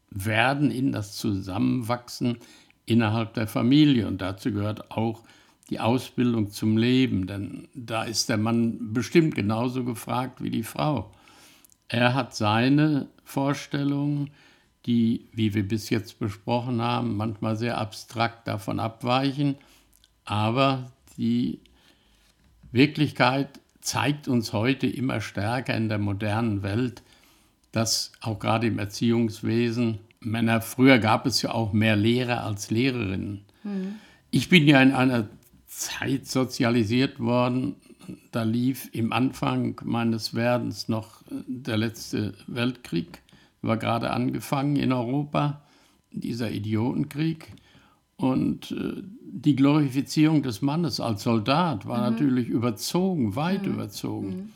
Werden, 0.09 0.69
in 0.69 0.91
das 0.91 1.15
Zusammenwachsen 1.15 2.37
innerhalb 2.85 3.33
der 3.33 3.47
Familie. 3.47 4.07
Und 4.07 4.21
dazu 4.21 4.51
gehört 4.51 4.91
auch 4.91 5.23
die 5.69 5.79
Ausbildung 5.79 6.51
zum 6.51 6.77
Leben, 6.77 7.27
denn 7.27 7.67
da 7.73 8.03
ist 8.03 8.29
der 8.29 8.37
Mann 8.37 8.93
bestimmt 8.93 9.35
genauso 9.35 9.83
gefragt 9.83 10.43
wie 10.43 10.49
die 10.49 10.63
Frau. 10.63 11.11
Er 11.87 12.13
hat 12.13 12.35
seine 12.35 13.07
Vorstellungen, 13.23 14.31
die, 14.85 15.29
wie 15.31 15.53
wir 15.53 15.67
bis 15.67 15.89
jetzt 15.89 16.19
besprochen 16.19 16.81
haben, 16.81 17.15
manchmal 17.15 17.55
sehr 17.55 17.77
abstrakt 17.77 18.47
davon 18.47 18.79
abweichen, 18.79 19.55
aber 20.25 20.91
die 21.17 21.59
Wirklichkeit 22.71 23.59
zeigt 23.79 24.27
uns 24.27 24.53
heute 24.53 24.87
immer 24.87 25.21
stärker 25.21 25.75
in 25.75 25.89
der 25.89 25.99
modernen 25.99 26.63
Welt, 26.63 27.03
dass 27.71 28.11
auch 28.21 28.39
gerade 28.39 28.67
im 28.67 28.79
Erziehungswesen 28.79 29.99
Männer, 30.19 30.61
früher 30.61 30.99
gab 30.99 31.25
es 31.25 31.41
ja 31.41 31.51
auch 31.51 31.73
mehr 31.73 31.95
Lehrer 31.95 32.43
als 32.43 32.71
Lehrerinnen. 32.71 33.41
Mhm. 33.63 33.95
Ich 34.31 34.49
bin 34.49 34.67
ja 34.67 34.81
in 34.81 34.93
einer 34.93 35.27
Zeit 35.75 36.27
sozialisiert 36.27 37.19
worden, 37.19 37.75
da 38.31 38.43
lief 38.43 38.89
im 38.91 39.13
Anfang 39.13 39.79
meines 39.83 40.33
Werdens 40.33 40.89
noch 40.89 41.23
der 41.29 41.77
letzte 41.77 42.33
Weltkrieg, 42.47 43.21
war 43.61 43.77
gerade 43.77 44.11
angefangen 44.11 44.75
in 44.75 44.91
Europa, 44.91 45.61
dieser 46.11 46.51
Idiotenkrieg. 46.51 47.53
Und 48.17 48.71
äh, 48.71 49.01
die 49.21 49.55
Glorifizierung 49.55 50.43
des 50.43 50.61
Mannes 50.61 50.99
als 50.99 51.23
Soldat 51.23 51.87
war 51.87 51.97
mhm. 51.97 52.15
natürlich 52.15 52.47
überzogen, 52.47 53.35
weit 53.35 53.65
mhm. 53.65 53.73
überzogen. 53.73 54.51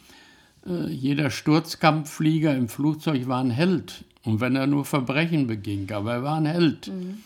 Mhm. 0.66 0.72
Äh, 0.72 0.90
jeder 0.92 1.30
Sturzkampfflieger 1.32 2.56
im 2.56 2.70
Flugzeug 2.70 3.28
war 3.28 3.44
ein 3.44 3.50
Held. 3.50 4.06
Und 4.24 4.42
wenn 4.42 4.56
er 4.56 4.68
nur 4.68 4.86
Verbrechen 4.86 5.48
beging, 5.48 5.92
aber 5.92 6.14
er 6.14 6.24
war 6.24 6.38
ein 6.38 6.46
Held. 6.46 6.88
Mhm. 6.88 7.20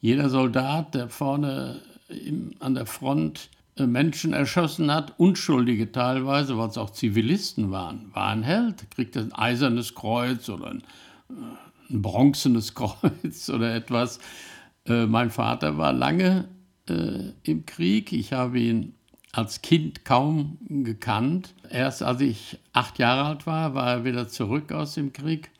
Jeder 0.00 0.28
Soldat, 0.28 0.94
der 0.94 1.08
vorne 1.08 1.80
im, 2.12 2.52
an 2.60 2.74
der 2.74 2.86
Front 2.86 3.50
äh, 3.76 3.86
Menschen 3.86 4.32
erschossen 4.32 4.92
hat, 4.92 5.18
Unschuldige 5.18 5.92
teilweise, 5.92 6.58
weil 6.58 6.68
es 6.68 6.78
auch 6.78 6.90
Zivilisten 6.90 7.70
waren, 7.70 8.10
war 8.12 8.28
ein 8.28 8.42
Held, 8.42 8.90
kriegte 8.90 9.20
ein 9.20 9.32
eisernes 9.32 9.94
Kreuz 9.94 10.48
oder 10.48 10.68
ein, 10.68 10.82
äh, 11.30 11.92
ein 11.92 12.02
bronzenes 12.02 12.74
Kreuz 12.76 13.48
oder 13.48 13.74
etwas. 13.74 14.20
Äh, 14.86 15.06
mein 15.06 15.30
Vater 15.30 15.78
war 15.78 15.92
lange 15.92 16.48
äh, 16.88 17.32
im 17.42 17.64
Krieg. 17.64 18.12
Ich 18.12 18.32
habe 18.32 18.58
ihn 18.58 18.94
als 19.32 19.62
Kind 19.62 20.04
kaum 20.04 20.58
gekannt. 20.68 21.54
Erst 21.70 22.02
als 22.02 22.20
ich 22.20 22.58
acht 22.74 22.98
Jahre 22.98 23.28
alt 23.28 23.46
war, 23.46 23.74
war 23.74 23.90
er 23.90 24.04
wieder 24.04 24.28
zurück 24.28 24.72
aus 24.72 24.94
dem 24.94 25.12
Krieg. 25.12 25.50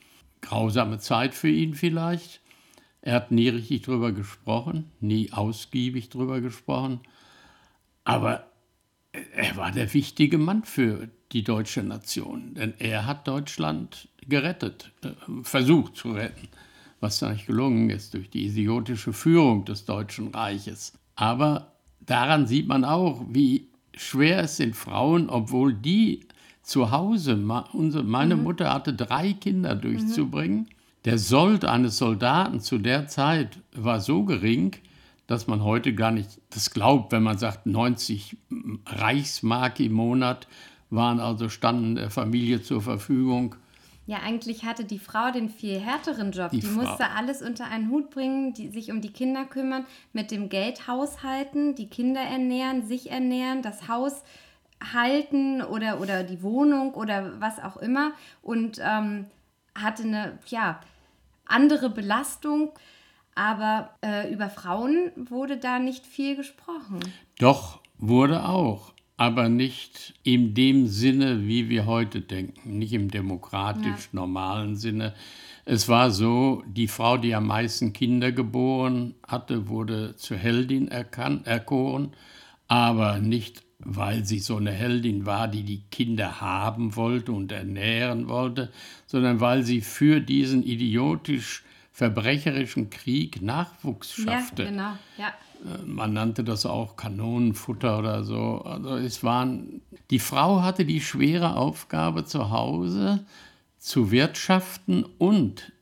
Grausame 0.42 0.98
Zeit 0.98 1.34
für 1.34 1.48
ihn 1.48 1.74
vielleicht. 1.74 2.41
Er 3.02 3.14
hat 3.14 3.30
nie 3.30 3.48
richtig 3.48 3.82
drüber 3.82 4.12
gesprochen, 4.12 4.90
nie 5.00 5.32
ausgiebig 5.32 6.08
drüber 6.08 6.40
gesprochen. 6.40 7.00
Aber 8.04 8.46
er 9.34 9.56
war 9.56 9.70
der 9.70 9.92
wichtige 9.92 10.38
Mann 10.38 10.64
für 10.64 11.08
die 11.32 11.44
deutsche 11.44 11.82
Nation, 11.82 12.54
denn 12.54 12.74
er 12.78 13.06
hat 13.06 13.28
Deutschland 13.28 14.08
gerettet, 14.26 14.92
äh, 15.02 15.10
versucht 15.42 15.96
zu 15.96 16.12
retten 16.12 16.48
was 17.02 17.20
nicht 17.20 17.46
gelungen 17.46 17.90
ist 17.90 18.14
durch 18.14 18.30
die 18.30 18.46
idiotische 18.46 19.12
Führung 19.12 19.64
des 19.64 19.84
Deutschen 19.84 20.28
Reiches. 20.28 20.92
Aber 21.16 21.72
daran 22.00 22.46
sieht 22.46 22.68
man 22.68 22.84
auch, 22.84 23.24
wie 23.28 23.68
schwer 23.94 24.44
es 24.44 24.56
sind 24.56 24.76
Frauen, 24.76 25.28
obwohl 25.28 25.74
die 25.74 26.20
zu 26.62 26.92
Hause, 26.92 27.34
meine 27.36 28.36
mhm. 28.36 28.42
Mutter 28.44 28.72
hatte 28.72 28.94
drei 28.94 29.32
Kinder 29.32 29.74
durchzubringen. 29.74 30.60
Mhm. 30.60 30.81
Der 31.04 31.18
Sold 31.18 31.64
eines 31.64 31.98
Soldaten 31.98 32.60
zu 32.60 32.78
der 32.78 33.08
Zeit 33.08 33.58
war 33.74 34.00
so 34.00 34.24
gering, 34.24 34.76
dass 35.26 35.48
man 35.48 35.64
heute 35.64 35.94
gar 35.94 36.12
nicht 36.12 36.40
das 36.50 36.70
glaubt, 36.70 37.10
wenn 37.10 37.22
man 37.22 37.38
sagt, 37.38 37.66
90 37.66 38.36
Reichsmark 38.86 39.80
im 39.80 39.92
Monat 39.92 40.46
waren 40.90 41.20
also 41.20 41.48
standen 41.48 41.96
der 41.96 42.10
Familie 42.10 42.62
zur 42.62 42.82
Verfügung. 42.82 43.56
Ja, 44.06 44.18
eigentlich 44.18 44.64
hatte 44.64 44.84
die 44.84 44.98
Frau 44.98 45.30
den 45.30 45.48
viel 45.48 45.80
härteren 45.80 46.32
Job. 46.32 46.50
Die, 46.50 46.60
die 46.60 46.66
musste 46.66 47.10
alles 47.16 47.40
unter 47.40 47.66
einen 47.66 47.88
Hut 47.88 48.10
bringen, 48.10 48.52
die, 48.52 48.68
sich 48.68 48.90
um 48.90 49.00
die 49.00 49.12
Kinder 49.12 49.44
kümmern, 49.44 49.86
mit 50.12 50.30
dem 50.30 50.48
Geld 50.48 50.86
haushalten, 50.86 51.74
die 51.74 51.88
Kinder 51.88 52.20
ernähren, 52.20 52.86
sich 52.86 53.10
ernähren, 53.10 53.62
das 53.62 53.88
Haus 53.88 54.22
halten 54.92 55.62
oder, 55.62 56.00
oder 56.00 56.24
die 56.24 56.42
Wohnung 56.42 56.94
oder 56.94 57.40
was 57.40 57.62
auch 57.62 57.76
immer 57.76 58.12
und 58.42 58.80
ähm, 58.84 59.26
hatte 59.74 60.02
eine 60.02 60.38
ja, 60.48 60.80
andere 61.46 61.90
Belastung. 61.90 62.72
Aber 63.34 63.94
äh, 64.04 64.32
über 64.32 64.50
Frauen 64.50 65.10
wurde 65.16 65.56
da 65.56 65.78
nicht 65.78 66.06
viel 66.06 66.36
gesprochen. 66.36 67.00
Doch, 67.38 67.80
wurde 67.98 68.44
auch 68.44 68.92
aber 69.22 69.48
nicht 69.48 70.14
in 70.24 70.52
dem 70.52 70.88
Sinne, 70.88 71.46
wie 71.46 71.68
wir 71.68 71.86
heute 71.86 72.20
denken, 72.20 72.78
nicht 72.78 72.92
im 72.92 73.08
demokratisch 73.08 74.08
normalen 74.12 74.74
Sinne. 74.74 75.14
Es 75.64 75.88
war 75.88 76.10
so, 76.10 76.64
die 76.66 76.88
Frau, 76.88 77.18
die 77.18 77.32
am 77.32 77.46
meisten 77.46 77.92
Kinder 77.92 78.32
geboren 78.32 79.14
hatte, 79.24 79.68
wurde 79.68 80.16
zur 80.16 80.38
Heldin 80.38 80.88
erkannt, 80.88 81.46
erkoren, 81.46 82.14
aber 82.66 83.18
nicht, 83.20 83.62
weil 83.84 84.24
sie 84.24 84.38
so 84.38 84.56
eine 84.56 84.72
Heldin 84.72 85.26
war, 85.26 85.48
die 85.48 85.62
die 85.62 85.82
Kinder 85.90 86.40
haben 86.40 86.96
wollte 86.96 87.32
und 87.32 87.52
ernähren 87.52 88.28
wollte, 88.28 88.70
sondern 89.06 89.40
weil 89.40 89.62
sie 89.62 89.80
für 89.80 90.20
diesen 90.20 90.62
idiotisch 90.62 91.64
verbrecherischen 91.92 92.90
Krieg 92.90 93.42
Nachwuchs 93.42 94.14
schaffte. 94.14 94.64
Ja, 94.64 94.70
genau, 94.70 94.92
ja. 95.18 95.28
Äh, 95.64 95.84
man 95.84 96.12
nannte 96.12 96.44
das 96.44 96.66
auch 96.66 96.96
Kanonenfutter 96.96 97.98
oder 97.98 98.24
so. 98.24 98.62
Also 98.62 98.96
es 98.96 99.22
waren, 99.22 99.82
die 100.10 100.18
Frau 100.18 100.62
hatte 100.62 100.84
die 100.84 101.00
schwere 101.00 101.56
Aufgabe 101.56 102.24
zu 102.24 102.50
Hause 102.50 103.24
zu 103.78 104.10
wirtschaften 104.10 105.04
und 105.18 105.72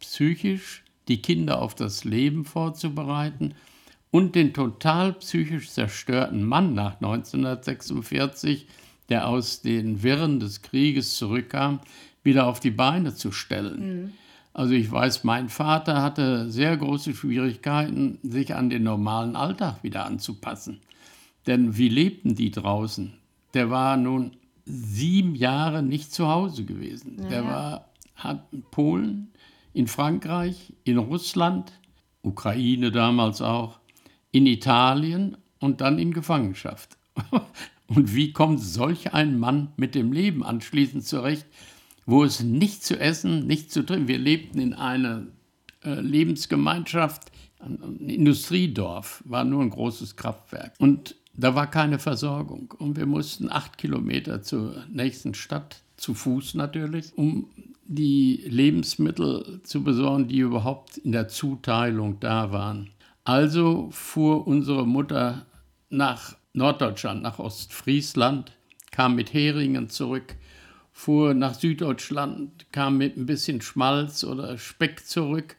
psychisch 0.00 0.82
die 1.08 1.22
Kinder 1.22 1.60
auf 1.60 1.74
das 1.74 2.04
Leben 2.04 2.44
vorzubereiten 2.44 3.54
und 4.10 4.34
den 4.34 4.54
total 4.54 5.12
psychisch 5.14 5.70
zerstörten 5.70 6.44
Mann 6.44 6.74
nach 6.74 6.94
1946, 6.96 8.66
der 9.08 9.28
aus 9.28 9.60
den 9.60 10.02
Wirren 10.02 10.40
des 10.40 10.62
Krieges 10.62 11.16
zurückkam, 11.16 11.80
wieder 12.22 12.46
auf 12.46 12.60
die 12.60 12.70
Beine 12.70 13.14
zu 13.14 13.32
stellen. 13.32 14.02
Mhm. 14.02 14.12
Also 14.52 14.72
ich 14.72 14.90
weiß, 14.90 15.24
mein 15.24 15.48
Vater 15.48 16.02
hatte 16.02 16.50
sehr 16.50 16.76
große 16.76 17.14
Schwierigkeiten, 17.14 18.18
sich 18.22 18.54
an 18.54 18.70
den 18.70 18.84
normalen 18.84 19.36
Alltag 19.36 19.82
wieder 19.82 20.06
anzupassen. 20.06 20.80
Denn 21.46 21.76
wie 21.76 21.88
lebten 21.88 22.34
die 22.34 22.50
draußen? 22.50 23.12
Der 23.54 23.70
war 23.70 23.96
nun 23.96 24.32
sieben 24.64 25.34
Jahre 25.34 25.82
nicht 25.82 26.12
zu 26.12 26.26
Hause 26.26 26.64
gewesen. 26.64 27.18
Ja, 27.22 27.28
Der 27.28 27.44
war 27.44 27.84
hat 28.16 28.46
in 28.50 28.62
Polen, 28.62 29.28
in 29.74 29.86
Frankreich, 29.86 30.72
in 30.84 30.96
Russland, 30.98 31.72
Ukraine 32.22 32.90
damals 32.90 33.42
auch, 33.42 33.78
in 34.32 34.46
Italien 34.46 35.36
und 35.58 35.80
dann 35.80 35.98
in 35.98 36.12
Gefangenschaft. 36.12 36.96
Und 37.88 38.16
wie 38.16 38.32
kommt 38.32 38.60
solch 38.60 39.14
ein 39.14 39.38
Mann 39.38 39.68
mit 39.76 39.94
dem 39.94 40.10
Leben 40.10 40.42
anschließend 40.44 41.06
zurecht, 41.06 41.46
wo 42.04 42.24
es 42.24 42.42
nicht 42.42 42.84
zu 42.84 42.98
essen, 42.98 43.46
nicht 43.46 43.72
zu 43.72 43.84
trinken. 43.84 44.08
Wir 44.08 44.18
lebten 44.18 44.60
in 44.60 44.74
einer 44.74 45.26
äh, 45.84 46.00
Lebensgemeinschaft, 46.00 47.30
ein 47.58 47.98
Industriedorf, 48.00 49.22
war 49.26 49.44
nur 49.44 49.62
ein 49.62 49.70
großes 49.70 50.16
Kraftwerk. 50.16 50.74
Und 50.78 51.16
da 51.34 51.54
war 51.54 51.70
keine 51.70 51.98
Versorgung. 51.98 52.74
Und 52.78 52.96
wir 52.96 53.06
mussten 53.06 53.50
acht 53.50 53.76
Kilometer 53.76 54.42
zur 54.42 54.84
nächsten 54.90 55.34
Stadt, 55.34 55.82
zu 55.96 56.14
Fuß 56.14 56.54
natürlich, 56.54 57.16
um 57.16 57.48
die 57.86 58.42
Lebensmittel 58.46 59.60
zu 59.62 59.82
besorgen, 59.82 60.28
die 60.28 60.38
überhaupt 60.38 60.98
in 60.98 61.12
der 61.12 61.28
Zuteilung 61.28 62.20
da 62.20 62.52
waren. 62.52 62.90
Also 63.26 63.90
fuhr 63.90 64.46
unsere 64.46 64.86
Mutter 64.86 65.44
nach 65.90 66.36
Norddeutschland, 66.54 67.22
nach 67.22 67.38
Ostfriesland, 67.38 68.52
kam 68.90 69.14
mit 69.14 69.34
Heringen 69.34 69.90
zurück 69.90 70.36
fuhr 70.96 71.34
nach 71.34 71.52
Süddeutschland, 71.52 72.72
kam 72.72 72.96
mit 72.96 73.18
ein 73.18 73.26
bisschen 73.26 73.60
Schmalz 73.60 74.24
oder 74.24 74.56
Speck 74.56 75.06
zurück, 75.06 75.56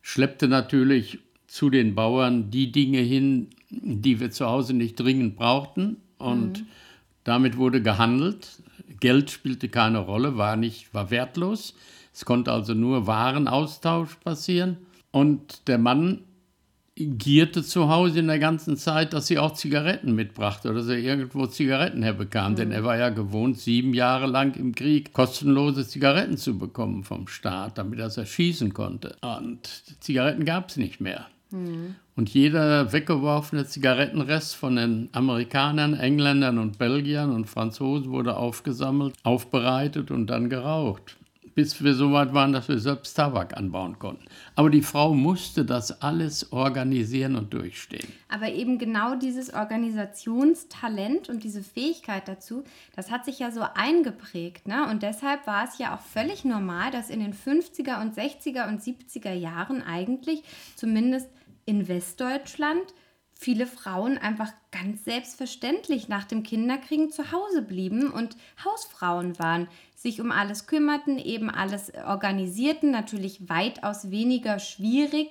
schleppte 0.00 0.48
natürlich 0.48 1.18
zu 1.46 1.68
den 1.68 1.94
Bauern 1.94 2.50
die 2.50 2.72
Dinge 2.72 3.00
hin, 3.00 3.50
die 3.68 4.18
wir 4.18 4.30
zu 4.30 4.46
Hause 4.46 4.72
nicht 4.72 4.98
dringend 4.98 5.36
brauchten. 5.36 5.98
Und 6.16 6.60
mhm. 6.60 6.66
damit 7.22 7.58
wurde 7.58 7.82
gehandelt. 7.82 8.62
Geld 8.98 9.30
spielte 9.30 9.68
keine 9.68 9.98
Rolle, 9.98 10.38
war, 10.38 10.56
nicht, 10.56 10.94
war 10.94 11.10
wertlos. 11.10 11.74
Es 12.14 12.24
konnte 12.24 12.50
also 12.50 12.72
nur 12.72 13.06
Warenaustausch 13.06 14.14
passieren. 14.24 14.78
Und 15.10 15.68
der 15.68 15.76
Mann 15.76 16.22
gierte 17.06 17.62
zu 17.62 17.88
Hause 17.88 18.20
in 18.20 18.26
der 18.26 18.38
ganzen 18.38 18.76
Zeit, 18.76 19.12
dass 19.12 19.26
sie 19.26 19.38
auch 19.38 19.54
Zigaretten 19.54 20.14
mitbrachte 20.14 20.68
oder 20.68 20.78
dass 20.78 20.88
er 20.88 20.98
irgendwo 20.98 21.46
Zigaretten 21.46 22.02
herbekam. 22.02 22.52
Mhm. 22.52 22.56
Denn 22.56 22.72
er 22.72 22.84
war 22.84 22.98
ja 22.98 23.10
gewohnt, 23.10 23.58
sieben 23.58 23.94
Jahre 23.94 24.26
lang 24.26 24.54
im 24.56 24.74
Krieg 24.74 25.12
kostenlose 25.12 25.86
Zigaretten 25.86 26.36
zu 26.36 26.58
bekommen 26.58 27.04
vom 27.04 27.28
Staat, 27.28 27.78
damit 27.78 27.98
er 27.98 28.06
es 28.06 28.16
erschießen 28.16 28.72
konnte. 28.74 29.16
Und 29.20 29.66
Zigaretten 30.00 30.44
gab 30.44 30.68
es 30.68 30.76
nicht 30.76 31.00
mehr. 31.00 31.26
Mhm. 31.50 31.96
Und 32.14 32.28
jeder 32.30 32.92
weggeworfene 32.92 33.66
Zigarettenrest 33.66 34.54
von 34.54 34.76
den 34.76 35.08
Amerikanern, 35.12 35.94
Engländern 35.94 36.58
und 36.58 36.78
Belgiern 36.78 37.30
und 37.30 37.48
Franzosen 37.48 38.10
wurde 38.10 38.36
aufgesammelt, 38.36 39.14
aufbereitet 39.22 40.10
und 40.10 40.26
dann 40.26 40.50
geraucht 40.50 41.16
bis 41.54 41.82
wir 41.82 41.94
so 41.94 42.12
weit 42.12 42.32
waren, 42.34 42.52
dass 42.52 42.68
wir 42.68 42.78
selbst 42.78 43.14
Tabak 43.14 43.56
anbauen 43.56 43.98
konnten. 43.98 44.24
Aber 44.54 44.70
die 44.70 44.82
Frau 44.82 45.14
musste 45.14 45.64
das 45.64 46.02
alles 46.02 46.52
organisieren 46.52 47.36
und 47.36 47.52
durchstehen. 47.52 48.08
Aber 48.28 48.48
eben 48.48 48.78
genau 48.78 49.14
dieses 49.14 49.52
Organisationstalent 49.52 51.28
und 51.28 51.44
diese 51.44 51.62
Fähigkeit 51.62 52.28
dazu, 52.28 52.64
das 52.96 53.10
hat 53.10 53.24
sich 53.24 53.38
ja 53.38 53.50
so 53.50 53.62
eingeprägt. 53.74 54.66
Ne? 54.66 54.88
Und 54.90 55.02
deshalb 55.02 55.46
war 55.46 55.64
es 55.64 55.78
ja 55.78 55.94
auch 55.94 56.00
völlig 56.00 56.44
normal, 56.44 56.90
dass 56.90 57.10
in 57.10 57.20
den 57.20 57.34
50er 57.34 58.00
und 58.00 58.16
60er 58.16 58.68
und 58.68 58.80
70er 58.80 59.32
Jahren 59.32 59.82
eigentlich, 59.82 60.42
zumindest 60.76 61.28
in 61.64 61.88
Westdeutschland, 61.88 62.94
viele 63.42 63.66
Frauen 63.66 64.18
einfach 64.18 64.52
ganz 64.70 65.04
selbstverständlich 65.04 66.08
nach 66.08 66.24
dem 66.24 66.42
Kinderkriegen 66.42 67.10
zu 67.10 67.32
Hause 67.32 67.62
blieben 67.62 68.10
und 68.10 68.36
Hausfrauen 68.64 69.38
waren, 69.38 69.68
sich 69.96 70.20
um 70.20 70.30
alles 70.30 70.66
kümmerten, 70.66 71.18
eben 71.18 71.50
alles 71.50 71.92
organisierten, 72.06 72.90
natürlich 72.90 73.48
weitaus 73.48 74.10
weniger 74.10 74.58
schwierig 74.58 75.30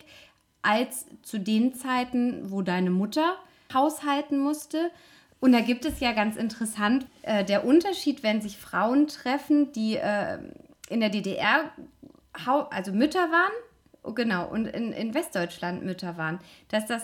als 0.61 1.05
zu 1.23 1.39
den 1.39 1.73
Zeiten, 1.73 2.51
wo 2.51 2.61
deine 2.61 2.91
Mutter 2.91 3.35
haushalten 3.73 4.39
musste. 4.39 4.91
Und 5.39 5.53
da 5.53 5.61
gibt 5.61 5.85
es 5.85 5.99
ja 5.99 6.11
ganz 6.11 6.35
interessant 6.35 7.07
äh, 7.23 7.43
der 7.43 7.65
Unterschied, 7.65 8.23
wenn 8.23 8.41
sich 8.41 8.57
Frauen 8.57 9.07
treffen, 9.07 9.71
die 9.71 9.95
äh, 9.95 10.37
in 10.89 10.99
der 10.99 11.09
DDR 11.09 11.71
also 12.69 12.91
Mütter 12.91 13.31
waren, 13.31 13.51
oh, 14.03 14.13
genau, 14.13 14.47
und 14.47 14.67
in, 14.67 14.91
in 14.91 15.13
Westdeutschland 15.13 15.83
Mütter 15.83 16.17
waren, 16.17 16.39
dass 16.69 16.85
das 16.85 17.03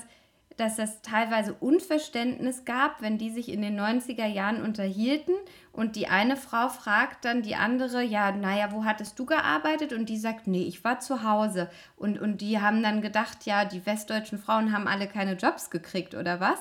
dass 0.58 0.80
es 0.80 1.01
teilweise 1.03 1.53
Unverständnis 1.53 2.66
gab, 2.66 3.01
wenn 3.01 3.18
die 3.18 3.30
sich 3.30 3.49
in 3.49 3.62
den 3.62 3.80
90er 3.80 4.26
Jahren 4.26 4.64
unterhielten 4.64 5.36
und 5.72 5.95
die 5.95 6.08
eine 6.08 6.36
Frau 6.36 6.70
fragt 6.70 7.24
dann 7.24 7.43
die 7.43 7.55
andere, 7.55 8.01
ja, 8.01 8.32
naja, 8.32 8.72
wo 8.72 8.84
hattest 8.84 9.20
du 9.20 9.28
gearbeitet? 9.28 9.93
Und 9.93 10.10
die 10.10 10.18
sagt, 10.18 10.47
nee, 10.47 10.64
ich 10.64 10.84
war 10.84 10.99
zu 10.99 11.22
Hause. 11.22 11.70
Und, 11.95 12.20
und 12.20 12.41
die 12.41 12.60
haben 12.60 12.82
dann 12.82 13.03
gedacht, 13.03 13.45
ja, 13.45 13.64
die 13.64 13.86
westdeutschen 13.86 14.39
Frauen 14.39 14.74
haben 14.74 14.88
alle 14.88 15.08
keine 15.08 15.34
Jobs 15.34 15.70
gekriegt 15.70 16.16
oder 16.16 16.39
was? 16.39 16.58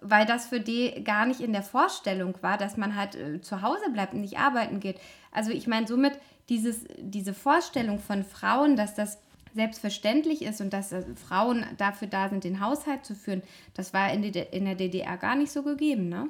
Weil 0.00 0.26
das 0.26 0.46
für 0.46 0.58
die 0.58 1.04
gar 1.04 1.24
nicht 1.24 1.40
in 1.40 1.52
der 1.52 1.62
Vorstellung 1.62 2.34
war, 2.40 2.58
dass 2.58 2.76
man 2.76 2.96
halt 2.96 3.14
äh, 3.14 3.40
zu 3.40 3.62
Hause 3.62 3.90
bleibt 3.92 4.14
und 4.14 4.22
nicht 4.22 4.38
arbeiten 4.38 4.80
geht. 4.80 4.98
Also 5.30 5.52
ich 5.52 5.68
meine, 5.68 5.86
somit 5.86 6.18
dieses, 6.48 6.84
diese 6.98 7.34
Vorstellung 7.34 8.00
von 8.00 8.24
Frauen, 8.24 8.74
dass 8.74 8.94
das 8.96 9.18
selbstverständlich 9.54 10.42
ist 10.42 10.60
und 10.60 10.72
dass 10.72 10.92
äh, 10.92 11.04
Frauen 11.14 11.64
dafür 11.76 12.08
da 12.08 12.28
sind, 12.28 12.44
den 12.44 12.60
Haushalt 12.60 13.04
zu 13.04 13.14
führen, 13.14 13.42
das 13.74 13.92
war 13.92 14.12
in, 14.12 14.32
der 14.32 14.74
DDR 14.74 15.16
gar 15.16 15.36
nicht 15.36 15.52
so 15.52 15.62
gegeben, 15.62 16.08
ne? 16.08 16.28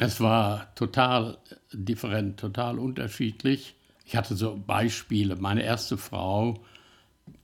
Es 0.00 0.20
war 0.20 0.74
total 0.74 1.38
different, 1.72 2.40
total 2.40 2.80
unterschiedlich. 2.80 3.76
Ich 4.04 4.16
hatte 4.16 4.34
so 4.34 4.60
Beispiele. 4.66 5.36
Meine 5.36 5.62
erste 5.62 5.96
Frau 5.96 6.64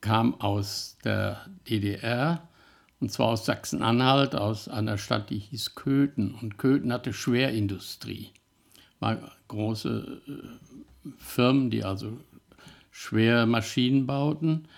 kam 0.01 0.35
aus 0.41 0.99
der 1.05 1.47
DDR 1.69 2.43
und 3.01 3.11
zwar 3.11 3.29
aus 3.29 3.47
Sachsen-Anhalt, 3.47 4.35
aus 4.35 4.69
einer 4.69 4.99
Stadt, 4.99 5.31
die 5.31 5.39
hieß 5.39 5.75
Köthen. 5.75 6.35
Und 6.35 6.59
Köthen 6.59 6.93
hatte 6.93 7.15
Schwerindustrie. 7.15 8.31
War 9.01 9.33
große 9.49 10.21
äh, 10.29 11.09
Firmen, 11.17 11.71
die 11.71 11.83
also 11.83 12.19
schwere 12.91 13.47
Maschinen 13.47 14.07
bauten. 14.07 14.69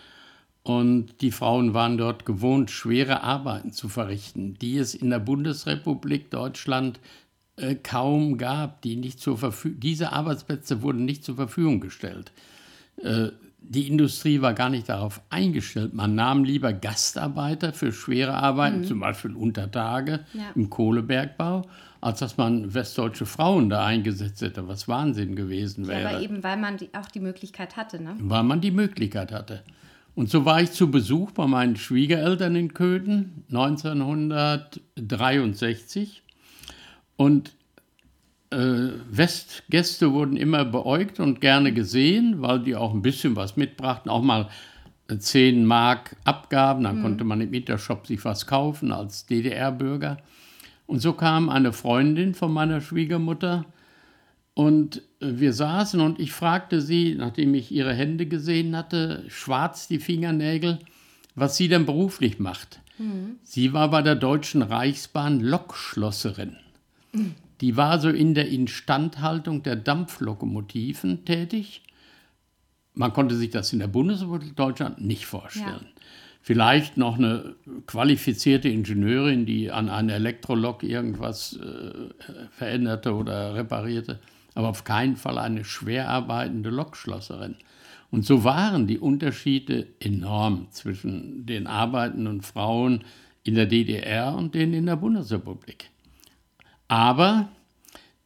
Und 0.64 1.20
die 1.22 1.32
Frauen 1.32 1.74
waren 1.74 1.98
dort 1.98 2.24
gewohnt, 2.24 2.70
schwere 2.70 3.22
Arbeiten 3.22 3.72
zu 3.72 3.88
verrichten, 3.88 4.54
die 4.54 4.78
es 4.78 4.94
in 4.94 5.10
der 5.10 5.18
Bundesrepublik 5.18 6.30
Deutschland 6.30 7.00
äh, 7.56 7.74
kaum 7.74 8.38
gab, 8.38 8.80
die 8.82 8.96
nicht 8.96 9.20
zur 9.20 9.52
diese 9.64 10.12
Arbeitsplätze 10.12 10.82
wurden 10.82 11.04
nicht 11.04 11.24
zur 11.24 11.36
Verfügung 11.36 11.80
gestellt. 11.80 12.32
Äh, 13.02 13.28
die 13.64 13.88
Industrie 13.88 14.40
war 14.40 14.54
gar 14.54 14.70
nicht 14.70 14.88
darauf 14.88 15.20
eingestellt. 15.30 15.94
Man 15.94 16.14
nahm 16.14 16.44
lieber 16.44 16.72
Gastarbeiter 16.72 17.72
für 17.72 17.92
schwere 17.92 18.34
Arbeiten, 18.34 18.80
mhm. 18.80 18.84
zum 18.84 19.00
Beispiel 19.00 19.34
Untertage 19.34 20.20
ja. 20.32 20.50
im 20.54 20.68
Kohlebergbau, 20.68 21.62
als 22.00 22.18
dass 22.18 22.36
man 22.36 22.74
westdeutsche 22.74 23.26
Frauen 23.26 23.68
da 23.70 23.84
eingesetzt 23.84 24.42
hätte, 24.42 24.66
was 24.66 24.88
Wahnsinn 24.88 25.36
gewesen 25.36 25.86
wäre. 25.86 26.02
Ja, 26.02 26.08
aber 26.10 26.20
eben, 26.20 26.42
weil 26.42 26.56
man 26.56 26.76
die, 26.76 26.90
auch 26.94 27.06
die 27.06 27.20
Möglichkeit 27.20 27.76
hatte, 27.76 28.02
ne? 28.02 28.16
Weil 28.18 28.42
man 28.42 28.60
die 28.60 28.72
Möglichkeit 28.72 29.30
hatte. 29.30 29.62
Und 30.14 30.28
so 30.28 30.44
war 30.44 30.60
ich 30.60 30.72
zu 30.72 30.90
Besuch 30.90 31.30
bei 31.30 31.46
meinen 31.46 31.76
Schwiegereltern 31.76 32.54
in 32.54 32.74
Köthen 32.74 33.44
1963. 33.48 36.22
Und 37.16 37.52
äh, 38.50 38.90
Westgäste 39.10 40.12
wurden 40.12 40.36
immer 40.36 40.66
beäugt 40.66 41.18
und 41.18 41.40
gerne 41.40 41.72
gesehen, 41.72 42.42
weil 42.42 42.60
die 42.60 42.76
auch 42.76 42.92
ein 42.92 43.00
bisschen 43.00 43.36
was 43.36 43.56
mitbrachten, 43.56 44.10
auch 44.10 44.20
mal 44.22 44.50
10 45.18 45.64
Mark 45.64 46.16
Abgaben, 46.24 46.84
dann 46.84 46.98
mhm. 46.98 47.02
konnte 47.02 47.24
man 47.24 47.40
im 47.40 47.52
Intershop 47.52 48.06
sich 48.06 48.24
was 48.24 48.46
kaufen 48.46 48.92
als 48.92 49.26
DDR-Bürger. 49.26 50.18
Und 50.86 51.00
so 51.00 51.14
kam 51.14 51.48
eine 51.48 51.72
Freundin 51.72 52.34
von 52.34 52.52
meiner 52.52 52.80
Schwiegermutter 52.80 53.64
und 54.55 54.98
äh, 55.20 55.38
wir 55.38 55.53
saßen 55.53 56.00
und 56.00 56.20
ich 56.20 56.32
fragte 56.32 56.80
sie, 56.80 57.14
nachdem 57.14 57.55
ich 57.55 57.72
ihre 57.72 57.94
Hände 57.94 58.26
gesehen 58.26 58.76
hatte, 58.76 59.24
schwarz 59.28 59.88
die 59.88 59.98
Fingernägel, 59.98 60.78
was 61.34 61.57
sie 61.57 61.68
denn 61.68 61.86
beruflich 61.86 62.38
macht. 62.38 62.80
Mhm. 62.98 63.36
Sie 63.42 63.72
war 63.72 63.90
bei 63.90 64.03
der 64.03 64.16
Deutschen 64.16 64.62
Reichsbahn 64.62 65.40
Lokschlosserin. 65.40 66.57
Mhm. 67.12 67.34
Die 67.61 67.76
war 67.76 68.00
so 68.00 68.11
in 68.11 68.34
der 68.34 68.48
Instandhaltung 68.48 69.62
der 69.62 69.76
Dampflokomotiven 69.76 71.24
tätig. 71.24 71.82
Man 72.94 73.12
konnte 73.12 73.36
sich 73.36 73.50
das 73.50 73.72
in 73.72 73.78
der 73.78 73.86
Bundesrepublik 73.86 74.57
Deutschland 74.57 75.00
nicht 75.00 75.24
vorstellen. 75.24 75.66
Ja. 75.66 76.03
Vielleicht 76.44 76.96
noch 76.96 77.16
eine 77.16 77.55
qualifizierte 77.86 78.68
Ingenieurin, 78.68 79.46
die 79.46 79.70
an 79.70 79.88
einer 79.88 80.14
Elektrolok 80.14 80.82
irgendwas 80.82 81.57
äh, 81.57 82.11
veränderte 82.50 83.14
oder 83.14 83.55
reparierte 83.55 84.18
aber 84.55 84.68
auf 84.68 84.84
keinen 84.84 85.16
Fall 85.16 85.38
eine 85.38 85.64
schwer 85.64 86.09
arbeitende 86.09 86.70
Lokschlosserin. 86.70 87.57
Und 88.11 88.26
so 88.26 88.44
waren 88.44 88.86
die 88.86 88.98
Unterschiede 88.98 89.86
enorm 89.98 90.68
zwischen 90.70 91.46
den 91.46 91.66
arbeitenden 91.66 92.42
Frauen 92.42 93.05
in 93.42 93.55
der 93.55 93.66
DDR 93.66 94.34
und 94.34 94.55
denen 94.55 94.74
in 94.74 94.86
der 94.86 94.96
Bundesrepublik. 94.96 95.90
Aber 96.88 97.48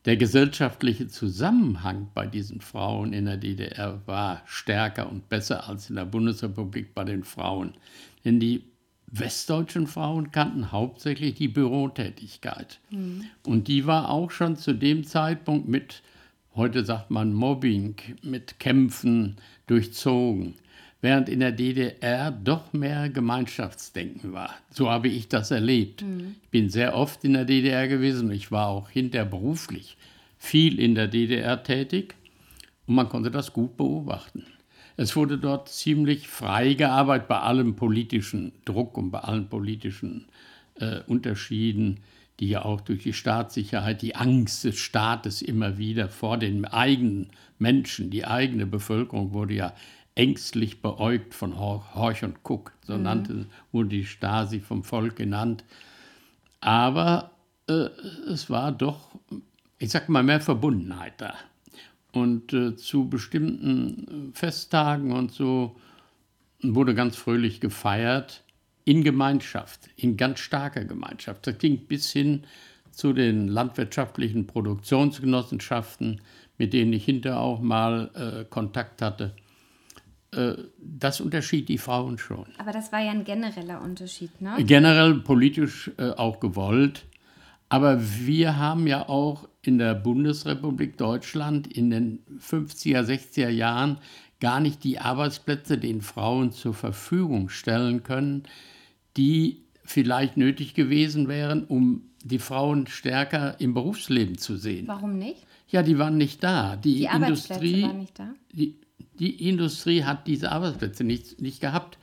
der 0.05 0.17
gesellschaftliche 0.17 1.09
Zusammenhang 1.09 2.09
bei 2.15 2.27
diesen 2.27 2.61
Frauen 2.61 3.13
in 3.13 3.27
der 3.27 3.37
DDR 3.37 4.01
war 4.07 4.43
stärker 4.47 5.11
und 5.11 5.29
besser 5.29 5.69
als 5.69 5.91
in 5.91 5.97
der 5.97 6.05
Bundesrepublik 6.05 6.95
bei 6.95 7.05
den 7.05 7.25
Frauen. 7.25 7.75
Denn 8.25 8.41
die 8.41 8.65
westdeutschen 9.09 9.87
Frauen 9.87 10.31
kannten 10.33 10.73
hauptsächlich 10.73 11.35
die 11.35 11.49
Bürotätigkeit. 11.49 12.81
Mhm. 12.91 13.25
Und 13.45 13.69
die 13.69 13.87
war 13.87 14.11
auch 14.11 14.31
schon 14.31 14.57
zu 14.57 14.75
dem 14.75 15.05
Zeitpunkt 15.05 15.69
mit 15.69 16.03
heute 16.57 16.85
sagt 16.85 17.11
man 17.11 17.33
Mobbing, 17.33 17.97
mit 18.23 18.59
Kämpfen 18.59 19.37
durchzogen, 19.67 20.55
während 21.01 21.29
in 21.29 21.41
der 21.41 21.53
DDR 21.53 22.31
doch 22.31 22.73
mehr 22.73 23.11
Gemeinschaftsdenken 23.11 24.33
war. 24.33 24.55
So 24.71 24.91
habe 24.91 25.09
ich 25.09 25.29
das 25.29 25.51
erlebt. 25.51 26.03
Mhm. 26.03 26.37
Ich 26.43 26.49
bin 26.49 26.71
sehr 26.71 26.95
oft 26.95 27.25
in 27.25 27.35
der 27.35 27.45
DDR 27.45 27.89
gewesen 27.89 28.31
ich 28.31 28.51
war 28.51 28.69
auch 28.69 28.89
hinterher 28.89 29.27
beruflich 29.27 29.97
viel 30.39 30.81
in 30.81 30.95
der 30.95 31.09
DDR 31.09 31.63
tätig 31.63 32.15
und 32.87 32.95
man 32.95 33.09
konnte 33.09 33.31
das 33.31 33.53
gut 33.53 33.77
beobachten. 33.77 34.45
Es 34.97 35.15
wurde 35.15 35.37
dort 35.37 35.69
ziemlich 35.69 36.27
frei 36.27 36.75
gearbeitet 36.75 37.29
bei 37.29 37.39
allem 37.39 37.77
politischen 37.77 38.53
Druck 38.65 38.97
und 38.97 39.11
bei 39.11 39.21
allen 39.21 39.49
politischen 39.49 40.27
äh, 40.77 41.01
Unterschieden 41.07 41.99
die 42.41 42.49
ja 42.49 42.65
auch 42.65 42.81
durch 42.81 43.03
die 43.03 43.13
Staatssicherheit, 43.13 44.03
die 44.03 44.15
Angst 44.15 44.65
des 44.65 44.79
Staates 44.79 45.43
immer 45.43 45.79
wieder 45.79 46.09
vor 46.09 46.37
den 46.37 46.65
eigenen 46.65 47.31
Menschen, 47.59 48.11
die 48.11 48.27
eigene 48.27 48.67
Bevölkerung 48.67 49.33
wurde 49.33 49.55
ja 49.55 49.73
ängstlich 50.15 50.83
beäugt 50.83 51.35
von 51.35 51.59
Horch 51.59 52.25
und 52.25 52.39
Cook, 52.43 52.73
so 52.83 52.97
mhm. 52.97 53.03
nannte, 53.03 53.47
wurde 53.73 53.91
die 53.91 54.05
Stasi 54.05 54.61
vom 54.61 54.83
Volk 54.83 55.17
genannt. 55.17 55.65
Aber 56.61 57.31
äh, 57.69 57.89
es 58.29 58.51
war 58.51 58.73
doch, 58.73 59.11
ich 59.79 59.91
sag 59.91 60.09
mal, 60.09 60.23
mehr 60.23 60.41
Verbundenheit 60.41 61.15
da. 61.19 61.35
Und 62.13 62.53
äh, 62.55 62.77
zu 62.77 63.09
bestimmten 63.09 64.33
Festtagen 64.33 65.13
und 65.13 65.33
so 65.33 65.77
wurde 66.63 66.95
ganz 66.95 67.17
fröhlich 67.17 67.61
gefeiert 67.61 68.43
in 68.87 69.03
Gemeinschaft, 69.03 69.91
in 69.97 70.17
ganz 70.17 70.39
starker 70.39 70.85
Gemeinschaft. 70.85 71.47
Das 71.47 71.59
ging 71.59 71.87
bis 71.87 72.13
hin 72.13 72.45
zu 72.93 73.13
den 73.13 73.49
landwirtschaftlichen 73.49 74.47
Produktionsgenossenschaften, 74.47 76.23
mit 76.57 76.73
denen 76.73 76.93
ich 76.93 77.05
hinterher 77.05 77.41
auch 77.41 77.61
mal 77.61 78.11
äh, 78.15 78.45
Kontakt 78.49 79.03
hatte. 79.03 79.35
Äh, 80.31 80.55
das 80.79 81.21
unterschied 81.21 81.69
die 81.69 81.79
Frauen 81.79 82.17
schon. 82.17 82.47
Aber 82.59 82.71
das 82.71 82.93
war 82.93 83.03
ja 83.03 83.11
ein 83.11 83.25
genereller 83.25 83.83
Unterschied, 83.83 84.41
ne? 84.41 84.55
Generell 84.61 85.15
politisch 85.17 85.91
äh, 85.99 86.11
auch 86.11 86.39
gewollt. 86.39 87.05
Aber 87.69 88.01
wir 88.01 88.57
haben 88.57 88.87
ja 88.87 89.09
auch 89.09 89.49
in 89.63 89.79
der 89.79 89.95
Bundesrepublik 89.95 90.97
Deutschland 90.97 91.67
in 91.67 91.91
den 91.91 92.21
50er, 92.39 93.01
60er 93.01 93.49
Jahren 93.49 93.99
gar 94.39 94.61
nicht 94.61 94.85
die 94.85 95.01
Arbeitsplätze 95.01 95.77
den 95.77 96.03
Frauen 96.03 96.53
zur 96.53 96.75
Verfügung 96.75 97.49
stellen 97.49 98.05
können, 98.05 98.45
die 99.17 99.63
vielleicht 99.85 100.37
nötig 100.37 100.75
gewesen 100.75 101.29
wären, 101.29 101.65
um 101.65 102.03
die 102.23 102.39
Frauen 102.39 102.87
stärker 102.87 103.61
im 103.61 103.75
Berufsleben 103.75 104.37
zu 104.37 104.57
sehen. 104.57 104.89
Warum 104.89 105.19
nicht? 105.19 105.47
Ja, 105.69 105.83
die 105.83 105.99
waren 105.99 106.17
nicht 106.17 106.43
da. 106.43 106.77
Die, 106.77 106.95
Die 106.95 107.05
Industrie, 107.05 107.15
Arbeitsplätze 107.15 107.83
waren 107.83 107.99
nicht 107.99 108.19
da. 108.19 108.35
Die, 108.53 108.75
die 109.19 109.49
Industrie 109.49 110.05
hat 110.05 110.27
diese 110.27 110.53
Arbeitsplätze 110.53 111.05
nicht, 111.05 111.41
nicht 111.41 111.61
gehabt. 111.61 111.99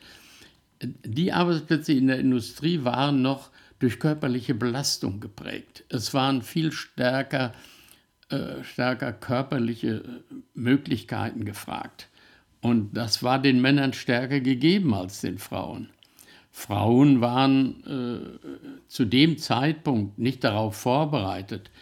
Die 0.82 1.32
Arbeitsplätze 1.32 1.92
in 1.92 2.08
der 2.08 2.18
Industrie 2.18 2.84
waren 2.84 3.22
noch 3.22 3.50
durch 3.78 3.98
körperliche 4.00 4.54
Belastung 4.54 5.20
geprägt. 5.20 5.84
Es 5.88 6.14
waren 6.14 6.42
viel 6.42 6.72
stärker, 6.72 7.52
äh, 8.30 8.62
stärker 8.62 9.12
körperliche 9.12 10.22
Möglichkeiten 10.54 11.44
gefragt. 11.44 12.08
Und 12.60 12.96
das 12.96 13.22
war 13.22 13.40
den 13.40 13.60
Männern 13.60 13.92
stärker 13.92 14.40
gegeben 14.40 14.94
als 14.94 15.20
den 15.20 15.38
Frauen. 15.38 15.90
Frauen 16.56 17.20
waren 17.20 17.82
äh, 17.84 18.78
zu 18.86 19.04
dem 19.04 19.38
Zeitpunkt 19.38 20.20
nicht 20.20 20.44
darauf 20.44 20.76
vorbereitet, 20.76 21.72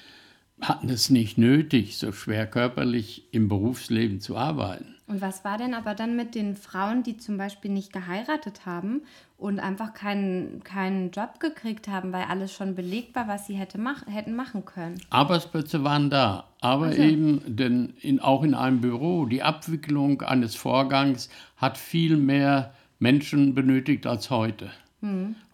hatten 0.62 0.88
es 0.88 1.10
nicht 1.10 1.36
nötig, 1.36 1.98
so 1.98 2.10
schwer 2.10 2.46
körperlich 2.46 3.28
im 3.32 3.48
Berufsleben 3.48 4.20
zu 4.20 4.34
arbeiten. 4.34 4.94
Und 5.06 5.20
was 5.20 5.44
war 5.44 5.58
denn 5.58 5.74
aber 5.74 5.94
dann 5.94 6.16
mit 6.16 6.34
den 6.34 6.56
Frauen, 6.56 7.02
die 7.02 7.18
zum 7.18 7.36
Beispiel 7.36 7.70
nicht 7.70 7.92
geheiratet 7.92 8.64
haben 8.64 9.02
und 9.36 9.60
einfach 9.60 9.92
keinen, 9.92 10.64
keinen 10.64 11.10
Job 11.10 11.38
gekriegt 11.38 11.86
haben, 11.86 12.10
weil 12.14 12.24
alles 12.24 12.50
schon 12.50 12.74
belegt 12.74 13.14
war, 13.14 13.28
was 13.28 13.46
sie 13.46 13.54
hätte 13.54 13.76
mach, 13.76 14.06
hätten 14.06 14.34
machen 14.34 14.64
können? 14.64 14.98
Arbeitsplätze 15.10 15.84
waren 15.84 16.08
da, 16.08 16.48
aber 16.62 16.86
Also. 16.86 17.02
eben 17.02 17.42
denn 17.46 17.92
in, 18.00 18.20
auch 18.20 18.42
in 18.42 18.54
einem 18.54 18.80
Büro. 18.80 19.26
Die 19.26 19.42
Abwicklung 19.42 20.22
eines 20.22 20.54
Vorgangs 20.54 21.28
hat 21.58 21.76
viel 21.76 22.16
mehr 22.16 22.72
Menschen 23.02 23.52
benötigt 23.52 24.06
als 24.06 24.30
heute. 24.30 24.70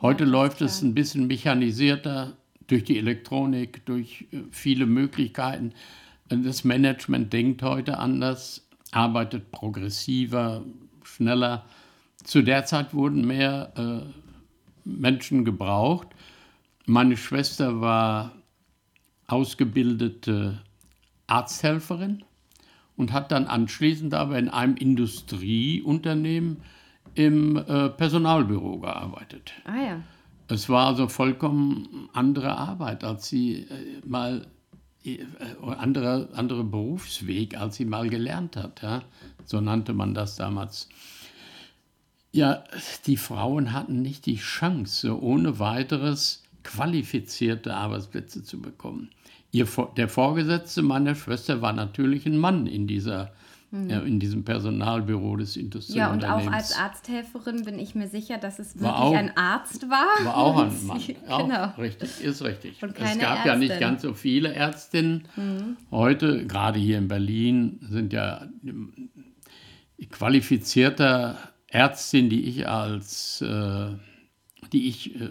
Heute 0.03 0.27
läuft 0.27 0.61
es 0.61 0.83
ein 0.83 0.95
bisschen 0.95 1.29
mechanisierter 1.29 2.37
durch 2.67 2.85
die 2.85 2.99
Elektronik, 2.99 3.87
durch 3.87 4.27
äh, 4.31 4.41
viele 4.51 4.85
Möglichkeiten. 4.85 5.73
Das 6.29 6.65
Management 6.65 7.33
denkt 7.33 7.63
heute 7.63 7.97
anders, 7.97 8.69
arbeitet 8.91 9.51
progressiver, 9.51 10.63
schneller. 11.03 11.65
Zu 12.23 12.43
der 12.43 12.67
Zeit 12.67 12.93
wurden 12.93 13.27
mehr 13.27 13.73
äh, 13.79 14.03
Menschen 14.85 15.47
gebraucht. 15.47 16.09
Meine 16.85 17.17
Schwester 17.17 17.81
war 17.81 18.33
ausgebildete 19.27 20.61
Arzthelferin 21.29 22.25
und 22.99 23.15
hat 23.15 23.33
dann 23.33 23.47
anschließend 23.47 24.13
aber 24.13 24.39
in 24.39 24.51
einem 24.51 24.77
Industrieunternehmen 24.77 26.59
im 27.15 27.57
äh, 27.57 27.89
Personalbüro 27.91 28.79
gearbeitet. 28.79 29.53
Ah 29.65 29.77
ja. 29.77 30.01
Es 30.49 30.69
war 30.69 30.87
also 30.87 31.09
vollkommen 31.09 32.09
andere 32.15 32.57
Arbeit, 32.57 33.05
als 33.05 33.29
sie 33.29 33.63
äh, 33.63 34.01
mal 34.07 34.47
äh, 35.05 35.19
andere, 35.79 36.31
andere 36.35 36.65
Berufsweg, 36.65 37.59
als 37.59 37.77
sie 37.77 37.85
mal 37.85 38.09
gelernt 38.09 38.57
hat. 38.57 38.83
Ja? 38.83 39.03
So 39.45 39.61
nannte 39.61 39.93
man 39.93 40.15
das 40.15 40.37
damals. 40.37 40.89
Ja, 42.33 42.65
die 43.07 43.17
Frauen 43.17 43.73
hatten 43.73 44.03
nicht 44.03 44.27
die 44.27 44.37
Chance, 44.37 45.21
ohne 45.21 45.59
weiteres 45.59 46.45
qualifizierte 46.63 47.75
Arbeitsplätze 47.75 48.43
zu 48.43 48.61
bekommen. 48.61 49.11
Ihr, 49.51 49.67
der 49.97 50.09
Vorgesetzte 50.09 50.83
meiner 50.83 51.15
Schwester 51.15 51.63
war 51.63 51.73
natürlich 51.73 52.27
ein 52.27 52.37
Mann 52.37 52.67
in, 52.67 52.87
dieser, 52.87 53.23
äh, 53.23 53.29
in 53.71 54.19
diesem 54.19 54.45
Personalbüro 54.45 55.37
des 55.37 55.55
Ja, 55.55 55.61
und 55.61 55.65
Industrieunternehmens. 55.67 56.49
auch 56.49 56.53
als 56.53 56.73
Arzthelferin 56.79 57.65
bin 57.65 57.79
ich 57.79 57.95
mir 57.95 58.09
sicher, 58.09 58.39
dass 58.39 58.59
es 58.59 58.77
wirklich 58.77 58.91
auch- 58.93 59.15
ein 59.15 59.37
Arzt 59.37 59.91
war. 59.91 60.25
War 60.25 60.37
auch 60.39 60.63
ein 60.63 60.73
Mann. 60.87 60.99
Sie- 61.01 61.17
Auch 61.29 61.47
genau. 61.47 61.67
Richtig, 61.77 62.21
ist 62.23 62.43
richtig. 62.43 62.83
Es 62.83 63.19
gab 63.19 63.45
ja 63.45 63.57
nicht 63.57 63.71
Ärztin. 63.71 63.77
Mhm. 63.77 63.91
ganz 63.91 64.03
so 64.03 64.15
viele 64.15 64.55
Ärztinnen. 64.55 65.77
Heute, 65.91 66.47
gerade 66.47 66.79
hier 66.79 66.97
in 66.97 67.09
Berlin, 67.09 67.79
sind 67.91 68.13
ja 68.15 68.49
qualifizierter 70.11 71.37
Ärztin, 71.69 72.31
die 72.31 72.45
ich 72.45 72.67
als, 72.69 73.41
äh, 73.43 73.91
die 74.73 74.89
ich 74.89 75.21
äh, 75.21 75.31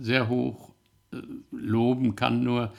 sehr 0.00 0.28
hoch 0.28 0.70
äh, 1.12 1.18
loben 1.50 2.16
kann, 2.16 2.42
nur 2.42 2.72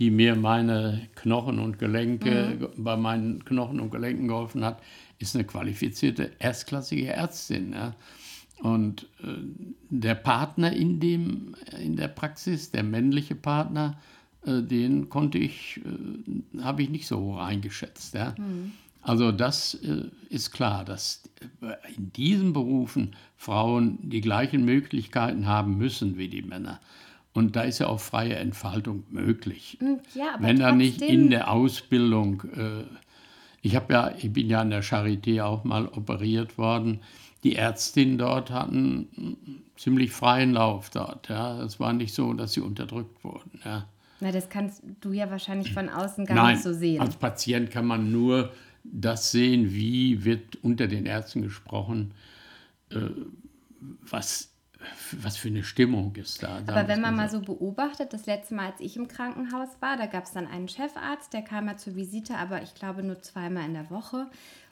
die 0.00 0.10
mir 0.10 0.34
meine 0.34 1.08
Knochen 1.14 1.58
und 1.58 1.78
Gelenke, 1.78 2.56
Mhm. 2.58 2.82
bei 2.82 2.96
meinen 2.96 3.44
Knochen 3.44 3.78
und 3.80 3.90
Gelenken 3.90 4.26
geholfen 4.28 4.64
hat, 4.64 4.82
ist 5.18 5.36
eine 5.36 5.44
qualifizierte 5.44 6.32
erstklassige 6.38 7.08
Ärztin. 7.08 7.74
Ja. 7.74 7.94
Und 8.62 9.02
äh, 9.22 9.26
der 9.90 10.14
Partner 10.14 10.72
in, 10.72 11.00
dem, 11.00 11.54
in 11.78 11.96
der 11.96 12.08
Praxis, 12.08 12.70
der 12.70 12.82
männliche 12.82 13.34
Partner, 13.34 13.98
äh, 14.46 14.62
den 14.62 15.10
konnte 15.10 15.36
ich, 15.36 15.80
äh, 15.84 16.62
habe 16.62 16.82
ich 16.82 16.88
nicht 16.88 17.06
so 17.06 17.18
hoch 17.20 17.38
eingeschätzt. 17.38 18.14
Ja. 18.14 18.34
Also 19.02 19.32
das 19.32 19.74
äh, 19.74 20.04
ist 20.30 20.50
klar, 20.52 20.84
dass 20.86 21.22
äh, 21.60 21.94
in 21.96 22.12
diesen 22.14 22.54
Berufen 22.54 23.16
Frauen 23.36 23.98
die 24.02 24.20
gleichen 24.22 24.64
Möglichkeiten 24.64 25.46
haben 25.46 25.76
müssen 25.76 26.16
wie 26.16 26.28
die 26.28 26.42
Männer. 26.42 26.80
Und 27.32 27.54
da 27.54 27.62
ist 27.62 27.78
ja 27.78 27.86
auch 27.86 28.00
freie 28.00 28.34
Entfaltung 28.36 29.04
möglich. 29.10 29.78
Ja, 30.14 30.34
aber 30.34 30.42
Wenn 30.42 30.58
da 30.58 30.72
nicht 30.72 31.00
in 31.00 31.30
der 31.30 31.50
Ausbildung, 31.50 32.42
äh, 32.56 32.84
ich 33.62 33.76
habe 33.76 33.92
ja, 33.92 34.12
ich 34.16 34.32
bin 34.32 34.48
ja 34.48 34.60
an 34.60 34.70
der 34.70 34.82
Charité 34.82 35.42
auch 35.44 35.64
mal 35.64 35.86
operiert 35.86 36.58
worden. 36.58 37.00
Die 37.44 37.56
Ärztinnen 37.56 38.18
dort 38.18 38.50
hatten 38.50 39.08
ziemlich 39.76 40.10
freien 40.12 40.52
Lauf 40.54 40.90
dort. 40.90 41.28
Ja, 41.28 41.62
es 41.62 41.78
war 41.78 41.92
nicht 41.92 42.14
so, 42.14 42.32
dass 42.34 42.52
sie 42.52 42.60
unterdrückt 42.60 43.22
wurden. 43.24 43.60
Ja. 43.64 43.86
Na, 44.20 44.32
das 44.32 44.50
kannst 44.50 44.82
du 45.00 45.12
ja 45.12 45.30
wahrscheinlich 45.30 45.72
von 45.72 45.88
außen 45.88 46.26
gar 46.26 46.34
Nein, 46.36 46.54
nicht 46.54 46.64
so 46.64 46.74
sehen. 46.74 47.00
als 47.00 47.16
Patient 47.16 47.70
kann 47.70 47.86
man 47.86 48.12
nur 48.12 48.52
das 48.84 49.30
sehen, 49.30 49.72
wie 49.72 50.24
wird 50.24 50.56
unter 50.62 50.86
den 50.86 51.06
Ärzten 51.06 51.42
gesprochen, 51.42 52.12
äh, 52.90 52.96
was, 54.02 54.49
was 55.12 55.36
für 55.36 55.48
eine 55.48 55.64
Stimmung 55.64 56.14
ist 56.16 56.42
da. 56.42 56.58
Aber 56.66 56.88
wenn 56.88 57.00
man 57.00 57.16
mal 57.16 57.28
so 57.28 57.40
beobachtet, 57.40 58.12
das 58.12 58.26
letzte 58.26 58.54
Mal, 58.54 58.70
als 58.70 58.80
ich 58.80 58.96
im 58.96 59.08
Krankenhaus 59.08 59.68
war, 59.80 59.96
da 59.96 60.06
gab 60.06 60.24
es 60.24 60.32
dann 60.32 60.46
einen 60.46 60.68
Chefarzt, 60.68 61.32
der 61.32 61.42
kam 61.42 61.66
ja 61.66 61.76
zur 61.76 61.96
Visite, 61.96 62.36
aber 62.36 62.62
ich 62.62 62.74
glaube 62.74 63.02
nur 63.02 63.20
zweimal 63.20 63.66
in 63.66 63.74
der 63.74 63.90
Woche. 63.90 64.26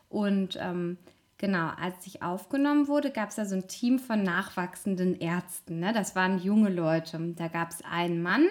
Und 0.08 0.58
ähm, 0.60 0.96
genau, 1.36 1.70
als 1.80 2.06
ich 2.06 2.22
aufgenommen 2.22 2.88
wurde, 2.88 3.10
gab 3.10 3.30
es 3.30 3.36
da 3.36 3.44
so 3.44 3.56
ein 3.56 3.68
Team 3.68 3.98
von 3.98 4.22
nachwachsenden 4.22 5.20
Ärzten. 5.20 5.80
Ne? 5.80 5.92
Das 5.92 6.16
waren 6.16 6.38
junge 6.38 6.70
Leute. 6.70 7.18
Da 7.36 7.48
gab 7.48 7.70
es 7.70 7.82
einen 7.84 8.22
Mann 8.22 8.46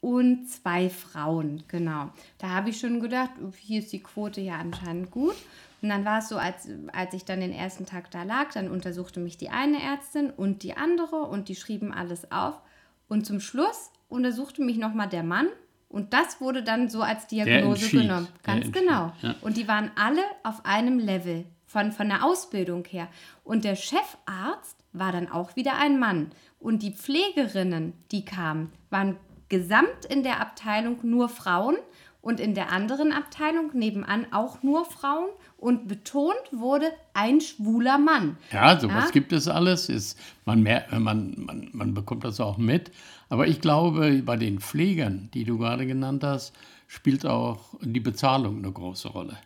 und 0.00 0.48
zwei 0.48 0.90
Frauen, 0.90 1.62
genau. 1.68 2.10
Da 2.38 2.48
habe 2.48 2.70
ich 2.70 2.80
schon 2.80 3.00
gedacht, 3.00 3.30
hier 3.58 3.78
ist 3.78 3.92
die 3.92 4.02
Quote 4.02 4.40
ja 4.40 4.58
anscheinend 4.58 5.10
gut. 5.10 5.36
Und 5.82 5.88
dann 5.88 6.04
war 6.04 6.20
es 6.20 6.28
so, 6.28 6.36
als, 6.36 6.68
als 6.92 7.12
ich 7.12 7.24
dann 7.24 7.40
den 7.40 7.52
ersten 7.52 7.86
Tag 7.86 8.10
da 8.12 8.22
lag, 8.22 8.52
dann 8.52 8.70
untersuchte 8.70 9.18
mich 9.18 9.36
die 9.36 9.50
eine 9.50 9.82
Ärztin 9.82 10.30
und 10.30 10.62
die 10.62 10.76
andere 10.76 11.16
und 11.16 11.48
die 11.48 11.56
schrieben 11.56 11.92
alles 11.92 12.30
auf. 12.30 12.60
Und 13.08 13.26
zum 13.26 13.40
Schluss 13.40 13.90
untersuchte 14.08 14.62
mich 14.62 14.78
nochmal 14.78 15.08
der 15.08 15.24
Mann 15.24 15.48
und 15.92 16.14
das 16.14 16.40
wurde 16.40 16.62
dann 16.62 16.88
so 16.88 17.02
als 17.02 17.26
Diagnose 17.26 17.90
genommen. 17.90 18.28
Ganz 18.42 18.72
genau. 18.72 19.12
ja. 19.20 19.34
Und 19.42 19.58
die 19.58 19.68
waren 19.68 19.90
alle 19.94 20.22
auf 20.42 20.64
einem 20.64 20.98
Level 20.98 21.44
von, 21.66 21.92
von 21.92 22.08
der 22.08 22.24
Ausbildung 22.24 22.84
her. 22.86 23.08
Und 23.44 23.64
der 23.64 23.76
Chefarzt 23.76 24.76
war 24.92 25.12
dann 25.12 25.30
auch 25.30 25.54
wieder 25.54 25.76
ein 25.76 25.98
Mann. 25.98 26.30
Und 26.58 26.82
die 26.82 26.92
Pflegerinnen, 26.92 27.92
die 28.10 28.24
kamen, 28.24 28.72
waren 28.88 29.16
gesamt 29.50 30.06
in 30.08 30.22
der 30.22 30.40
Abteilung 30.40 30.98
nur 31.02 31.28
Frauen 31.28 31.76
und 32.22 32.40
in 32.40 32.54
der 32.54 32.72
anderen 32.72 33.12
Abteilung 33.12 33.70
nebenan 33.74 34.26
auch 34.32 34.62
nur 34.62 34.84
Frauen. 34.84 35.28
Und 35.58 35.86
betont 35.86 36.34
wurde 36.50 36.86
ein 37.14 37.40
schwuler 37.40 37.98
Mann. 37.98 38.36
Ja, 38.52 38.80
sowas 38.80 39.04
Ja? 39.06 39.10
gibt 39.10 39.32
es 39.32 39.46
alles. 39.46 39.88
Ist, 39.88 40.18
man, 40.44 40.62
mer- 40.62 40.86
man, 40.98 41.34
man, 41.36 41.68
man 41.72 41.94
bekommt 41.94 42.24
das 42.24 42.40
auch 42.40 42.58
mit. 42.58 42.90
Aber 43.28 43.46
ich 43.46 43.60
glaube, 43.60 44.22
bei 44.24 44.36
den 44.36 44.58
Pflegern, 44.60 45.28
die 45.34 45.44
du 45.44 45.58
gerade 45.58 45.86
genannt 45.86 46.24
hast, 46.24 46.52
spielt 46.88 47.26
auch 47.26 47.60
die 47.80 48.00
Bezahlung 48.00 48.58
eine 48.58 48.72
große 48.72 49.08
Rolle. 49.08 49.36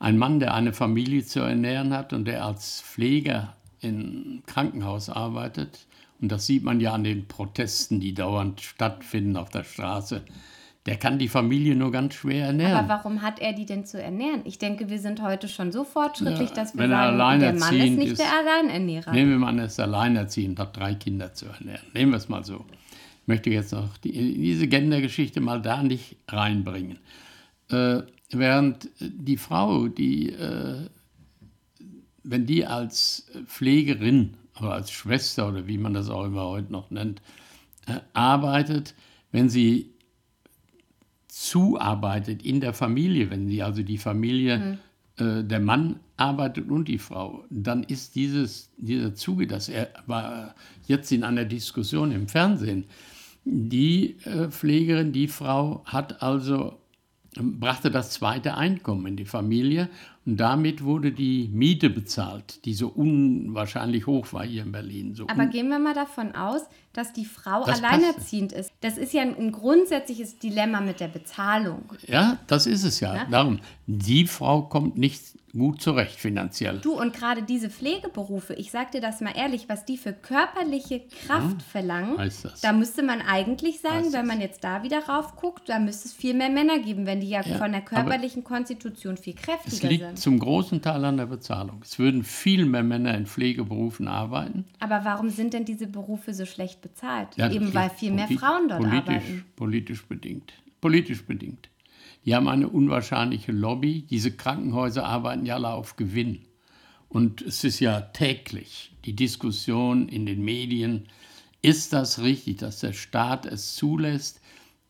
Ein 0.00 0.18
Mann, 0.18 0.40
der 0.40 0.54
eine 0.54 0.72
Familie 0.72 1.24
zu 1.24 1.40
ernähren 1.40 1.92
hat 1.92 2.12
und 2.12 2.24
der 2.26 2.44
als 2.44 2.80
Pfleger 2.82 3.54
im 3.80 4.42
Krankenhaus 4.46 5.08
arbeitet 5.08 5.86
und 6.20 6.32
das 6.32 6.46
sieht 6.46 6.64
man 6.64 6.80
ja 6.80 6.92
an 6.94 7.04
den 7.04 7.26
Protesten, 7.28 8.00
die 8.00 8.14
dauernd 8.14 8.60
stattfinden 8.60 9.36
auf 9.36 9.50
der 9.50 9.64
Straße, 9.64 10.22
der 10.86 10.96
kann 10.96 11.18
die 11.18 11.28
Familie 11.28 11.74
nur 11.76 11.90
ganz 11.90 12.14
schwer 12.14 12.46
ernähren. 12.46 12.74
Aber 12.76 12.88
warum 12.88 13.22
hat 13.22 13.38
er 13.40 13.54
die 13.54 13.64
denn 13.64 13.86
zu 13.86 14.02
ernähren? 14.02 14.42
Ich 14.44 14.58
denke, 14.58 14.90
wir 14.90 14.98
sind 14.98 15.22
heute 15.22 15.48
schon 15.48 15.72
so 15.72 15.82
fortschrittlich, 15.84 16.50
Ja, 16.50 16.54
dass 16.56 16.76
wir 16.76 16.88
sagen, 16.88 17.40
der 17.40 17.54
Mann 17.54 17.74
ist 17.74 17.96
nicht 17.96 18.12
ist- 18.12 18.20
der 18.20 18.26
Alleinernährer. 18.38 19.12
Nehmen 19.12 19.30
wir 19.30 19.38
mal 19.38 19.48
an, 19.48 19.58
er 19.60 19.66
ist 19.66 19.80
alleinerziehend, 19.80 20.58
hat 20.58 20.76
drei 20.76 20.94
Kinder 20.94 21.32
zu 21.32 21.46
ernähren. 21.46 21.86
Nehmen 21.94 22.12
wir 22.12 22.18
es 22.18 22.28
mal 22.28 22.44
so. 22.44 22.66
Ich 23.22 23.28
möchte 23.28 23.48
jetzt 23.48 23.72
noch 23.72 23.96
die, 23.98 24.12
diese 24.34 24.68
Gendergeschichte 24.68 25.40
mal 25.40 25.62
da 25.62 25.82
nicht 25.82 26.16
reinbringen. 26.28 26.98
Äh, 27.70 28.02
während 28.30 28.90
die 29.00 29.38
Frau, 29.38 29.88
die, 29.88 30.28
äh, 30.32 30.86
wenn 32.22 32.44
die 32.44 32.66
als 32.66 33.26
Pflegerin 33.46 34.34
oder 34.60 34.72
als 34.72 34.90
Schwester 34.90 35.48
oder 35.48 35.66
wie 35.66 35.78
man 35.78 35.94
das 35.94 36.10
auch 36.10 36.24
immer 36.26 36.44
heute 36.44 36.70
noch 36.70 36.90
nennt, 36.90 37.22
äh, 37.86 38.00
arbeitet, 38.12 38.94
wenn 39.32 39.48
sie 39.48 39.93
zuarbeitet 41.34 42.44
in 42.44 42.60
der 42.60 42.72
Familie, 42.72 43.28
wenn 43.28 43.48
sie 43.48 43.60
also 43.60 43.82
die 43.82 43.98
Familie, 43.98 44.78
äh, 45.16 45.42
der 45.42 45.58
Mann 45.58 45.98
arbeitet 46.16 46.70
und 46.70 46.86
die 46.86 46.98
Frau, 46.98 47.44
dann 47.50 47.82
ist 47.82 48.14
dieses, 48.14 48.70
dieser 48.76 49.16
Zuge, 49.16 49.48
das 49.48 49.68
er 49.68 49.88
war 50.06 50.54
jetzt 50.86 51.10
in 51.10 51.24
einer 51.24 51.44
Diskussion 51.44 52.12
im 52.12 52.28
Fernsehen, 52.28 52.84
die 53.44 54.16
äh, 54.24 54.48
Pflegerin, 54.48 55.10
die 55.10 55.26
Frau 55.26 55.82
hat 55.84 56.22
also 56.22 56.78
brachte 57.34 57.90
das 57.90 58.10
zweite 58.10 58.56
Einkommen 58.56 59.06
in 59.06 59.16
die 59.16 59.24
Familie 59.24 59.88
und 60.26 60.38
damit 60.38 60.82
wurde 60.84 61.12
die 61.12 61.48
Miete 61.52 61.90
bezahlt, 61.90 62.64
die 62.64 62.74
so 62.74 62.88
unwahrscheinlich 62.88 64.06
hoch 64.06 64.32
war 64.32 64.44
hier 64.44 64.62
in 64.62 64.72
Berlin. 64.72 65.14
So 65.14 65.26
Aber 65.28 65.46
gehen 65.46 65.68
wir 65.68 65.78
mal 65.78 65.94
davon 65.94 66.34
aus, 66.34 66.62
dass 66.92 67.12
die 67.12 67.24
Frau 67.24 67.64
Das 67.64 67.82
alleinerziehend 67.82 68.52
ist. 68.52 68.72
Das 68.80 68.96
ist 68.96 69.12
ja 69.12 69.22
ein, 69.22 69.36
ein 69.36 69.52
grundsätzliches 69.52 70.38
Dilemma 70.38 70.80
mit 70.80 71.00
der 71.00 71.08
Bezahlung. 71.08 71.84
ja, 72.06 72.38
das 72.46 72.66
ist 72.66 72.84
es 72.84 73.00
ja. 73.00 73.16
Ja. 73.16 73.24
Darum, 73.26 73.58
die 73.86 74.26
Frau 74.26 74.62
kommt 74.62 74.96
nicht 74.96 75.22
gut 75.56 75.80
zurecht 75.80 76.18
finanziell. 76.18 76.78
Du 76.78 76.92
und 77.00 77.14
gerade 77.14 77.42
diese 77.42 77.70
Pflegeberufe, 77.70 78.54
ich 78.54 78.70
sag 78.70 78.90
dir 78.92 79.00
das 79.00 79.20
mal 79.20 79.32
ehrlich, 79.36 79.68
was 79.68 79.84
die 79.84 79.96
für 79.96 80.12
körperliche 80.12 81.02
Kraft 81.26 81.62
verlangen, 81.62 82.18
heißt 82.18 82.44
das. 82.44 82.60
da 82.60 82.72
müsste 82.72 83.02
man 83.02 83.20
eigentlich 83.22 83.80
sagen, 83.80 84.12
wenn 84.12 84.26
man 84.26 84.40
jetzt 84.40 84.64
da 84.64 84.82
wieder 84.82 85.04
rauf 85.06 85.36
guckt, 85.36 85.68
da 85.68 85.78
müsste 85.78 86.08
es 86.08 86.14
viel 86.14 86.34
mehr 86.34 86.50
Männer 86.50 86.78
geben, 86.80 87.06
wenn 87.06 87.20
die 87.20 87.28
ja, 87.28 87.42
Ja, 87.42 87.56
von 87.56 87.72
der 87.72 87.80
körperlichen 87.82 88.42
Konstitution 88.44 89.16
viel 89.16 89.34
Es 89.36 89.42
kräftiger 89.42 89.88
liegt 89.88 90.04
sind. 90.04 90.18
zum 90.18 90.38
großen 90.38 90.82
Teil 90.82 91.04
an 91.04 91.16
der 91.16 91.26
Bezahlung. 91.26 91.80
Es 91.82 91.98
würden 91.98 92.24
viel 92.24 92.66
mehr 92.66 92.82
Männer 92.82 93.14
in 93.16 93.26
Pflegeberufen 93.26 94.08
arbeiten. 94.08 94.64
Aber 94.80 95.04
warum 95.04 95.30
sind 95.30 95.54
denn 95.54 95.64
diese 95.64 95.86
Berufe 95.86 96.34
so 96.34 96.46
schlecht 96.46 96.80
bezahlt? 96.82 97.28
Ja, 97.36 97.50
Eben 97.50 97.72
weil 97.74 97.90
viel 97.90 98.10
mehr 98.12 98.28
Frauen 98.28 98.68
dort 98.68 98.80
politisch, 98.80 98.98
arbeiten. 99.08 99.44
Politisch 99.56 100.04
bedingt. 100.06 100.52
Politisch 100.80 101.24
bedingt. 101.24 101.68
Die 102.24 102.34
haben 102.34 102.48
eine 102.48 102.68
unwahrscheinliche 102.68 103.52
Lobby. 103.52 104.02
Diese 104.02 104.32
Krankenhäuser 104.32 105.04
arbeiten 105.04 105.46
ja 105.46 105.56
alle 105.56 105.70
auf 105.70 105.96
Gewinn. 105.96 106.46
Und 107.08 107.42
es 107.42 107.64
ist 107.64 107.80
ja 107.80 108.00
täglich 108.00 108.92
die 109.04 109.14
Diskussion 109.14 110.08
in 110.08 110.26
den 110.26 110.42
Medien, 110.44 111.06
ist 111.62 111.92
das 111.92 112.20
richtig, 112.20 112.58
dass 112.58 112.80
der 112.80 112.92
Staat 112.92 113.46
es 113.46 113.74
zulässt, 113.74 114.40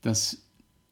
dass 0.00 0.42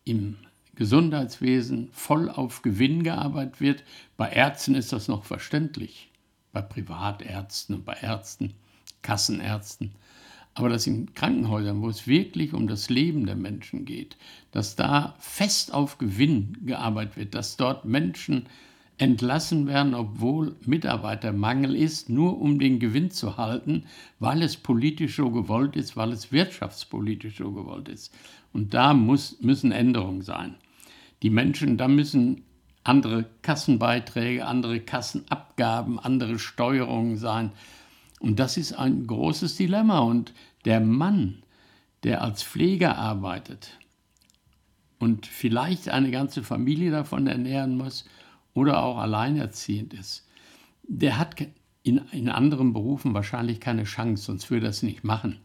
im 0.05 0.37
Gesundheitswesen 0.75 1.91
voll 1.93 2.31
auf 2.31 2.63
Gewinn 2.63 3.03
gearbeitet 3.03 3.61
wird. 3.61 3.85
Bei 4.17 4.29
Ärzten 4.31 4.75
ist 4.75 4.93
das 4.93 5.09
noch 5.09 5.25
verständlich, 5.25 6.11
bei 6.53 6.63
Privatärzten 6.63 7.77
und 7.77 7.85
bei 7.85 7.95
Ärzten, 7.95 8.55
Kassenärzten. 9.03 9.93
Aber 10.55 10.69
dass 10.69 10.87
in 10.87 11.15
Krankenhäusern, 11.15 11.81
wo 11.81 11.89
es 11.89 12.07
wirklich 12.07 12.53
um 12.53 12.67
das 12.67 12.91
Leben 12.91 13.25
der 13.27 13.37
Menschen 13.37 13.85
geht, 13.85 14.17
dass 14.51 14.77
da 14.77 15.15
fest 15.19 15.73
auf 15.73 15.99
Gewinn 15.99 16.59
gearbeitet 16.67 17.17
wird, 17.17 17.35
dass 17.35 17.57
dort 17.57 17.85
Menschen 17.87 18.47
entlassen 18.99 19.67
werden, 19.67 19.95
obwohl 19.95 20.55
Mitarbeitermangel 20.67 21.75
ist, 21.75 22.09
nur 22.09 22.41
um 22.41 22.59
den 22.59 22.79
Gewinn 22.79 23.11
zu 23.11 23.37
halten, 23.37 23.87
weil 24.21 24.43
es 24.43 24.57
politisch 24.57 25.17
so 25.17 25.31
gewollt 25.31 25.75
ist, 25.75 25.97
weil 25.97 26.13
es 26.13 26.31
wirtschaftspolitisch 26.31 27.39
so 27.39 27.51
gewollt 27.51 27.89
ist. 27.89 28.15
Und 28.53 28.75
da 28.75 28.93
muss, 28.93 29.41
müssen 29.41 29.73
Änderungen 29.73 30.23
sein. 30.23 30.57
Die 31.23 31.31
Menschen, 31.31 31.79
da 31.79 31.89
müssen 31.89 32.43
andere 32.85 33.25
Kassenbeiträge, 33.43 34.47
andere 34.47 34.81
Kassenabgaben, 34.81 35.99
andere 35.99 36.39
Steuerungen 36.39 37.17
sein. 37.17 37.53
Und 38.23 38.39
das 38.39 38.57
ist 38.57 38.73
ein 38.73 39.09
großes 39.09 39.57
Dilemma. 39.57 39.99
Und 39.99 40.33
der 40.65 40.81
Mann, 40.81 41.43
der 42.05 42.23
als 42.23 42.43
Pfleger 42.45 42.97
arbeitet 42.97 43.79
und 45.01 45.27
vielleicht 45.27 45.89
eine 45.89 46.13
ganze 46.13 46.45
Familie 46.45 46.93
davon 46.93 47.27
ernähren 47.27 47.77
muss 47.77 48.05
oder 48.55 48.85
auch 48.85 48.99
alleinerziehend 48.99 49.93
ist, 49.93 50.29
der 50.85 51.19
hat 51.19 51.35
in, 51.83 52.01
in 52.13 52.29
anderen 52.29 52.73
Berufen 52.73 53.13
wahrscheinlich 53.13 53.59
keine 53.59 53.85
Chance, 53.85 54.23
sonst 54.23 54.51
würde 54.53 54.67
er 54.67 54.71
es 54.71 54.85
nicht 54.85 55.03
machen. 55.03 55.39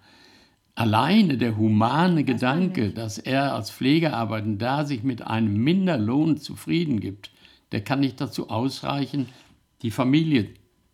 Alleine 0.76 1.40
der 1.40 1.58
humane 1.58 2.24
Gedanke, 2.24 2.92
dass 2.92 3.18
er 3.18 3.56
als 3.56 3.72
Pfleger 3.72 4.14
arbeiten 4.14 4.60
da 4.60 4.86
sich 4.86 5.02
mit 5.02 5.24
einem 5.24 5.64
Minderlohn 5.64 6.38
zufrieden 6.38 7.00
gibt, 7.00 7.32
der 7.72 7.84
kann 7.84 8.02
nicht 8.02 8.22
dazu 8.22 8.52
ausreichen, 8.52 9.30
die 9.82 9.90
Familie 9.90 10.50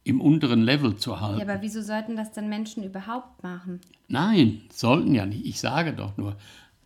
im 0.06 0.20
unteren 0.22 0.62
Level 0.64 0.96
zu 0.98 1.22
halten. 1.22 1.40
Ja, 1.40 1.46
aber 1.54 1.62
wieso 1.62 1.82
sollten 1.82 2.16
das 2.16 2.32
denn 2.32 2.50
Menschen 2.50 2.84
überhaupt 2.84 3.42
machen? 3.44 3.80
Nein, 4.10 4.62
sollten 4.72 5.16
ja 5.16 5.26
nicht. 5.26 5.46
Ich 5.46 5.60
sage 5.60 5.94
doch 5.94 6.18
nur, 6.18 6.36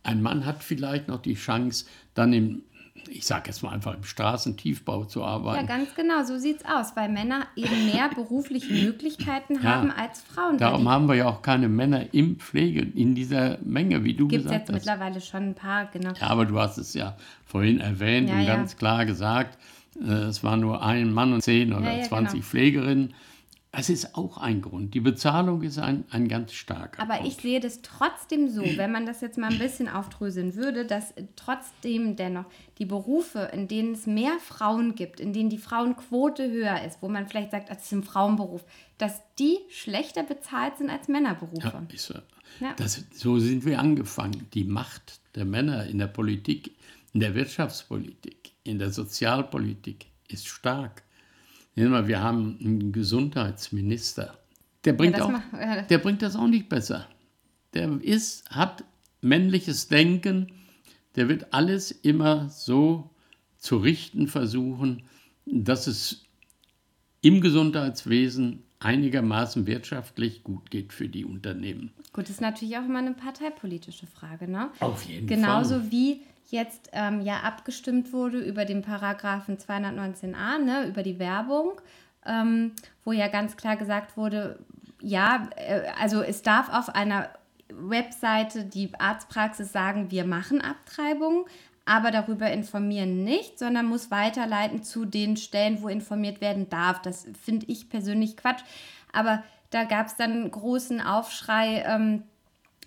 ein 0.03 0.21
Mann 0.21 0.45
hat 0.45 0.63
vielleicht 0.63 1.07
noch 1.07 1.21
die 1.21 1.33
Chance, 1.33 1.85
dann 2.13 2.31
im, 2.31 2.61
ich 3.09 3.25
sage 3.25 3.43
jetzt 3.47 3.63
mal 3.63 3.71
einfach 3.71 3.95
im 3.95 4.03
Straßentiefbau 4.03 5.05
zu 5.05 5.19
Ja, 5.21 5.25
arbeiten. 5.25 5.65
ganz 5.67 5.95
genau, 5.95 6.23
so 6.23 6.37
sieht's 6.37 6.63
aus, 6.65 6.95
weil 6.95 7.09
Männer 7.09 7.47
eben 7.55 7.85
mehr 7.87 8.09
berufliche 8.15 8.71
Möglichkeiten 8.73 9.55
Ja. 9.55 9.63
haben 9.63 9.91
als 9.91 10.21
Frauen. 10.21 10.57
Darum 10.59 10.87
haben 10.87 11.07
wir 11.07 11.15
ja 11.15 11.25
auch 11.27 11.41
keine 11.41 11.67
Männer 11.69 12.13
im 12.13 12.37
Pflege 12.37 12.81
in 12.81 13.15
dieser 13.15 13.57
Menge, 13.63 14.03
wie 14.03 14.13
du 14.13 14.27
Gibt 14.27 14.41
es 14.45 14.51
gesagt 14.51 14.69
jetzt 14.69 14.75
hast. 14.75 14.85
mittlerweile 14.85 15.21
schon 15.21 15.43
ein 15.49 15.55
paar, 15.55 15.87
genau. 15.87 16.11
Ja, 16.19 16.27
aber 16.27 16.45
du 16.45 16.59
hast 16.59 16.77
es 16.77 16.93
ja 16.93 17.17
vorhin 17.45 17.79
erwähnt 17.79 18.29
Ja, 18.29 18.35
und 18.35 18.41
ja. 18.43 18.55
ganz 18.55 18.77
klar 18.77 19.05
gesagt, 19.05 19.57
es 20.01 20.43
war 20.43 20.57
nur 20.57 20.83
ein 20.83 21.11
Mann 21.11 21.33
und 21.33 21.41
zehn 21.41 21.73
oder 21.73 21.91
Ja, 21.91 21.97
ja, 21.99 22.03
20 22.03 22.33
genau. 22.33 22.45
Pflegerinnen. 22.45 23.13
Es 23.71 23.89
ist 23.89 24.15
auch 24.15 24.37
ein 24.37 24.61
Grund. 24.61 24.93
Die 24.93 25.01
Bezahlung 25.01 25.61
ist 25.61 25.77
ein, 25.77 26.05
ein 26.09 26.27
ganz 26.29 26.53
starker 26.53 27.01
Aber 27.01 27.15
Grund. 27.17 27.27
ich 27.27 27.35
sehe 27.35 27.59
das 27.59 27.81
trotzdem 27.83 28.49
so, 28.49 28.63
wenn 28.63 28.91
man 28.91 29.05
das 29.05 29.21
jetzt 29.21 29.37
mal 29.37 29.51
ein 29.51 29.59
bisschen 29.59 29.87
aufdröseln 29.89 30.55
würde, 30.55 30.85
dass 30.85 31.13
trotzdem 31.35 32.15
dennoch 32.15 32.45
die 32.79 32.85
Berufe, 32.85 33.49
in 33.53 33.67
denen 33.67 33.91
es 33.93 34.07
mehr 34.07 34.37
Frauen 34.39 34.95
gibt, 34.95 35.19
in 35.19 35.33
denen 35.33 35.49
die 35.49 35.57
Frauenquote 35.59 36.49
höher 36.49 36.81
ist, 36.87 37.01
wo 37.01 37.09
man 37.09 37.27
vielleicht 37.27 37.51
sagt, 37.51 37.69
das 37.69 37.83
ist 37.83 37.91
ein 37.91 38.03
Frauenberuf, 38.03 38.63
dass 38.97 39.21
die 39.37 39.57
schlechter 39.69 40.23
bezahlt 40.23 40.77
sind 40.77 40.89
als 40.89 41.07
Männerberufe. 41.07 41.67
Ja, 41.67 41.83
ist 41.93 42.05
so. 42.07 42.15
Ja. 42.61 42.73
Das, 42.77 43.03
so 43.13 43.37
sind 43.37 43.65
wir 43.65 43.79
angefangen. 43.79 44.47
Die 44.53 44.63
Macht 44.63 45.19
der 45.35 45.45
Männer 45.45 45.85
in 45.85 45.99
der 45.99 46.07
Politik, 46.07 46.71
in 47.13 47.19
der 47.19 47.35
Wirtschaftspolitik, 47.35 48.53
in 48.67 48.79
der 48.79 48.91
Sozialpolitik 48.91 50.07
ist 50.27 50.47
stark. 50.47 51.03
Nehmen 51.75 51.91
wir, 51.91 52.07
wir 52.07 52.21
haben 52.21 52.57
einen 52.59 52.91
Gesundheitsminister. 52.91 54.37
Der 54.85 54.93
bringt, 54.93 55.15
das 55.15 55.21
auch, 55.21 55.29
macht- 55.31 55.53
ja. 55.53 55.81
der 55.83 55.97
bringt 55.99 56.21
das 56.21 56.35
auch 56.35 56.47
nicht 56.47 56.69
besser. 56.69 57.07
Der 57.73 58.01
ist, 58.01 58.49
hat 58.49 58.83
männliches 59.21 59.87
Denken, 59.87 60.51
der 61.15 61.29
wird 61.29 61.53
alles 61.53 61.91
immer 61.91 62.49
so 62.49 63.09
zu 63.57 63.77
richten 63.77 64.27
versuchen, 64.27 65.03
dass 65.45 65.87
es 65.87 66.25
im 67.21 67.41
Gesundheitswesen 67.41 68.63
einigermaßen 68.79 69.65
wirtschaftlich 69.65 70.43
gut 70.43 70.69
geht 70.69 70.93
für 70.93 71.09
die 71.09 71.25
Unternehmen. 71.25 71.91
Gut, 72.13 72.25
das 72.25 72.31
ist 72.31 72.41
natürlich 72.41 72.77
auch 72.77 72.85
immer 72.85 72.99
eine 72.99 73.13
parteipolitische 73.13 74.05
Frage, 74.05 74.47
ne? 74.49 74.69
Auf 74.79 75.03
jeden 75.03 75.25
Genauso 75.27 75.79
Fall. 75.79 75.91
wie 75.91 76.21
jetzt 76.51 76.89
ähm, 76.93 77.21
ja 77.21 77.41
abgestimmt 77.41 78.13
wurde 78.13 78.39
über 78.39 78.65
den 78.65 78.81
Paragraphen 78.81 79.57
219a, 79.57 80.57
ne, 80.59 80.87
über 80.87 81.03
die 81.03 81.19
Werbung, 81.19 81.81
ähm, 82.25 82.73
wo 83.03 83.11
ja 83.11 83.27
ganz 83.27 83.57
klar 83.57 83.77
gesagt 83.77 84.17
wurde, 84.17 84.59
ja, 85.01 85.49
äh, 85.55 85.81
also 85.99 86.21
es 86.21 86.41
darf 86.41 86.69
auf 86.73 86.93
einer 86.93 87.29
Webseite 87.69 88.63
die 88.65 88.91
Arztpraxis 88.97 89.71
sagen, 89.71 90.11
wir 90.11 90.25
machen 90.25 90.61
Abtreibung, 90.61 91.45
aber 91.85 92.11
darüber 92.11 92.51
informieren 92.51 93.23
nicht, 93.23 93.59
sondern 93.59 93.85
muss 93.85 94.11
weiterleiten 94.11 94.83
zu 94.83 95.05
den 95.05 95.37
Stellen, 95.37 95.81
wo 95.81 95.87
informiert 95.87 96.41
werden 96.41 96.69
darf. 96.69 97.01
Das 97.01 97.27
finde 97.41 97.65
ich 97.69 97.89
persönlich 97.89 98.35
Quatsch. 98.35 98.61
Aber 99.13 99.43
da 99.69 99.85
gab 99.85 100.07
es 100.07 100.15
dann 100.15 100.49
großen 100.49 101.01
Aufschrei, 101.01 101.83
ähm, 101.87 102.23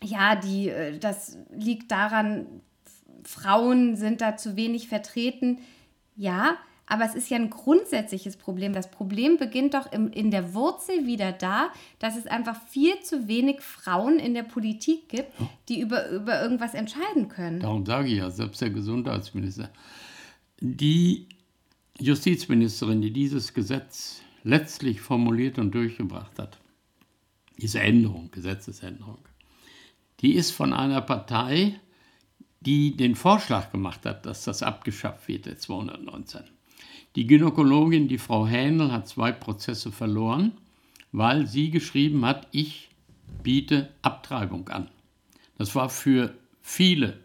ja, 0.03 0.37
die, 0.37 0.69
äh, 0.69 0.99
das 0.99 1.39
liegt 1.51 1.91
daran, 1.91 2.63
Frauen 3.25 3.97
sind 3.97 4.21
da 4.21 4.37
zu 4.37 4.57
wenig 4.57 4.89
vertreten. 4.89 5.59
Ja, 6.17 6.59
Aber 6.91 7.05
es 7.05 7.15
ist 7.15 7.31
ja 7.31 7.37
ein 7.37 7.51
grundsätzliches 7.51 8.37
Problem. 8.37 8.73
Das 8.73 8.91
Problem 8.91 9.37
beginnt 9.37 9.75
doch 9.75 9.93
im, 9.93 10.11
in 10.11 10.33
der 10.33 10.55
Wurzel 10.55 11.07
wieder 11.07 11.31
da, 11.31 11.71
dass 12.01 12.17
es 12.17 12.27
einfach 12.27 12.61
viel 12.67 12.99
zu 13.01 13.29
wenig 13.29 13.61
Frauen 13.61 14.19
in 14.19 14.35
der 14.35 14.43
Politik 14.43 15.09
gibt, 15.09 15.31
die 15.69 15.81
über, 15.81 16.11
über 16.11 16.43
irgendwas 16.43 16.75
entscheiden 16.75 17.29
können. 17.29 17.61
Darum 17.61 17.87
sage 17.87 18.09
ich 18.09 18.19
ja, 18.19 18.29
selbst 18.29 18.61
der 18.61 18.71
Gesundheitsminister. 18.71 19.71
Die 20.61 21.29
Justizministerin, 22.01 23.01
die 23.01 23.13
dieses 23.13 23.55
Gesetz 23.55 24.21
letztlich 24.43 25.01
formuliert 25.01 25.59
und 25.61 25.73
durchgebracht 25.73 26.41
hat, 26.41 26.59
diese 27.57 27.79
Änderung, 27.81 28.33
Gesetzesänderung, 28.33 29.19
die 30.21 30.35
ist 30.35 30.51
von 30.51 30.73
einer 30.73 31.03
Partei, 31.03 31.79
die 32.61 32.97
den 32.97 33.15
Vorschlag 33.15 33.73
gemacht 33.73 34.05
hat, 34.05 34.27
dass 34.27 34.45
das 34.45 34.63
abgeschafft 34.63 35.29
wird, 35.29 35.47
der 35.47 35.59
219. 35.59 36.43
Die 37.17 37.27
Gynäkologin, 37.27 38.07
die 38.07 38.19
Frau 38.19 38.47
Hähnel, 38.47 38.93
hat 38.93 39.09
zwei 39.09 39.33
Prozesse 39.33 39.91
verloren, 39.91 40.53
weil 41.13 41.47
sie 41.47 41.71
geschrieben 41.71 42.25
hat, 42.25 42.47
ich 42.53 42.91
biete 43.43 43.89
Abtreibung 44.03 44.69
an. 44.69 44.89
Das 45.59 45.75
war 45.75 45.89
für 45.89 46.35
viele 46.63 47.19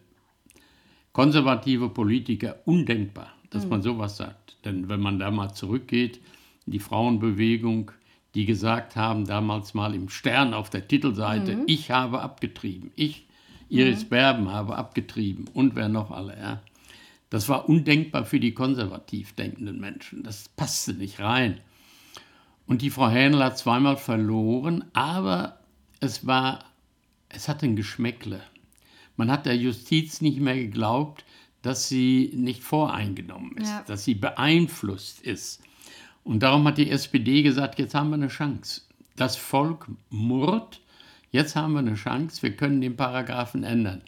konservative 1.13 1.89
Politiker 1.89 2.57
undenkbar, 2.65 3.31
dass 3.49 3.67
man 3.67 3.81
sowas 3.81 4.17
sagt. 4.17 4.57
Denn 4.65 4.89
wenn 4.89 4.99
man 4.99 5.19
da 5.19 5.31
mal 5.31 5.53
zurückgeht, 5.53 6.19
die 6.65 6.79
Frauenbewegung, 6.79 7.91
die 8.33 8.45
gesagt 8.45 8.95
haben, 8.95 9.25
damals 9.25 9.73
mal 9.73 9.93
im 9.93 10.09
Stern 10.09 10.53
auf 10.53 10.69
der 10.69 10.87
Titelseite, 10.87 11.59
ich 11.67 11.91
habe 11.91 12.21
abgetrieben, 12.21 12.91
ich, 12.95 13.24
Iris 13.69 14.05
Berben, 14.05 14.51
habe 14.51 14.75
abgetrieben 14.75 15.45
und 15.53 15.75
wer 15.75 15.89
noch 15.89 16.11
alle, 16.11 16.37
ja. 16.39 16.61
Das 17.29 17.49
war 17.49 17.67
undenkbar 17.67 18.23
für 18.25 18.39
die 18.39 18.53
konservativ 18.53 19.33
denkenden 19.33 19.79
Menschen. 19.79 20.23
Das 20.23 20.47
passte 20.49 20.93
nicht 20.93 21.19
rein. 21.19 21.59
Und 22.67 22.81
die 22.81 22.89
Frau 22.91 23.09
Hähnel 23.09 23.43
hat 23.43 23.57
zweimal 23.57 23.97
verloren, 23.97 24.85
aber 24.93 25.59
es 25.99 26.25
war, 26.25 26.63
es 27.29 27.47
hatte 27.47 27.65
ein 27.65 27.75
Geschmäckle. 27.75 28.41
Man 29.17 29.31
hat 29.31 29.45
der 29.45 29.57
Justiz 29.57 30.21
nicht 30.21 30.39
mehr 30.39 30.55
geglaubt, 30.55 31.25
dass 31.61 31.87
sie 31.89 32.31
nicht 32.35 32.63
voreingenommen 32.63 33.57
ist, 33.57 33.69
Ja. 33.69 33.83
dass 33.87 34.03
sie 34.05 34.15
beeinflusst 34.15 35.21
ist. 35.21 35.61
Und 36.23 36.41
darum 36.43 36.67
hat 36.67 36.77
die 36.77 36.89
SPD 36.89 37.41
gesagt, 37.43 37.79
jetzt 37.79 37.95
haben 37.95 38.09
wir 38.09 38.15
eine 38.15 38.27
Chance. 38.27 38.81
Das 39.15 39.35
Volk 39.35 39.87
murrt, 40.09 40.81
jetzt 41.35 41.55
haben 41.55 41.73
wir 41.73 41.79
eine 41.79 41.95
Chance, 41.95 42.41
wir 42.41 42.55
können 42.55 42.81
den 42.81 42.95
Paragraphen 42.95 43.63
ändern. 43.63 44.01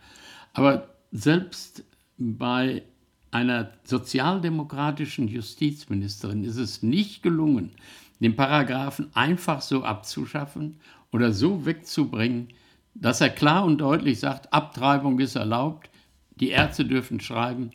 Aber 0.53 0.87
selbst 1.11 1.83
bei 2.17 2.83
einer 3.31 3.71
sozialdemokratischen 3.83 5.27
Justizministerin 5.27 6.43
ist 6.43 6.57
es 6.57 6.81
nicht 6.81 7.21
gelungen, 7.21 7.71
den 8.19 8.35
Paragraphen 8.35 9.09
einfach 9.13 9.61
so 9.61 9.83
abzuschaffen 9.83 10.79
oder 11.11 11.33
so 11.33 11.65
wegzubringen, 11.65 12.47
dass 12.95 13.21
er 13.21 13.29
klar 13.29 13.65
und 13.65 13.79
deutlich 13.79 14.19
sagt, 14.19 14.53
Abtreibung 14.53 15.19
ist 15.19 15.35
erlaubt, 15.35 15.89
die 16.39 16.49
Ärzte 16.49 16.85
dürfen 16.85 17.19
schreiben, 17.19 17.71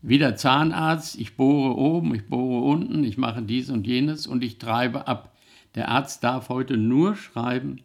wie 0.00 0.18
der 0.18 0.36
Zahnarzt, 0.36 1.18
ich 1.18 1.36
bohre 1.36 1.76
oben, 1.76 2.14
ich 2.14 2.26
bohre 2.26 2.64
unten, 2.64 3.04
ich 3.04 3.18
mache 3.18 3.42
dies 3.42 3.70
und 3.70 3.86
jenes 3.86 4.26
und 4.26 4.44
ich 4.44 4.58
treibe 4.58 5.08
ab. 5.08 5.34
Der 5.74 5.88
Arzt 5.88 6.22
darf 6.22 6.48
heute 6.48 6.76
nur 6.76 7.16
schreiben, 7.16 7.80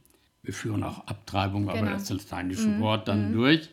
führen 0.54 0.84
auch 0.84 1.06
Abtreibung, 1.08 1.70
aber 1.70 1.80
Genau. 1.80 1.92
das 1.92 2.10
lateinische 2.10 2.80
Wort 2.80 3.08
dann 3.08 3.34
durch, 3.34 3.70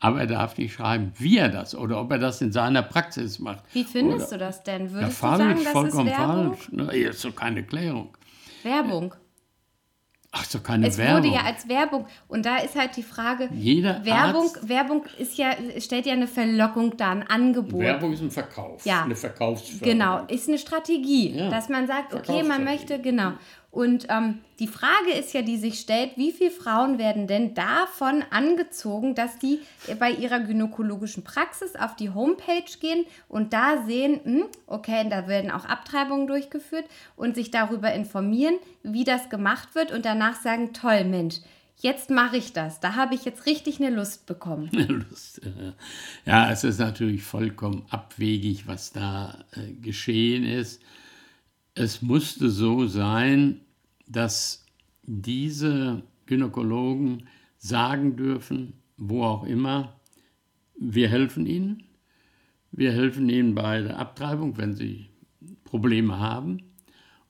aber 0.00 0.20
er 0.20 0.26
darf 0.26 0.58
nicht 0.58 0.74
schreiben, 0.74 1.12
wie 1.18 1.38
er 1.38 1.48
das 1.48 1.74
oder 1.74 2.00
ob 2.00 2.10
er 2.12 2.18
das 2.18 2.40
in 2.42 2.52
seiner 2.52 2.82
Praxis 2.82 3.38
macht. 3.38 3.64
Wie 3.72 3.84
findest 3.84 4.28
oder, 4.28 4.38
du 4.38 4.44
das 4.44 4.62
denn? 4.62 4.86
Ja, 4.86 4.92
Würdest 4.92 5.18
falsch, 5.18 5.38
du 5.38 5.48
sagen, 5.48 5.60
das 5.64 5.72
vollkommen 5.72 6.08
ist 6.08 6.18
Werbung? 6.18 6.54
falsch. 6.54 6.72
Ne, 6.72 6.90
hier 6.92 7.10
ist 7.10 7.24
doch 7.24 7.34
keine 7.36 7.62
Klärung. 7.64 8.08
Werbung. 8.62 9.14
Ach, 10.36 10.44
doch 10.48 10.64
keine 10.64 10.88
Es 10.88 10.98
Werbung. 10.98 11.22
wurde 11.22 11.34
ja 11.36 11.42
als 11.44 11.68
Werbung. 11.68 12.06
Und 12.26 12.44
da 12.44 12.56
ist 12.56 12.74
halt 12.74 12.96
die 12.96 13.04
Frage, 13.04 13.48
Jeder 13.52 14.04
Werbung, 14.04 14.46
Arzt, 14.46 14.68
Werbung 14.68 15.04
ist 15.16 15.38
ja, 15.38 15.52
stellt 15.78 16.06
ja 16.06 16.12
eine 16.12 16.26
Verlockung 16.26 16.96
dar, 16.96 17.12
ein 17.12 17.22
Angebot. 17.22 17.78
Werbung 17.80 18.12
ist 18.14 18.20
ein 18.20 18.32
Verkauf, 18.32 18.84
Ja. 18.84 19.04
eine 19.04 19.14
Verkaufsförderung. 19.14 19.92
Genau, 19.92 20.24
ist 20.26 20.48
eine 20.48 20.58
Strategie, 20.58 21.36
Ja. 21.36 21.50
dass 21.50 21.68
man 21.68 21.86
sagt, 21.86 22.14
okay, 22.14 22.42
man 22.42 22.64
möchte, 22.64 22.98
genau. 23.00 23.34
Und 23.74 24.06
ähm, 24.08 24.38
die 24.60 24.68
Frage 24.68 25.10
ist 25.18 25.34
ja, 25.34 25.42
die 25.42 25.56
sich 25.56 25.80
stellt, 25.80 26.16
wie 26.16 26.30
viele 26.30 26.52
Frauen 26.52 26.96
werden 26.96 27.26
denn 27.26 27.54
davon 27.54 28.22
angezogen, 28.30 29.16
dass 29.16 29.36
die 29.40 29.58
bei 29.98 30.12
ihrer 30.12 30.38
gynäkologischen 30.38 31.24
Praxis 31.24 31.74
auf 31.74 31.96
die 31.96 32.10
Homepage 32.10 32.70
gehen 32.80 33.04
und 33.28 33.52
da 33.52 33.84
sehen, 33.84 34.20
hm, 34.22 34.44
okay, 34.68 35.04
da 35.10 35.26
werden 35.26 35.50
auch 35.50 35.64
Abtreibungen 35.64 36.28
durchgeführt 36.28 36.84
und 37.16 37.34
sich 37.34 37.50
darüber 37.50 37.92
informieren, 37.92 38.54
wie 38.84 39.02
das 39.02 39.28
gemacht 39.28 39.74
wird 39.74 39.90
und 39.90 40.04
danach 40.04 40.40
sagen, 40.40 40.72
toll, 40.72 41.02
Mensch, 41.02 41.40
jetzt 41.76 42.10
mache 42.10 42.36
ich 42.36 42.52
das. 42.52 42.78
Da 42.78 42.94
habe 42.94 43.16
ich 43.16 43.24
jetzt 43.24 43.44
richtig 43.46 43.80
eine 43.80 43.90
Lust 43.90 44.26
bekommen. 44.26 44.70
Lust. 45.10 45.44
äh, 45.44 45.72
Ja, 46.24 46.48
es 46.52 46.62
ist 46.62 46.78
natürlich 46.78 47.24
vollkommen 47.24 47.84
abwegig, 47.90 48.68
was 48.68 48.92
da 48.92 49.44
äh, 49.56 49.72
geschehen 49.72 50.44
ist. 50.44 50.80
Es 51.74 52.02
musste 52.02 52.50
so 52.50 52.86
sein, 52.86 53.63
dass 54.06 54.64
diese 55.02 56.02
Gynäkologen 56.26 57.26
sagen 57.58 58.16
dürfen, 58.16 58.74
wo 58.96 59.24
auch 59.24 59.44
immer, 59.44 60.00
wir 60.78 61.08
helfen 61.08 61.46
ihnen. 61.46 61.84
Wir 62.72 62.92
helfen 62.92 63.28
ihnen 63.28 63.54
bei 63.54 63.82
der 63.82 63.98
Abtreibung, 63.98 64.56
wenn 64.58 64.74
sie 64.74 65.08
Probleme 65.64 66.18
haben. 66.18 66.62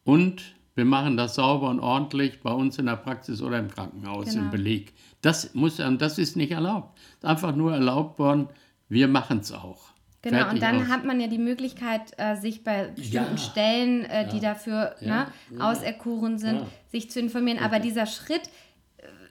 Und 0.05 0.55
wir 0.75 0.85
machen 0.85 1.17
das 1.17 1.37
sauber 1.37 1.71
und 1.71 1.81
ordentlich 1.81 2.41
bei 2.41 2.53
uns 2.53 2.79
in 2.79 2.87
der 2.87 2.97
Praxis 2.97 3.41
oder 3.43 3.59
im 3.59 3.69
Krankenhaus 3.69 4.27
Genau. 4.27 4.45
im 4.45 4.51
Beleg. 4.51 4.93
Das, 5.21 5.55
muss, 5.55 5.77
das 5.77 6.19
ist 6.19 6.37
nicht 6.37 6.51
erlaubt. 6.51 6.99
Es 6.99 7.17
ist 7.19 7.25
einfach 7.25 7.55
nur 7.55 7.73
erlaubt 7.73 8.19
worden, 8.19 8.49
wir 8.89 9.09
machen 9.09 9.39
es 9.39 9.53
auch. 9.53 9.94
Genau, 10.25 10.39
Fertig 10.39 10.55
und 10.55 10.63
dann 10.63 10.83
aus. 10.83 10.89
hat 10.89 11.05
man 11.05 11.21
ja 11.21 11.27
die 11.29 11.39
Möglichkeit, 11.39 12.01
äh, 12.17 12.35
sich 12.37 12.65
bei 12.65 12.89
bestimmten 12.89 13.37
Ja. 13.37 13.39
Stellen, 13.39 14.05
äh, 14.07 14.27
die 14.29 14.41
dafür 14.41 14.97
Ja. 15.01 15.27
ne, 15.51 15.63
auserkoren 15.63 16.39
sind, 16.39 16.61
Ja. 16.61 16.67
sich 16.91 17.11
zu 17.11 17.21
informieren. 17.21 17.59
Aber 17.59 17.79
dieser 17.79 18.07
Schritt, 18.07 18.49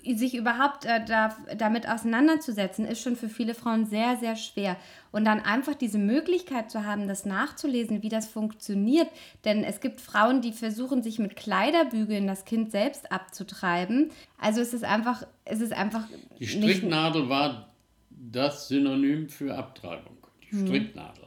äh, 0.03 0.13
sich 0.13 0.35
überhaupt 0.35 0.85
äh, 0.85 1.03
da, 1.03 1.35
damit 1.57 1.89
auseinanderzusetzen, 1.89 2.85
ist 2.85 3.01
schon 3.01 3.15
für 3.15 3.27
viele 3.27 3.55
Frauen 3.55 3.87
sehr, 3.87 4.17
sehr 4.17 4.35
schwer. 4.35 4.75
Und 5.11 5.25
dann 5.25 5.39
einfach 5.39 5.73
diese 5.73 5.97
Möglichkeit 5.97 6.69
zu 6.69 6.85
haben, 6.85 7.07
das 7.07 7.25
nachzulesen, 7.25 8.03
wie 8.03 8.09
das 8.09 8.27
funktioniert. 8.27 9.07
Denn 9.45 9.63
es 9.63 9.81
gibt 9.81 9.99
Frauen, 9.99 10.41
die 10.41 10.51
versuchen, 10.51 11.01
sich 11.01 11.17
mit 11.17 11.35
Kleiderbügeln 11.35 12.27
das 12.27 12.45
Kind 12.45 12.69
selbst 12.71 13.11
abzutreiben. 13.11 14.11
Also 14.39 14.61
es 14.61 14.73
ist 14.75 14.83
einfach, 14.83 15.25
es 15.45 15.59
ist 15.59 15.73
einfach 15.73 16.03
Die 16.39 16.47
Stricknadel 16.47 17.29
war 17.29 17.69
das 18.11 18.67
Synonym 18.67 19.27
für 19.27 19.55
Abtreibung. 19.55 20.17
Mhm. 20.53 20.67
Stricknadel. 20.67 21.23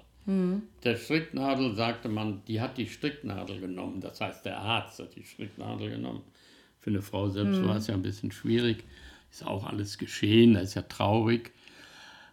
Der 0.82 0.96
Stricknadel 0.96 1.76
sagte 1.76 2.08
man, 2.08 2.42
die 2.48 2.60
hat 2.60 2.78
die 2.78 2.88
Stricknadel 2.88 3.60
genommen. 3.60 4.00
Das 4.00 4.20
heißt, 4.20 4.44
der 4.44 4.58
Arzt 4.58 4.98
hat 4.98 5.14
die 5.14 5.22
Stricknadel 5.22 5.90
genommen. 5.90 6.22
Für 6.80 6.90
eine 6.90 7.00
Frau 7.02 7.28
selbst 7.28 7.60
Mhm. 7.60 7.66
war 7.68 7.76
es 7.76 7.86
ja 7.86 7.94
ein 7.94 8.02
bisschen 8.02 8.32
schwierig. 8.32 8.82
Ist 9.30 9.46
auch 9.46 9.64
alles 9.64 9.98
geschehen, 9.98 10.54
das 10.54 10.64
ist 10.70 10.74
ja 10.74 10.82
traurig. 10.82 11.52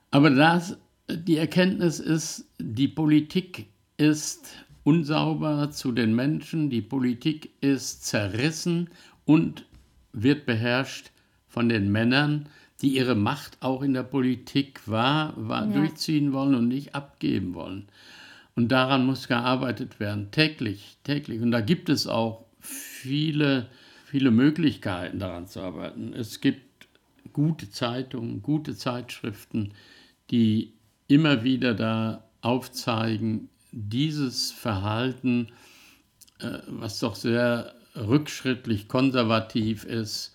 Aber 0.10 0.32
das, 0.32 0.78
die 1.08 1.38
Erkenntnis 1.38 2.00
ist, 2.00 2.46
die 2.58 2.88
Politik 2.88 3.68
ist 3.98 4.66
unsauber 4.84 5.70
zu 5.72 5.92
den 5.92 6.16
Menschen, 6.16 6.70
die 6.72 6.82
Politik 6.82 7.52
ist 7.62 8.06
zerrissen 8.06 8.90
und 9.26 9.66
wird 10.14 10.46
beherrscht 10.46 11.12
von 11.48 11.70
den 11.70 11.92
Männern, 11.92 12.50
die 12.84 12.98
ihre 12.98 13.16
Macht 13.16 13.58
auch 13.62 13.82
in 13.82 13.94
der 13.94 14.04
Politik 14.04 14.82
wahr, 14.88 15.34
wahr 15.38 15.66
Ja. 15.68 15.74
durchziehen 15.74 16.34
wollen 16.34 16.54
und 16.54 16.68
nicht 16.68 16.94
abgeben 16.94 17.54
wollen. 17.56 17.88
Und 18.56 18.72
daran 18.72 19.06
muss 19.06 19.28
gearbeitet 19.28 20.00
werden, 20.00 20.30
täglich, 20.30 20.98
täglich. 21.04 21.42
Und 21.42 21.52
da 21.52 21.62
gibt 21.62 21.90
es 21.90 22.06
auch 22.06 22.46
viele, 22.60 23.68
viele 24.06 24.30
Möglichkeiten, 24.30 25.18
daran 25.18 25.48
zu 25.48 25.62
arbeiten. 25.62 26.14
Es 26.14 26.40
gibt 26.42 26.88
gute 27.32 27.72
Zeitungen, 27.72 28.44
gute 28.44 28.76
Zeitschriften, 28.76 29.72
die 30.30 30.74
immer 31.08 31.44
wieder 31.44 31.74
da 31.74 32.26
aufzeigen, 32.42 33.50
dieses 33.72 34.52
Verhalten, 34.52 35.48
äh, 36.40 36.60
was 36.68 37.00
doch 37.00 37.16
sehr 37.16 37.74
rückschrittlich 37.96 38.88
konservativ 38.88 39.86
ist, 39.86 40.33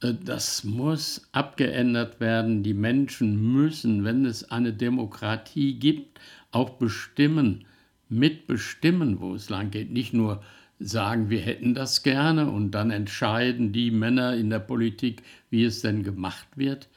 das 0.00 0.64
muss 0.64 1.28
abgeändert 1.32 2.20
werden. 2.20 2.62
Die 2.62 2.74
Menschen 2.74 3.52
müssen, 3.52 4.04
wenn 4.04 4.24
es 4.24 4.50
eine 4.50 4.72
Demokratie 4.72 5.78
gibt, 5.78 6.18
auch 6.52 6.70
bestimmen, 6.70 7.66
mitbestimmen, 8.08 9.20
wo 9.20 9.34
es 9.34 9.50
lang 9.50 9.70
geht. 9.70 9.92
Nicht 9.92 10.14
nur 10.14 10.42
sagen, 10.78 11.28
wir 11.28 11.40
hätten 11.40 11.74
das 11.74 12.02
gerne 12.02 12.50
und 12.50 12.70
dann 12.70 12.90
entscheiden 12.90 13.72
die 13.72 13.90
Männer 13.90 14.34
in 14.34 14.48
der 14.48 14.60
Politik, 14.60 15.22
wie 15.50 15.64
es 15.64 15.82
denn 15.82 16.02
gemacht 16.02 16.48
wird. 16.56 16.88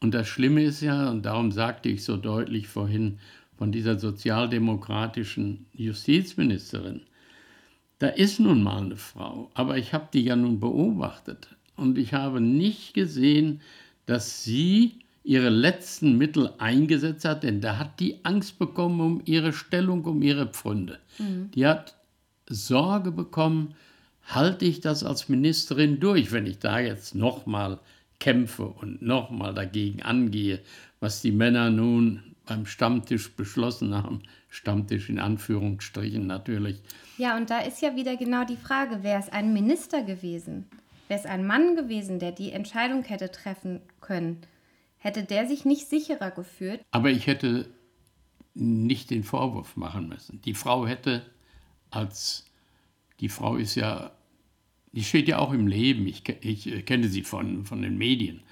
Und 0.00 0.14
das 0.14 0.28
Schlimme 0.28 0.62
ist 0.62 0.80
ja, 0.80 1.10
und 1.10 1.26
darum 1.26 1.50
sagte 1.50 1.88
ich 1.88 2.04
so 2.04 2.16
deutlich 2.16 2.68
vorhin, 2.68 3.18
von 3.56 3.72
dieser 3.72 3.98
sozialdemokratischen 3.98 5.66
Justizministerin, 5.72 7.00
da 7.98 8.06
ist 8.06 8.38
nun 8.38 8.62
mal 8.62 8.84
eine 8.84 8.96
Frau, 8.96 9.50
aber 9.54 9.76
ich 9.76 9.92
habe 9.92 10.06
die 10.12 10.22
ja 10.22 10.36
nun 10.36 10.60
beobachtet 10.60 11.57
und 11.78 11.98
ich 11.98 12.12
habe 12.14 12.40
nicht 12.40 12.94
gesehen, 12.94 13.60
dass 14.06 14.44
sie 14.44 15.00
ihre 15.22 15.50
letzten 15.50 16.16
Mittel 16.16 16.52
eingesetzt 16.58 17.24
hat, 17.24 17.42
denn 17.42 17.60
da 17.60 17.78
hat 17.78 18.00
die 18.00 18.24
Angst 18.24 18.58
bekommen 18.58 19.00
um 19.00 19.22
ihre 19.24 19.52
Stellung, 19.52 20.04
um 20.04 20.22
ihre 20.22 20.46
Pfründe. 20.46 20.98
Mhm. 21.18 21.50
Die 21.54 21.66
hat 21.66 21.94
Sorge 22.48 23.12
bekommen, 23.12 23.74
halte 24.24 24.64
ich 24.64 24.80
das 24.80 25.04
als 25.04 25.28
Ministerin 25.28 26.00
durch, 26.00 26.32
wenn 26.32 26.46
ich 26.46 26.58
da 26.58 26.80
jetzt 26.80 27.14
nochmal 27.14 27.78
kämpfe 28.20 28.64
und 28.64 29.02
nochmal 29.02 29.54
dagegen 29.54 30.02
angehe, 30.02 30.60
was 31.00 31.20
die 31.22 31.32
Männer 31.32 31.70
nun 31.70 32.22
beim 32.46 32.66
Stammtisch 32.66 33.30
beschlossen 33.32 33.94
haben. 33.94 34.22
Stammtisch 34.48 35.10
in 35.10 35.18
Anführungsstrichen 35.18 36.26
natürlich. 36.26 36.80
Ja, 37.18 37.36
und 37.36 37.50
da 37.50 37.60
ist 37.60 37.82
ja 37.82 37.94
wieder 37.94 38.16
genau 38.16 38.44
die 38.44 38.56
Frage, 38.56 39.02
wäre 39.02 39.20
es 39.20 39.28
ein 39.28 39.52
Minister 39.52 40.02
gewesen, 40.02 40.64
wäre 41.08 41.20
es 41.20 41.26
ein 41.26 41.46
Mann 41.46 41.76
gewesen, 41.76 42.18
der 42.18 42.32
die 42.32 42.52
Entscheidung 42.52 43.02
hätte 43.02 43.30
treffen 43.30 43.80
können, 44.00 44.42
hätte 44.98 45.24
der 45.24 45.46
sich 45.46 45.64
nicht 45.64 45.88
sicherer 45.88 46.30
gefühlt. 46.30 46.80
Aber 46.90 47.10
ich 47.10 47.26
hätte 47.26 47.68
nicht 48.54 49.10
den 49.10 49.24
Vorwurf 49.24 49.76
machen 49.76 50.08
müssen. 50.08 50.40
Die 50.42 50.54
Frau 50.54 50.86
hätte 50.86 51.22
als, 51.90 52.46
die 53.20 53.28
Frau 53.28 53.56
ist 53.56 53.74
ja, 53.74 54.10
die 54.92 55.04
steht 55.04 55.28
ja 55.28 55.38
auch 55.38 55.52
im 55.52 55.66
Leben, 55.66 56.06
ich, 56.06 56.28
ich 56.40 56.86
kenne 56.86 57.08
sie 57.08 57.22
von, 57.22 57.64
von 57.64 57.82
den 57.82 57.98
Medien. 57.98 58.42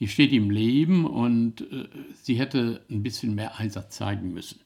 Die 0.00 0.08
steht 0.08 0.32
im 0.32 0.50
Leben 0.50 1.06
und 1.06 1.60
äh, 1.60 1.88
sie 2.20 2.34
hätte 2.34 2.84
ein 2.90 3.02
bisschen 3.02 3.34
mehr 3.34 3.58
Einsatz 3.58 3.96
zeigen 3.96 4.34
müssen. 4.34 4.60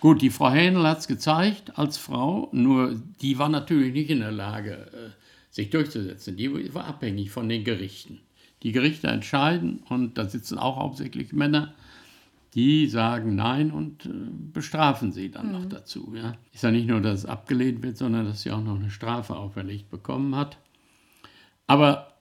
Gut, 0.00 0.22
die 0.22 0.30
Frau 0.30 0.50
Hähnel 0.50 0.88
hat 0.88 0.98
es 0.98 1.08
gezeigt 1.08 1.78
als 1.78 1.98
Frau, 1.98 2.48
nur 2.52 3.00
die 3.20 3.38
war 3.38 3.48
natürlich 3.48 3.92
nicht 3.92 4.10
in 4.10 4.20
der 4.20 4.32
Lage, 4.32 4.90
äh, 4.92 5.10
sich 5.52 5.70
durchzusetzen. 5.70 6.36
Die 6.36 6.74
war 6.74 6.86
abhängig 6.86 7.30
von 7.30 7.48
den 7.48 7.62
Gerichten. 7.62 8.20
Die 8.64 8.72
Gerichte 8.72 9.08
entscheiden 9.08 9.80
und 9.88 10.18
da 10.18 10.28
sitzen 10.28 10.58
auch 10.58 10.76
hauptsächlich 10.76 11.32
Männer, 11.32 11.74
die 12.54 12.88
sagen 12.88 13.34
Nein 13.34 13.70
und 13.70 14.06
äh, 14.06 14.10
bestrafen 14.52 15.12
sie 15.12 15.30
dann 15.30 15.48
mhm. 15.48 15.52
noch 15.52 15.66
dazu. 15.66 16.14
Ja. 16.16 16.36
Ist 16.52 16.62
ja 16.64 16.70
nicht 16.70 16.88
nur, 16.88 17.00
dass 17.00 17.20
es 17.20 17.26
abgelehnt 17.26 17.82
wird, 17.82 17.96
sondern 17.96 18.26
dass 18.26 18.42
sie 18.42 18.50
auch 18.50 18.62
noch 18.62 18.76
eine 18.76 18.90
Strafe 18.90 19.36
auferlegt 19.36 19.90
bekommen 19.90 20.34
hat. 20.36 20.58
Aber 21.66 22.14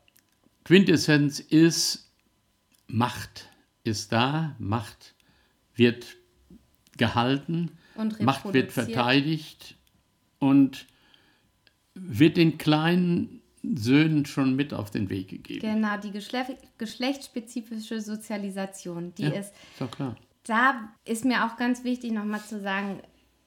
Quintessenz 0.64 1.40
ist, 1.40 2.12
Macht 2.88 3.50
ist 3.84 4.12
da, 4.12 4.56
Macht 4.60 5.16
wird 5.76 6.06
gehalten, 6.98 7.72
Macht 8.20 8.54
wird 8.54 8.72
verteidigt 8.72 9.76
und 10.40 10.86
wird 11.94 12.38
den 12.38 12.58
kleinen 12.58 13.42
Söhnen 13.64 14.26
schon 14.26 14.56
mit 14.56 14.74
auf 14.74 14.92
den 14.92 15.10
Weg 15.10 15.30
gegeben. 15.30 15.62
Genau, 15.62 15.98
die 15.98 16.12
Geschle 16.12 16.58
geschlechtsspezifische 16.78 18.02
Sozialisation, 18.02 19.14
die 19.16 19.24
ja, 19.24 19.30
ist. 19.30 19.54
So 19.78 19.88
klar. 19.88 20.16
Da 20.44 20.90
ist 21.06 21.26
mir 21.26 21.46
auch 21.46 21.58
ganz 21.58 21.84
wichtig, 21.84 22.12
nochmal 22.12 22.42
zu 22.42 22.60
sagen, 22.60 23.02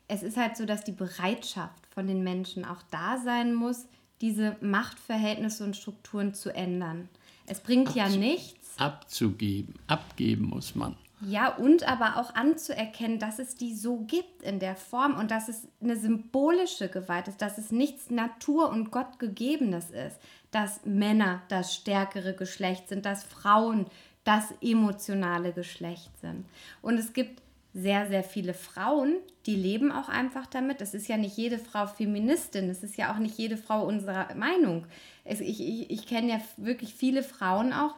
es 0.06 0.22
ist 0.22 0.36
halt 0.36 0.56
so, 0.56 0.66
dass 0.66 0.84
die 0.84 0.92
Bereitschaft 0.92 1.86
von 1.90 2.06
den 2.06 2.22
Menschen 2.22 2.64
auch 2.64 2.82
da 2.90 3.18
sein 3.18 3.54
muss, 3.54 3.86
diese 4.20 4.56
Machtverhältnisse 4.60 5.64
und 5.64 5.76
Strukturen 5.76 6.34
zu 6.34 6.54
ändern. 6.54 7.08
Es 7.46 7.60
bringt 7.60 7.88
Abzu 7.88 7.98
ja 7.98 8.08
nichts. 8.08 8.78
Abzugeben, 8.78 9.74
abgeben 9.86 10.46
muss 10.46 10.74
man. 10.74 10.96
Ja, 11.26 11.54
und 11.54 11.88
aber 11.88 12.16
auch 12.16 12.34
anzuerkennen, 12.34 13.18
dass 13.18 13.38
es 13.38 13.54
die 13.54 13.74
so 13.74 13.98
gibt 14.00 14.42
in 14.42 14.58
der 14.58 14.76
Form 14.76 15.16
und 15.16 15.30
dass 15.30 15.48
es 15.48 15.68
eine 15.80 15.96
symbolische 15.96 16.88
Gewalt 16.88 17.28
ist, 17.28 17.40
dass 17.40 17.58
es 17.58 17.70
nichts 17.72 18.10
Natur- 18.10 18.70
und 18.70 18.90
Gottgegebenes 18.90 19.90
ist, 19.90 20.18
dass 20.50 20.84
Männer 20.84 21.42
das 21.48 21.74
stärkere 21.74 22.34
Geschlecht 22.34 22.88
sind, 22.88 23.06
dass 23.06 23.24
Frauen 23.24 23.86
das 24.24 24.54
emotionale 24.60 25.52
Geschlecht 25.52 26.10
sind. 26.20 26.46
Und 26.82 26.98
es 26.98 27.12
gibt 27.12 27.42
sehr, 27.74 28.06
sehr 28.06 28.22
viele 28.22 28.54
Frauen, 28.54 29.16
die 29.46 29.56
leben 29.56 29.90
auch 29.90 30.08
einfach 30.08 30.46
damit. 30.46 30.80
Es 30.80 30.94
ist 30.94 31.08
ja 31.08 31.16
nicht 31.16 31.36
jede 31.36 31.58
Frau 31.58 31.86
Feministin, 31.86 32.70
es 32.70 32.82
ist 32.82 32.96
ja 32.96 33.12
auch 33.12 33.18
nicht 33.18 33.36
jede 33.36 33.56
Frau 33.56 33.84
unserer 33.84 34.32
Meinung. 34.36 34.86
Ich 35.24 35.40
ich, 35.40 35.90
ich 35.90 36.06
kenne 36.06 36.28
ja 36.30 36.40
wirklich 36.56 36.94
viele 36.94 37.22
Frauen 37.22 37.72
auch, 37.72 37.96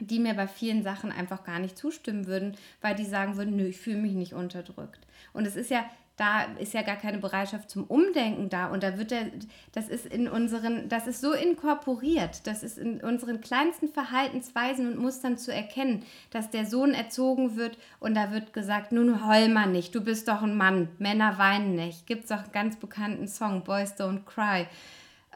die 0.00 0.18
mir 0.18 0.34
bei 0.34 0.46
vielen 0.46 0.82
Sachen 0.82 1.12
einfach 1.12 1.44
gar 1.44 1.58
nicht 1.58 1.78
zustimmen 1.78 2.26
würden, 2.26 2.56
weil 2.80 2.94
die 2.94 3.04
sagen 3.04 3.36
würden, 3.36 3.56
nö, 3.56 3.66
ich 3.66 3.78
fühle 3.78 3.98
mich 3.98 4.12
nicht 4.12 4.34
unterdrückt. 4.34 5.06
Und 5.32 5.46
es 5.46 5.56
ist 5.56 5.70
ja, 5.70 5.84
da 6.16 6.44
ist 6.58 6.72
ja 6.72 6.80
gar 6.80 6.96
keine 6.96 7.18
Bereitschaft 7.18 7.68
zum 7.68 7.84
Umdenken 7.84 8.48
da 8.48 8.68
und 8.68 8.82
da 8.82 8.96
wird 8.96 9.10
der, 9.10 9.26
das 9.72 9.88
ist 9.88 10.06
in 10.06 10.28
unseren, 10.28 10.88
das 10.88 11.06
ist 11.06 11.20
so 11.20 11.32
inkorporiert, 11.32 12.46
das 12.46 12.62
ist 12.62 12.78
in 12.78 13.02
unseren 13.02 13.42
kleinsten 13.42 13.88
Verhaltensweisen 13.88 14.90
und 14.90 14.98
Mustern 14.98 15.36
zu 15.36 15.52
erkennen, 15.52 16.04
dass 16.30 16.50
der 16.50 16.64
Sohn 16.64 16.94
erzogen 16.94 17.56
wird 17.56 17.76
und 18.00 18.14
da 18.14 18.32
wird 18.32 18.54
gesagt, 18.54 18.92
nun 18.92 19.26
heul 19.28 19.50
mal 19.50 19.66
nicht, 19.66 19.94
du 19.94 20.00
bist 20.00 20.28
doch 20.28 20.42
ein 20.42 20.56
Mann, 20.56 20.88
Männer 20.98 21.36
weinen 21.36 21.74
nicht. 21.74 22.06
Gibt 22.06 22.24
es 22.24 22.32
auch 22.32 22.44
einen 22.44 22.52
ganz 22.52 22.76
bekannten 22.76 23.28
Song, 23.28 23.62
Boys 23.62 23.92
Don't 23.92 24.24
Cry. 24.24 24.66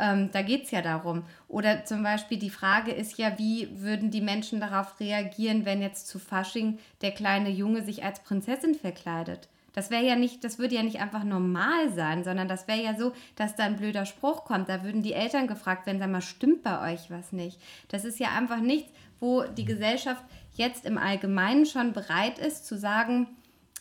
Ähm, 0.01 0.31
da 0.33 0.41
geht 0.41 0.65
es 0.65 0.71
ja 0.71 0.81
darum. 0.81 1.25
Oder 1.47 1.85
zum 1.85 2.03
Beispiel 2.03 2.39
die 2.39 2.51
Frage 2.51 2.91
ist 2.91 3.19
ja, 3.19 3.39
wie 3.39 3.69
würden 3.81 4.11
die 4.11 4.23
Menschen 4.23 4.59
darauf 4.59 4.99
reagieren, 4.99 5.67
wenn 5.67 5.83
jetzt 5.83 6.09
zu 6.09 6.19
Fasching 6.19 6.79
der 7.03 7.13
kleine 7.13 7.51
Junge 7.51 7.83
sich 7.83 8.03
als 8.03 8.21
Prinzessin 8.21 8.75
verkleidet? 8.75 9.49
Das 9.73 9.91
wäre 9.91 10.05
ja 10.05 10.17
nicht, 10.17 10.43
das 10.43 10.59
würde 10.59 10.75
ja 10.75 10.83
nicht 10.83 11.01
einfach 11.01 11.23
normal 11.23 11.93
sein, 11.93 12.25
sondern 12.25 12.49
das 12.49 12.67
wäre 12.67 12.83
ja 12.83 12.99
so, 12.99 13.13
dass 13.37 13.55
da 13.55 13.65
ein 13.65 13.77
blöder 13.77 14.07
Spruch 14.07 14.45
kommt. 14.45 14.69
Da 14.69 14.83
würden 14.83 15.03
die 15.03 15.13
Eltern 15.13 15.47
gefragt 15.47 15.87
werden, 15.87 15.99
sag 15.99 16.11
mal, 16.11 16.23
stimmt 16.23 16.63
bei 16.63 16.93
euch 16.93 17.11
was 17.11 17.33
nicht? 17.33 17.61
Das 17.89 18.05
ist 18.05 18.19
ja 18.19 18.29
einfach 18.37 18.61
nichts, 18.61 18.91
wo 19.21 19.43
die 19.43 19.67
Gesellschaft 19.67 20.25
jetzt 20.55 20.87
im 20.87 20.99
Allgemeinen 20.99 21.67
schon 21.67 21.93
bereit 21.93 22.39
ist 22.39 22.67
zu 22.67 22.77
sagen, 22.79 23.29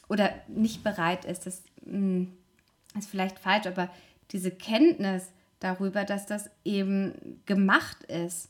oder 0.10 0.34
nicht 0.48 0.84
bereit 0.84 1.26
ist, 1.26 1.46
das 1.46 1.64
mh, 1.86 1.94
hm, 1.94 2.38
ist 2.98 3.10
vielleicht 3.10 3.40
falsch, 3.40 3.68
aber 3.68 3.90
diese 4.32 4.52
Kenntnis, 4.52 5.32
darüber, 5.60 6.06
dass 6.06 6.26
das 6.26 6.50
eben 6.64 7.42
gemacht 7.46 8.04
ist. 8.04 8.50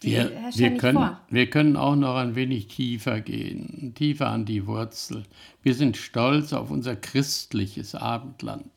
wir, 0.00 0.30
wir, 0.54 0.76
können, 0.76 1.16
wir 1.28 1.50
können 1.50 1.76
auch 1.76 1.96
noch 1.96 2.16
ein 2.16 2.34
wenig 2.34 2.68
tiefer 2.68 3.20
gehen, 3.20 3.92
tiefer 3.94 4.28
an 4.28 4.44
die 4.44 4.66
Wurzel. 4.66 5.24
Wir 5.62 5.74
sind 5.74 5.96
stolz 5.96 6.52
auf 6.52 6.70
unser 6.70 6.96
christliches 6.96 7.94
Abendland. 7.94 8.70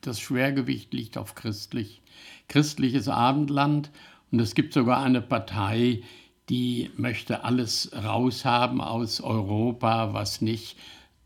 Das 0.00 0.20
Schwergewicht 0.20 0.92
liegt 0.94 1.18
auf 1.18 1.34
christlich, 1.34 2.02
christliches 2.48 3.08
Abendland. 3.08 3.90
Und 4.30 4.40
es 4.40 4.54
gibt 4.54 4.72
sogar 4.74 5.02
eine 5.02 5.22
Partei, 5.22 6.02
die 6.48 6.90
möchte 6.96 7.44
alles 7.44 7.90
raushaben 7.92 8.80
aus 8.80 9.20
Europa, 9.20 10.14
was 10.14 10.40
nicht 10.40 10.76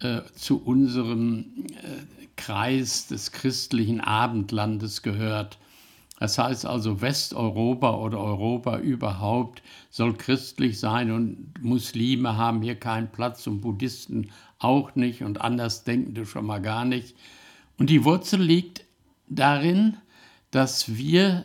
äh, 0.00 0.22
zu 0.34 0.62
unserem 0.62 1.66
äh, 1.68 2.21
Kreis 2.37 3.07
des 3.07 3.33
christlichen 3.33 4.01
Abendlandes 4.01 5.03
gehört. 5.03 5.59
Das 6.18 6.39
heißt 6.39 6.66
also, 6.66 7.01
Westeuropa 7.01 7.97
oder 7.97 8.18
Europa 8.18 8.78
überhaupt 8.78 9.62
soll 9.91 10.14
christlich 10.14 10.78
sein 10.78 11.11
und 11.11 11.53
Muslime 11.62 12.37
haben 12.37 12.62
hier 12.62 12.76
keinen 12.76 13.11
Platz 13.11 13.47
und 13.49 13.61
Buddhisten 13.61 14.30
auch 14.61 14.95
nicht 14.95 15.22
und 15.22 15.41
Andersdenkende 15.41 16.24
schon 16.24 16.47
mal 16.47 16.61
gar 16.61 16.85
nicht. 16.85 17.16
Und 17.76 17.91
die 17.91 18.05
Wurzel 18.05 18.41
liegt 18.41 18.85
darin, 19.28 19.97
dass 20.53 20.95
wir 20.95 21.45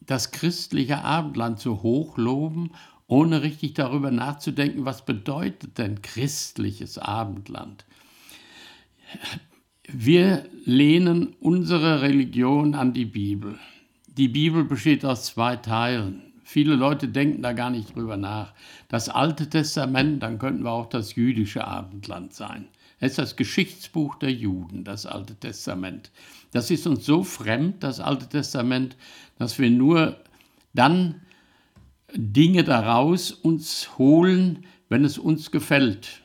das 0.00 0.30
christliche 0.30 1.02
Abendland 1.02 1.58
so 1.58 1.82
hoch 1.82 2.16
loben, 2.16 2.70
ohne 3.08 3.42
richtig 3.42 3.74
darüber 3.74 4.10
nachzudenken, 4.10 4.84
was 4.84 5.04
bedeutet 5.04 5.78
denn 5.78 6.02
christliches 6.02 6.98
Abendland. 6.98 7.84
Wir 9.88 10.46
lehnen 10.64 11.34
unsere 11.40 12.02
Religion 12.02 12.74
an 12.74 12.92
die 12.92 13.04
Bibel. 13.04 13.58
Die 14.08 14.28
Bibel 14.28 14.64
besteht 14.64 15.04
aus 15.04 15.26
zwei 15.26 15.56
Teilen. 15.56 16.32
Viele 16.42 16.74
Leute 16.74 17.08
denken 17.08 17.42
da 17.42 17.52
gar 17.52 17.70
nicht 17.70 17.94
drüber 17.94 18.16
nach. 18.16 18.52
Das 18.88 19.08
Alte 19.08 19.48
Testament, 19.48 20.22
dann 20.22 20.38
könnten 20.38 20.64
wir 20.64 20.72
auch 20.72 20.88
das 20.88 21.14
jüdische 21.14 21.66
Abendland 21.66 22.34
sein. 22.34 22.68
Es 22.98 23.12
ist 23.12 23.18
das 23.18 23.36
Geschichtsbuch 23.36 24.16
der 24.16 24.32
Juden, 24.32 24.82
das 24.82 25.06
Alte 25.06 25.36
Testament. 25.36 26.10
Das 26.52 26.70
ist 26.70 26.86
uns 26.86 27.04
so 27.04 27.22
fremd, 27.22 27.82
das 27.82 28.00
Alte 28.00 28.28
Testament, 28.28 28.96
dass 29.38 29.58
wir 29.58 29.70
nur 29.70 30.16
dann 30.72 31.20
Dinge 32.14 32.64
daraus 32.64 33.30
uns 33.30 33.98
holen, 33.98 34.64
wenn 34.88 35.04
es 35.04 35.18
uns 35.18 35.50
gefällt. 35.50 36.22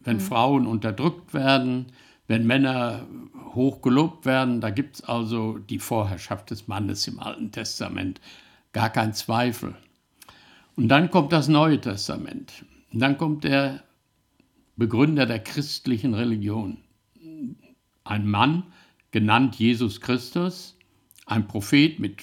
Wenn 0.00 0.16
mhm. 0.16 0.20
Frauen 0.20 0.66
unterdrückt 0.66 1.34
werden, 1.34 1.86
wenn 2.26 2.46
Männer 2.46 3.06
hoch 3.54 3.82
gelobt 3.82 4.26
werden, 4.26 4.60
da 4.60 4.70
gibt 4.70 4.96
es 4.96 5.04
also 5.04 5.58
die 5.58 5.78
Vorherrschaft 5.78 6.50
des 6.50 6.68
Mannes 6.68 7.06
im 7.06 7.20
Alten 7.20 7.52
Testament, 7.52 8.20
gar 8.72 8.90
kein 8.90 9.12
Zweifel. 9.12 9.74
Und 10.76 10.88
dann 10.88 11.10
kommt 11.10 11.32
das 11.32 11.48
Neue 11.48 11.80
Testament. 11.80 12.64
Und 12.92 13.00
dann 13.00 13.18
kommt 13.18 13.44
der 13.44 13.84
Begründer 14.76 15.26
der 15.26 15.38
christlichen 15.38 16.14
Religion. 16.14 16.78
Ein 18.02 18.26
Mann, 18.26 18.64
genannt 19.12 19.56
Jesus 19.56 20.00
Christus, 20.00 20.76
ein 21.26 21.46
Prophet 21.46 22.00
mit 22.00 22.22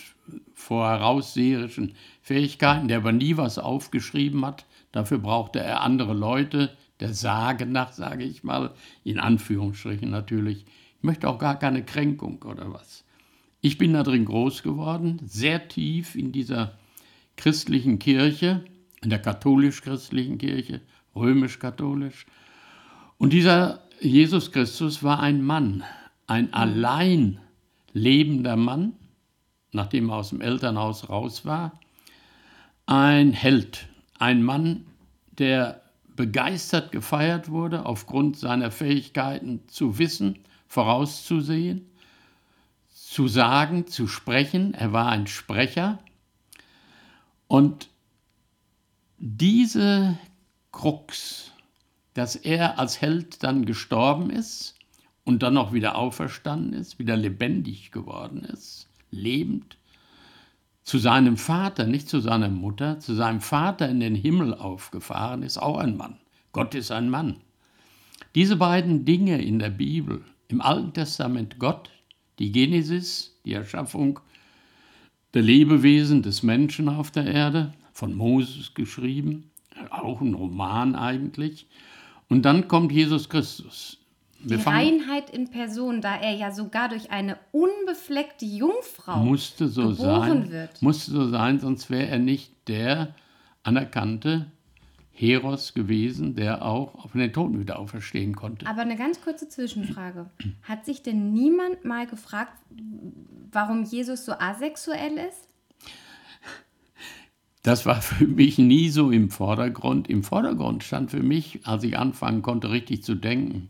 vorausseherischen 0.54 1.96
Fähigkeiten, 2.22 2.88
der 2.88 2.98
aber 2.98 3.14
nie 3.14 3.38
was 3.38 3.58
aufgeschrieben 3.58 4.46
hat. 4.46 4.66
Dafür 4.92 5.18
brauchte 5.20 5.60
er 5.60 5.82
andere 5.82 6.14
Leute, 6.14 6.76
der 7.02 7.14
Sage 7.14 7.66
nach, 7.66 7.92
sage 7.92 8.24
ich 8.24 8.44
mal, 8.44 8.74
in 9.04 9.20
Anführungsstrichen 9.20 10.10
natürlich. 10.10 10.66
Ich 10.98 11.04
möchte 11.04 11.28
auch 11.28 11.40
gar 11.40 11.58
keine 11.58 11.84
Kränkung 11.84 12.42
oder 12.44 12.72
was. 12.72 13.04
Ich 13.60 13.78
bin 13.78 13.94
da 13.94 14.04
drin 14.04 14.26
groß 14.26 14.64
geworden, 14.64 15.20
sehr 15.26 15.68
tief 15.68 16.16
in 16.16 16.32
dieser 16.32 16.78
christlichen 17.38 18.00
Kirche, 18.00 18.64
in 19.02 19.10
der 19.10 19.20
katholisch-christlichen 19.20 20.38
Kirche, 20.38 20.82
römisch-katholisch. 21.16 22.26
Und 23.18 23.34
dieser 23.34 23.82
Jesus 24.00 24.52
Christus 24.52 25.04
war 25.04 25.20
ein 25.20 25.44
Mann, 25.44 25.84
ein 26.28 26.54
allein 26.54 27.40
lebender 27.94 28.56
Mann, 28.56 28.94
nachdem 29.72 30.10
er 30.10 30.18
aus 30.18 30.30
dem 30.30 30.42
Elternhaus 30.42 31.10
raus 31.10 31.46
war, 31.46 31.80
ein 32.86 33.32
Held, 33.32 33.88
ein 34.18 34.44
Mann, 34.44 34.86
der 35.38 35.81
begeistert 36.16 36.92
gefeiert 36.92 37.50
wurde 37.50 37.86
aufgrund 37.86 38.38
seiner 38.38 38.72
Fähigkeiten 38.72 39.68
zu 39.68 39.98
wissen, 39.98 40.40
vorauszusehen, 40.68 41.90
zu 42.90 43.28
sagen, 43.28 43.88
zu 43.88 44.08
sprechen. 44.08 44.74
Er 44.74 44.94
war 44.94 45.10
ein 45.10 45.28
Sprecher. 45.28 46.00
Und 47.48 47.90
diese 49.18 50.18
Krux, 50.72 51.52
dass 52.14 52.36
er 52.36 52.80
als 52.80 53.02
Held 53.02 53.44
dann 53.44 53.66
gestorben 53.66 54.30
ist 54.30 54.76
und 55.24 55.44
dann 55.44 55.58
auch 55.58 55.74
wieder 55.74 55.96
auferstanden 55.96 56.74
ist, 56.74 57.00
wieder 57.00 57.18
lebendig 57.18 57.92
geworden 57.92 58.44
ist, 58.44 58.88
lebend, 59.12 59.78
zu 60.84 60.98
seinem 60.98 61.38
Vater, 61.38 61.86
nicht 61.86 62.10
zu 62.10 62.20
seiner 62.20 62.50
Mutter, 62.50 63.00
zu 63.00 63.14
seinem 63.14 63.42
Vater 63.42 63.88
in 63.90 64.00
den 64.00 64.16
Himmel 64.16 64.54
aufgefahren 64.54 65.44
ist, 65.44 65.58
auch 65.58 65.78
ein 65.78 65.98
Mann. 65.98 66.18
Gott 66.52 66.76
ist 66.76 66.92
ein 66.92 67.10
Mann. 67.10 67.38
Diese 68.36 68.56
beiden 68.56 69.06
Dinge 69.06 69.42
in 69.42 69.60
der 69.60 69.70
Bibel, 69.70 70.24
im 70.48 70.62
Alten 70.62 70.94
Testament 70.94 71.60
Gott, 71.60 71.90
die 72.40 72.52
Genesis, 72.52 73.40
die 73.46 73.54
Erschaffung 73.54 74.20
der 75.34 75.44
Lebewesen, 75.44 76.24
des 76.24 76.44
Menschen 76.44 76.90
auf 76.90 77.12
der 77.12 77.26
Erde, 77.26 77.74
von 77.94 78.16
Moses 78.16 78.74
geschrieben, 78.74 79.52
auch 79.90 80.22
ein 80.22 80.34
Roman 80.34 80.96
eigentlich. 80.96 81.68
Und 82.30 82.44
dann 82.44 82.68
kommt 82.68 82.92
Jesus 82.92 83.30
Christus. 83.30 84.01
Wir 84.44 84.58
die 84.58 84.64
Reinheit 84.64 85.30
in 85.30 85.50
Person, 85.50 86.02
da 86.02 86.16
er 86.16 86.34
ja 86.34 86.52
sogar 86.52 86.90
durch 86.90 87.12
eine 87.12 87.38
unbefleckte 87.52 88.46
Jungfrau 88.46 89.18
musste 89.18 89.68
so 89.68 89.90
geboren 89.90 90.44
sein, 90.44 90.52
wird. 90.52 90.82
Musste 90.82 91.12
so 91.12 91.30
sein, 91.30 91.60
sonst 91.60 91.90
wäre 91.90 92.08
er 92.08 92.20
nicht 92.20 92.52
der 92.68 93.14
anerkannte 93.64 94.48
Heros 95.12 95.74
gewesen, 95.74 96.36
der 96.36 96.66
auch 96.66 96.96
auf 96.96 97.12
den 97.12 97.32
Toten 97.32 97.60
wieder 97.60 97.78
auferstehen 97.78 98.36
konnte. 98.36 98.66
Aber 98.66 98.82
eine 98.82 98.96
ganz 98.96 99.22
kurze 99.22 99.48
Zwischenfrage. 99.48 100.30
Hat 100.64 100.86
sich 100.86 101.04
denn 101.04 101.32
niemand 101.34 101.86
mal 101.86 102.08
gefragt, 102.08 102.54
warum 103.52 103.84
Jesus 103.84 104.26
so 104.26 104.34
asexuell 104.34 105.18
ist? 105.18 105.48
Das 107.64 107.86
war 107.86 108.02
für 108.02 108.26
mich 108.26 108.58
nie 108.58 108.90
so 108.90 109.12
im 109.12 109.30
Vordergrund. 109.30 110.10
Im 110.10 110.24
Vordergrund 110.24 110.84
stand 110.84 111.12
für 111.12 111.22
mich, 111.22 111.60
als 111.68 111.84
ich 111.84 111.98
anfangen 112.00 112.42
konnte, 112.42 112.72
richtig 112.72 113.04
zu 113.04 113.14
denken, 113.14 113.70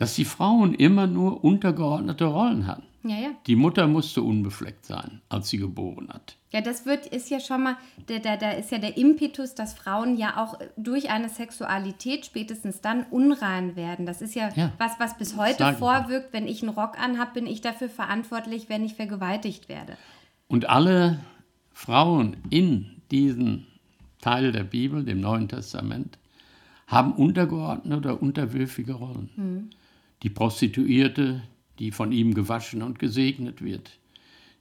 dass 0.00 0.14
die 0.14 0.24
Frauen 0.24 0.72
immer 0.72 1.06
nur 1.06 1.44
untergeordnete 1.44 2.24
Rollen 2.24 2.66
hatten. 2.66 2.84
Ja, 3.02 3.16
ja. 3.16 3.28
Die 3.46 3.54
Mutter 3.54 3.86
musste 3.86 4.22
unbefleckt 4.22 4.86
sein, 4.86 5.20
als 5.28 5.50
sie 5.50 5.58
geboren 5.58 6.08
hat. 6.08 6.36
Ja, 6.52 6.62
das 6.62 6.86
wird, 6.86 7.04
ist 7.04 7.28
ja 7.28 7.38
schon 7.38 7.64
mal, 7.64 7.76
da 8.06 8.18
der, 8.18 8.38
der 8.38 8.56
ist 8.56 8.70
ja 8.70 8.78
der 8.78 8.96
Impetus, 8.96 9.54
dass 9.54 9.74
Frauen 9.74 10.16
ja 10.16 10.42
auch 10.42 10.58
durch 10.78 11.10
eine 11.10 11.28
Sexualität 11.28 12.24
spätestens 12.24 12.80
dann 12.80 13.04
unrein 13.10 13.76
werden. 13.76 14.06
Das 14.06 14.22
ist 14.22 14.34
ja, 14.34 14.48
Ja, 14.54 14.72
was, 14.78 14.98
was 14.98 15.18
bis 15.18 15.36
heute 15.36 15.58
sag 15.58 15.72
ich 15.74 15.78
vorwirkt. 15.78 16.32
Wenn 16.32 16.48
ich 16.48 16.62
einen 16.62 16.72
Rock 16.72 16.98
anhab, 16.98 17.34
bin 17.34 17.46
ich 17.46 17.60
dafür 17.60 17.90
verantwortlich, 17.90 18.70
wenn 18.70 18.82
ich 18.82 18.94
vergewaltigt 18.94 19.68
werde. 19.68 19.98
Und 20.48 20.70
alle 20.70 21.20
Frauen 21.74 22.38
in 22.48 23.02
diesem 23.10 23.66
Teil 24.22 24.52
der 24.52 24.64
Bibel, 24.64 25.04
dem 25.04 25.20
Neuen 25.20 25.48
Testament, 25.48 26.16
haben 26.86 27.12
untergeordnete 27.12 27.96
oder 27.98 28.22
unterwürfige 28.22 28.94
Rollen. 28.94 29.70
Die 30.22 30.30
Prostituierte, 30.30 31.42
die 31.78 31.92
von 31.92 32.12
ihm 32.12 32.34
gewaschen 32.34 32.82
und 32.82 32.98
gesegnet 32.98 33.62
wird. 33.62 33.98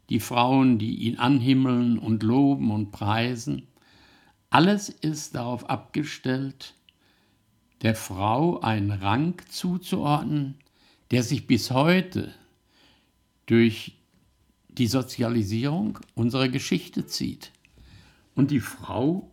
Die 0.10 0.20
Frauen, 0.20 0.80
die 0.80 0.95
ihn 0.95 1.18
anhimmeln 1.18 1.99
und 1.99 2.24
loben 2.24 2.72
und 2.72 2.91
preisen. 2.91 3.68
Alles 4.49 4.89
ist 4.89 5.36
darauf 5.36 5.70
abgestellt, 5.70 6.74
der 7.82 7.95
Frau 7.95 8.60
einen 8.62 8.91
Rang 8.91 9.36
zuzuordnen, 9.49 10.55
der 11.12 11.24
sich 11.24 11.47
bis 11.47 11.72
heute 11.72 12.34
durch 13.45 13.93
die 14.70 14.88
Sozialisierung 14.88 15.99
unserer 16.16 16.49
Geschichte 16.49 17.05
zieht. 17.05 17.51
Und 18.36 18.51
die 18.51 18.60
Frau 18.60 19.30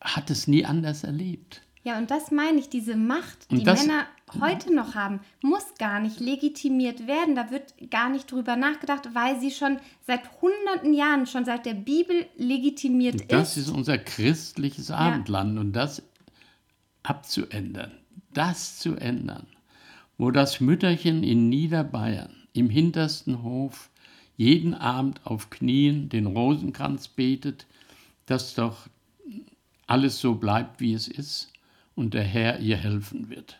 hat 0.00 0.30
es 0.30 0.48
nie 0.48 0.64
anders 0.64 1.04
erlebt. 1.04 1.62
Ja, 1.84 1.98
und 1.98 2.10
das 2.10 2.30
meine 2.30 2.58
ich, 2.58 2.68
diese 2.68 2.94
Macht, 2.96 3.46
Und 3.50 3.58
die 3.58 3.64
das- 3.64 3.84
Männer 3.86 4.06
heute 4.40 4.72
noch 4.74 4.94
haben, 4.94 5.20
muss 5.42 5.64
gar 5.78 6.00
nicht 6.00 6.20
legitimiert 6.20 7.06
werden. 7.06 7.34
Da 7.34 7.50
wird 7.50 7.74
gar 7.90 8.08
nicht 8.08 8.30
drüber 8.30 8.56
nachgedacht, 8.56 9.08
weil 9.14 9.38
sie 9.40 9.50
schon 9.50 9.78
seit 10.06 10.22
hunderten 10.40 10.94
Jahren, 10.94 11.26
schon 11.26 11.44
seit 11.44 11.66
der 11.66 11.74
Bibel 11.74 12.24
legitimiert 12.36 13.30
Das 13.30 13.56
ist. 13.56 13.66
ist 13.68 13.74
unser 13.74 13.98
christliches 13.98 14.90
Abendland 14.90 15.58
und 15.58 15.72
das 15.72 16.02
abzuändern, 17.02 17.92
das 18.32 18.78
zu 18.78 18.96
ändern, 18.96 19.46
wo 20.18 20.30
das 20.30 20.60
Mütterchen 20.60 21.22
in 21.22 21.48
Niederbayern 21.48 22.32
im 22.52 22.70
hintersten 22.70 23.42
Hof 23.42 23.90
jeden 24.36 24.74
Abend 24.74 25.20
auf 25.24 25.50
Knien 25.50 26.08
den 26.08 26.26
Rosenkranz 26.26 27.08
betet, 27.08 27.66
dass 28.26 28.54
doch 28.54 28.86
alles 29.86 30.20
so 30.20 30.34
bleibt, 30.36 30.80
wie 30.80 30.94
es 30.94 31.08
ist 31.08 31.51
und 31.94 32.14
der 32.14 32.24
Herr 32.24 32.60
ihr 32.60 32.76
helfen 32.76 33.28
wird. 33.30 33.58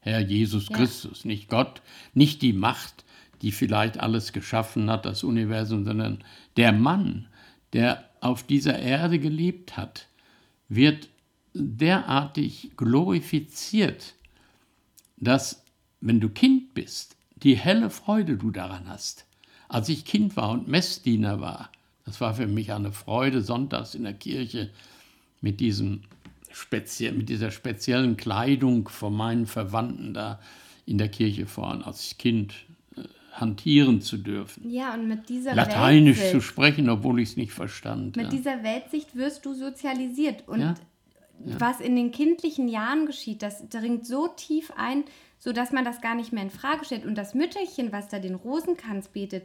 Herr 0.00 0.20
Jesus 0.20 0.68
Ja. 0.68 0.76
Christus, 0.76 1.24
nicht 1.24 1.48
Gott, 1.48 1.82
nicht 2.14 2.42
die 2.42 2.52
Macht, 2.52 3.04
die 3.42 3.52
vielleicht 3.52 4.00
alles 4.00 4.32
geschaffen 4.32 4.90
hat, 4.90 5.04
das 5.06 5.24
Universum, 5.24 5.84
sondern 5.84 6.24
der 6.56 6.72
Mann, 6.72 7.26
der 7.72 8.08
auf 8.20 8.42
dieser 8.42 8.78
Erde 8.78 9.18
gelebt 9.18 9.76
hat, 9.76 10.08
wird 10.68 11.08
derartig 11.54 12.70
glorifiziert, 12.76 14.14
dass, 15.16 15.64
wenn 16.00 16.20
du 16.20 16.28
Kind 16.28 16.74
bist, 16.74 17.16
die 17.36 17.56
helle 17.56 17.90
Freude 17.90 18.36
du 18.36 18.50
daran 18.50 18.88
hast. 18.88 19.26
Als 19.68 19.88
ich 19.88 20.04
Kind 20.04 20.36
war 20.36 20.50
und 20.50 20.68
Messdiener 20.68 21.40
war, 21.40 21.70
das 22.04 22.20
war 22.20 22.34
für 22.34 22.46
mich 22.46 22.72
eine 22.72 22.92
Freude, 22.92 23.42
sonntags 23.42 23.94
in 23.94 24.04
der 24.04 24.14
Kirche 24.14 24.70
mit, 25.40 25.60
diesem 25.60 26.02
spezie 26.52 27.12
mit 27.12 27.28
dieser 27.28 27.50
speziellen 27.50 28.16
Kleidung 28.16 28.88
von 28.88 29.14
meinen 29.14 29.46
Verwandten 29.46 30.14
da 30.14 30.40
in 30.86 30.98
der 30.98 31.08
Kirche 31.08 31.46
vorn 31.46 31.82
als 31.82 32.16
Kind 32.18 32.54
äh, 32.96 33.02
hantieren 33.32 34.00
zu 34.00 34.16
dürfen. 34.16 34.68
Ja, 34.68 34.94
und 34.94 35.08
mit 35.08 35.28
dieser 35.28 35.54
Lateinisch 35.54 36.16
zu 36.18 36.22
Weltsicht, 36.24 36.44
sprechen, 36.46 36.88
obwohl 36.88 37.20
ich 37.20 37.30
es 37.30 37.36
nicht 37.36 37.52
verstand. 37.52 38.16
mit 38.16 38.26
ja. 38.26 38.30
dieser 38.30 38.62
Weltsicht 38.62 39.14
wirst 39.16 39.46
du 39.46 39.54
sozialisiert. 39.54 40.48
Und 40.48 40.60
Ja. 40.60 40.74
was 41.44 41.80
in 41.80 41.96
den 41.96 42.10
kindlichen 42.10 42.68
Jahren 42.68 43.06
geschieht, 43.06 43.42
das 43.42 43.68
dringt 43.68 44.06
so 44.06 44.28
tief 44.28 44.72
ein, 44.76 45.04
sodass 45.38 45.72
man 45.72 45.84
das 45.84 46.00
gar 46.00 46.14
nicht 46.14 46.32
mehr 46.32 46.42
in 46.42 46.50
Frage 46.50 46.84
stellt. 46.84 47.06
Und 47.06 47.16
das 47.16 47.34
Mütterchen, 47.34 47.92
was 47.92 48.08
da 48.08 48.18
den 48.18 48.34
Rosenkranz 48.34 49.08
betet, 49.08 49.44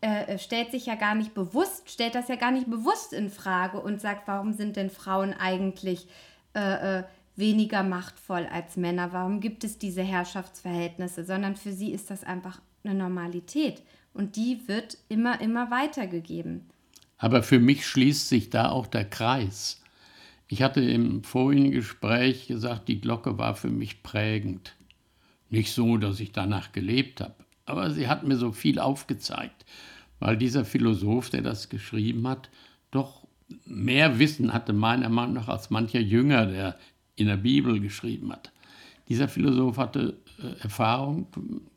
äh, 0.00 0.34
äh, 0.34 0.38
stellt 0.38 0.70
sich 0.70 0.86
ja 0.86 0.94
gar 0.94 1.16
nicht 1.16 1.34
bewusst, 1.34 1.90
stellt 1.90 2.14
das 2.14 2.28
ja 2.28 2.36
gar 2.36 2.52
nicht 2.52 2.70
bewusst 2.70 3.12
in 3.12 3.30
Frage 3.30 3.80
und 3.80 4.00
sagt, 4.00 4.28
warum 4.28 4.52
sind 4.52 4.76
denn 4.76 4.90
Frauen 4.90 5.34
eigentlich 5.34 6.06
äh, 6.54 6.98
äh, 6.98 7.04
weniger 7.34 7.82
machtvoll 7.82 8.46
als 8.46 8.76
Männer? 8.76 9.12
Warum 9.12 9.40
gibt 9.40 9.64
es 9.64 9.78
diese 9.78 10.02
Herrschaftsverhältnisse? 10.02 11.24
Sondern 11.24 11.56
für 11.56 11.72
sie 11.72 11.92
ist 11.92 12.10
das 12.10 12.22
einfach 12.22 12.60
eine 12.84 12.94
Normalität. 12.94 13.82
Und 14.14 14.36
die 14.36 14.68
wird 14.68 14.98
immer, 15.08 15.40
immer 15.40 15.70
weitergegeben. 15.72 16.68
Aber 17.16 17.42
für 17.42 17.58
mich 17.58 17.84
schließt 17.84 18.28
sich 18.28 18.50
da 18.50 18.70
auch 18.70 18.86
der 18.86 19.04
Kreis. 19.04 19.82
Ich 20.46 20.62
hatte 20.62 20.80
im 20.80 21.24
vorigen 21.24 21.72
Gespräch 21.72 22.46
gesagt, 22.46 22.88
die 22.88 23.00
Glocke 23.00 23.36
war 23.36 23.56
für 23.56 23.68
mich 23.68 24.02
prägend. 24.04 24.76
Nicht 25.50 25.72
so, 25.72 25.96
dass 25.96 26.20
ich 26.20 26.32
danach 26.32 26.72
gelebt 26.72 27.20
habe, 27.20 27.34
aber 27.68 27.90
sie 27.90 28.08
hat 28.08 28.26
mir 28.26 28.36
so 28.36 28.52
viel 28.52 28.78
aufgezeigt, 28.78 29.64
weil 30.20 30.36
dieser 30.36 30.64
Philosoph, 30.64 31.30
der 31.30 31.42
das 31.42 31.68
geschrieben 31.68 32.26
hat, 32.26 32.50
doch 32.90 33.26
mehr 33.64 34.18
Wissen 34.18 34.52
hatte 34.52 34.72
meiner 34.72 35.08
Meinung 35.08 35.34
nach 35.34 35.48
als 35.48 35.70
mancher 35.70 36.00
Jünger, 36.00 36.46
der 36.46 36.78
in 37.16 37.26
der 37.26 37.36
Bibel 37.36 37.80
geschrieben 37.80 38.32
hat. 38.32 38.52
Dieser 39.08 39.28
Philosoph 39.28 39.78
hatte 39.78 40.18
äh, 40.38 40.60
Erfahrung, 40.62 41.26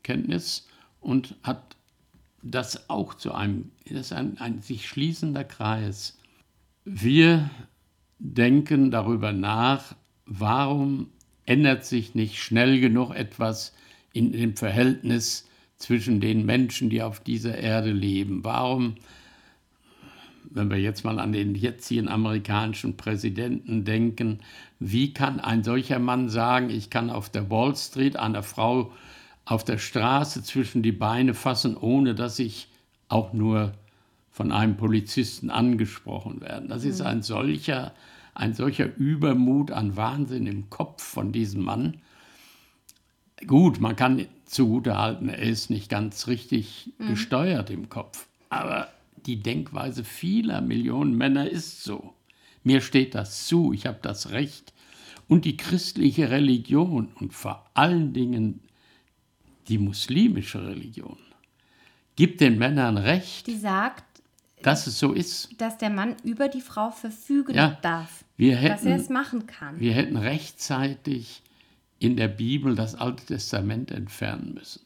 Kenntnis 0.02 0.68
und 1.00 1.34
hat 1.42 1.76
das 2.42 2.90
auch 2.90 3.14
zu 3.14 3.32
einem, 3.32 3.70
das 3.84 4.06
ist 4.06 4.12
ein, 4.12 4.38
ein 4.38 4.60
sich 4.60 4.88
schließender 4.88 5.44
Kreis. 5.44 6.18
Wir 6.84 7.50
denken 8.18 8.90
darüber 8.90 9.32
nach, 9.32 9.94
warum 10.26 11.08
ändert 11.46 11.84
sich 11.84 12.14
nicht 12.14 12.38
schnell 12.40 12.80
genug 12.80 13.14
etwas 13.14 13.74
in 14.12 14.32
dem 14.32 14.56
Verhältnis 14.56 15.48
zwischen 15.82 16.20
den 16.20 16.46
Menschen, 16.46 16.90
die 16.90 17.02
auf 17.02 17.18
dieser 17.18 17.58
Erde 17.58 17.90
leben. 17.90 18.44
Warum, 18.44 18.94
wenn 20.44 20.70
wir 20.70 20.78
jetzt 20.78 21.04
mal 21.04 21.18
an 21.18 21.32
den 21.32 21.56
jetzigen 21.56 22.06
amerikanischen 22.06 22.96
Präsidenten 22.96 23.84
denken, 23.84 24.38
wie 24.78 25.12
kann 25.12 25.40
ein 25.40 25.64
solcher 25.64 25.98
Mann 25.98 26.28
sagen, 26.28 26.70
ich 26.70 26.88
kann 26.88 27.10
auf 27.10 27.30
der 27.30 27.50
Wall 27.50 27.74
Street 27.74 28.16
einer 28.16 28.44
Frau 28.44 28.92
auf 29.44 29.64
der 29.64 29.78
Straße 29.78 30.44
zwischen 30.44 30.84
die 30.84 30.92
Beine 30.92 31.34
fassen, 31.34 31.76
ohne 31.76 32.14
dass 32.14 32.38
ich 32.38 32.68
auch 33.08 33.32
nur 33.32 33.72
von 34.30 34.52
einem 34.52 34.76
Polizisten 34.76 35.50
angesprochen 35.50 36.40
werde. 36.40 36.68
Das 36.68 36.84
ist 36.84 37.00
mhm. 37.00 37.06
ein 37.06 37.22
solcher, 37.22 37.92
ein 38.34 38.54
solcher 38.54 38.94
Übermut 38.96 39.72
an 39.72 39.96
Wahnsinn 39.96 40.46
im 40.46 40.70
Kopf 40.70 41.02
von 41.02 41.32
diesem 41.32 41.64
Mann. 41.64 41.96
Gut, 43.48 43.80
man 43.80 43.96
kann 43.96 44.24
zugutehalten, 44.52 45.28
er 45.28 45.38
ist 45.38 45.70
nicht 45.70 45.88
ganz 45.88 46.26
richtig 46.26 46.92
mhm. 46.98 47.08
gesteuert 47.08 47.70
im 47.70 47.88
Kopf. 47.88 48.26
Aber 48.50 48.88
die 49.26 49.42
Denkweise 49.42 50.04
vieler 50.04 50.60
Millionen 50.60 51.16
Männer 51.16 51.48
ist 51.48 51.82
so. 51.82 52.14
Mir 52.64 52.80
steht 52.80 53.14
das 53.14 53.46
zu, 53.46 53.72
ich 53.72 53.86
habe 53.86 53.98
das 54.02 54.30
Recht. 54.30 54.72
Und 55.28 55.44
die 55.44 55.56
christliche 55.56 56.30
Religion 56.30 57.08
und 57.18 57.32
vor 57.32 57.70
allen 57.74 58.12
Dingen 58.12 58.60
die 59.68 59.78
muslimische 59.78 60.66
Religion 60.66 61.16
gibt 62.16 62.40
den 62.40 62.58
Männern 62.58 62.98
Recht. 62.98 63.46
Die 63.46 63.56
sagt, 63.56 64.04
dass 64.62 64.86
es 64.86 64.98
so 64.98 65.12
ist. 65.12 65.48
Dass 65.60 65.78
der 65.78 65.90
Mann 65.90 66.16
über 66.24 66.48
die 66.48 66.60
Frau 66.60 66.90
verfügen 66.90 67.54
ja, 67.54 67.78
darf. 67.82 68.24
Dass 68.38 68.84
er 68.84 68.96
es 68.96 69.08
machen 69.08 69.46
kann. 69.46 69.78
Wir 69.80 69.92
hätten 69.92 70.16
rechtzeitig 70.16 71.42
in 72.02 72.16
der 72.16 72.28
Bibel 72.28 72.74
das 72.74 72.96
Alte 72.96 73.24
Testament 73.26 73.92
entfernen 73.92 74.54
müssen. 74.54 74.82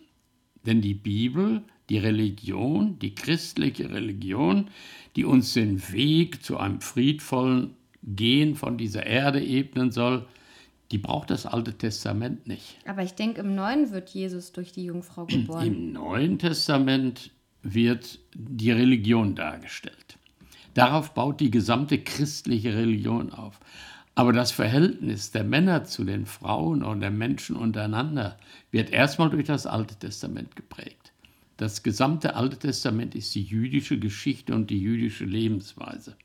Denn 0.66 0.82
die 0.82 0.94
Bibel, 0.94 1.62
die 1.88 1.96
Religion, 1.96 2.98
die 2.98 3.14
christliche 3.14 3.90
Religion, 3.90 4.68
die 5.14 5.24
uns 5.24 5.54
den 5.54 5.80
Weg 5.92 6.44
zu 6.44 6.58
einem 6.58 6.82
friedvollen 6.82 7.74
Gehen 8.02 8.54
von 8.54 8.76
dieser 8.76 9.06
Erde 9.06 9.42
ebnen 9.42 9.92
soll, 9.92 10.26
die 10.90 10.98
braucht 10.98 11.30
das 11.30 11.46
Alte 11.46 11.72
Testament 11.78 12.46
nicht. 12.46 12.76
Aber 12.84 13.02
ich 13.02 13.14
denke, 13.14 13.40
im 13.40 13.54
Neuen 13.54 13.92
wird 13.92 14.10
Jesus 14.10 14.52
durch 14.52 14.72
die 14.72 14.84
Jungfrau 14.84 15.24
geboren. 15.24 15.66
Im 15.66 15.92
Neuen 15.92 16.38
Testament 16.38 17.30
wird 17.62 18.18
die 18.34 18.70
Religion 18.70 19.34
dargestellt. 19.34 20.18
Darauf 20.74 21.14
baut 21.14 21.40
die 21.40 21.50
gesamte 21.50 21.98
christliche 21.98 22.74
Religion 22.76 23.32
auf. 23.32 23.58
Aber 24.18 24.32
das 24.32 24.50
Verhältnis 24.50 25.30
der 25.30 25.44
Männer 25.44 25.84
zu 25.84 26.02
den 26.02 26.24
Frauen 26.24 26.82
und 26.82 27.00
der 27.00 27.10
Menschen 27.10 27.54
untereinander 27.54 28.38
wird 28.70 28.88
erstmal 28.88 29.28
durch 29.28 29.44
das 29.44 29.66
Alte 29.66 29.94
Testament 29.94 30.56
geprägt. 30.56 31.12
Das 31.58 31.82
gesamte 31.82 32.34
Alte 32.34 32.58
Testament 32.58 33.14
ist 33.14 33.34
die 33.34 33.42
jüdische 33.42 33.98
Geschichte 33.98 34.54
und 34.54 34.70
die 34.70 34.80
jüdische 34.80 35.26
Lebensweise. 35.26 36.16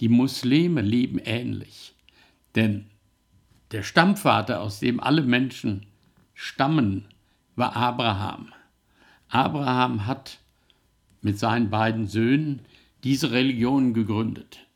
Die 0.00 0.08
Muslime 0.08 0.80
leben 0.80 1.18
ähnlich, 1.18 1.94
denn 2.56 2.86
der 3.70 3.84
Stammvater, 3.84 4.60
aus 4.60 4.80
dem 4.80 4.98
alle 4.98 5.22
Menschen 5.22 5.86
stammen, 6.34 7.04
war 7.54 7.76
Abraham. 7.76 8.52
Abraham 9.28 10.04
hat 10.06 10.40
mit 11.22 11.38
seinen 11.38 11.70
beiden 11.70 12.08
Söhnen 12.08 12.62
diese 13.04 13.30
Religion 13.30 13.94
gegründet 13.94 14.66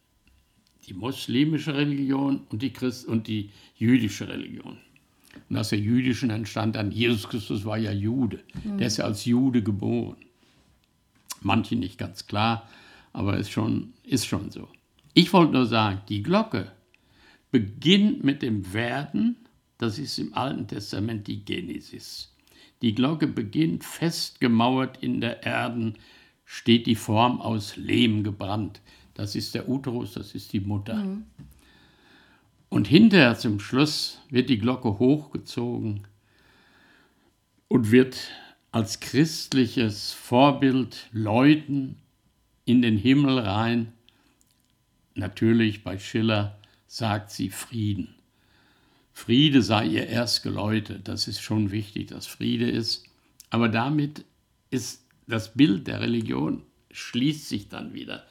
die 0.86 0.94
muslimische 0.94 1.74
Religion 1.74 2.42
und 2.50 2.62
die, 2.62 2.72
Christ 2.72 3.06
und 3.06 3.26
die 3.26 3.50
jüdische 3.76 4.28
Religion. 4.28 4.78
Und 5.48 5.56
aus 5.56 5.70
der 5.70 5.80
jüdischen 5.80 6.30
entstand 6.30 6.76
dann, 6.76 6.90
Jesus 6.90 7.28
Christus 7.28 7.64
war 7.64 7.78
ja 7.78 7.92
Jude. 7.92 8.40
Mhm. 8.62 8.78
Der 8.78 8.86
ist 8.86 8.98
ja 8.98 9.04
als 9.04 9.24
Jude 9.24 9.62
geboren. 9.62 10.16
Manche 11.40 11.76
nicht 11.76 11.98
ganz 11.98 12.26
klar, 12.26 12.68
aber 13.12 13.36
ist 13.36 13.50
schon, 13.50 13.92
ist 14.04 14.26
schon 14.26 14.50
so. 14.50 14.68
Ich 15.12 15.32
wollte 15.32 15.52
nur 15.52 15.66
sagen, 15.66 16.00
die 16.08 16.22
Glocke 16.22 16.72
beginnt 17.50 18.24
mit 18.24 18.42
dem 18.42 18.72
Werden, 18.72 19.36
das 19.78 19.98
ist 19.98 20.18
im 20.18 20.34
Alten 20.34 20.66
Testament 20.66 21.26
die 21.26 21.44
Genesis. 21.44 22.34
Die 22.82 22.94
Glocke 22.94 23.26
beginnt 23.26 23.84
festgemauert 23.84 25.02
in 25.02 25.20
der 25.20 25.44
Erden, 25.44 25.94
steht 26.44 26.86
die 26.86 26.96
Form 26.96 27.40
aus 27.40 27.76
Lehm 27.76 28.24
gebrannt. 28.24 28.80
Das 29.14 29.34
ist 29.34 29.54
der 29.54 29.68
Uterus, 29.68 30.12
das 30.12 30.34
ist 30.34 30.52
die 30.52 30.60
Mutter. 30.60 30.96
Mhm. 30.96 31.24
Und 32.68 32.88
hinterher 32.88 33.38
zum 33.38 33.60
Schluss 33.60 34.20
wird 34.30 34.50
die 34.50 34.58
Glocke 34.58 34.98
hochgezogen 34.98 36.06
und 37.68 37.92
wird 37.92 38.18
als 38.72 38.98
christliches 38.98 40.12
Vorbild 40.12 41.08
läuten 41.12 41.96
in 42.64 42.82
den 42.82 42.96
Himmel 42.96 43.38
rein. 43.38 43.92
Natürlich 45.14 45.84
bei 45.84 45.98
Schiller 45.98 46.58
sagt 46.88 47.30
sie 47.30 47.50
Frieden. 47.50 48.16
Friede 49.12 49.62
sei 49.62 49.86
ihr 49.86 50.08
erst 50.08 50.42
geläutet. 50.42 51.06
Das 51.06 51.28
ist 51.28 51.40
schon 51.40 51.70
wichtig, 51.70 52.08
dass 52.08 52.26
Friede 52.26 52.68
ist. 52.68 53.04
Aber 53.50 53.68
damit 53.68 54.24
ist 54.70 55.06
das 55.28 55.54
Bild 55.54 55.86
der 55.86 56.00
Religion 56.00 56.62
schließt 56.90 57.48
sich 57.48 57.68
dann 57.68 57.94
wieder. 57.94 58.26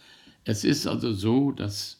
Es 0.45 0.63
ist 0.63 0.87
also 0.87 1.13
so, 1.13 1.51
dass 1.51 1.99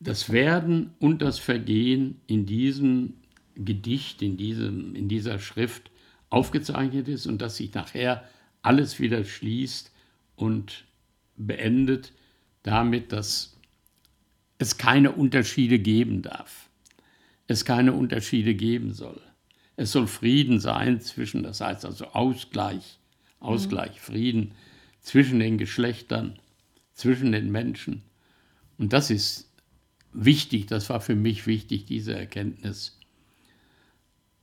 das 0.00 0.30
Werden 0.30 0.94
und 1.00 1.22
das 1.22 1.38
Vergehen 1.38 2.20
in 2.26 2.46
diesem 2.46 3.14
Gedicht, 3.54 4.22
in, 4.22 4.36
diesem, 4.36 4.94
in 4.94 5.08
dieser 5.08 5.38
Schrift 5.38 5.90
aufgezeichnet 6.30 7.08
ist 7.08 7.26
und 7.26 7.42
dass 7.42 7.56
sich 7.56 7.74
nachher 7.74 8.28
alles 8.62 9.00
wieder 9.00 9.24
schließt 9.24 9.90
und 10.36 10.84
beendet 11.36 12.12
damit, 12.62 13.12
dass 13.12 13.56
es 14.58 14.76
keine 14.76 15.12
Unterschiede 15.12 15.78
geben 15.78 16.22
darf. 16.22 16.68
Es 17.46 17.64
keine 17.64 17.92
Unterschiede 17.94 18.54
geben 18.54 18.92
soll. 18.92 19.20
Es 19.76 19.92
soll 19.92 20.06
Frieden 20.06 20.60
sein 20.60 21.00
zwischen, 21.00 21.42
das 21.42 21.60
heißt 21.60 21.84
also 21.84 22.06
Ausgleich, 22.08 22.98
Ausgleich, 23.40 23.92
mhm. 23.92 24.00
Frieden 24.00 24.54
zwischen 25.00 25.38
den 25.40 25.58
Geschlechtern, 25.58 26.38
zwischen 26.94 27.32
den 27.32 27.50
Menschen. 27.50 28.02
Und 28.78 28.92
das 28.92 29.10
ist 29.10 29.50
wichtig, 30.12 30.66
das 30.66 30.88
war 30.90 31.00
für 31.00 31.14
mich 31.14 31.46
wichtig, 31.46 31.84
diese 31.84 32.14
Erkenntnis. 32.14 32.98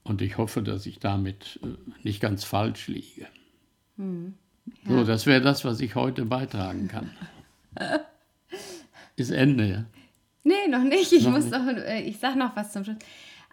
Und 0.03 0.21
ich 0.21 0.37
hoffe, 0.37 0.61
dass 0.61 0.85
ich 0.85 0.99
damit 0.99 1.59
äh, 1.63 1.67
nicht 2.03 2.21
ganz 2.21 2.43
falsch 2.43 2.87
liege. 2.87 3.27
Hm. 3.97 4.35
Ja. 4.83 4.91
So, 4.91 5.03
das 5.03 5.25
wäre 5.25 5.41
das, 5.41 5.65
was 5.65 5.79
ich 5.79 5.95
heute 5.95 6.25
beitragen 6.25 6.87
kann. 6.87 7.11
ist 9.15 9.31
Ende, 9.31 9.67
ja? 9.67 9.85
Nee, 10.43 10.67
noch 10.69 10.83
nicht. 10.83 11.11
Ich 11.11 11.23
noch 11.23 11.31
muss 11.31 11.45
nicht. 11.45 11.57
Noch, 11.57 11.67
äh, 11.67 12.01
ich 12.01 12.19
sage 12.19 12.37
noch 12.37 12.55
was 12.55 12.71
zum 12.71 12.83
Schluss. 12.83 12.97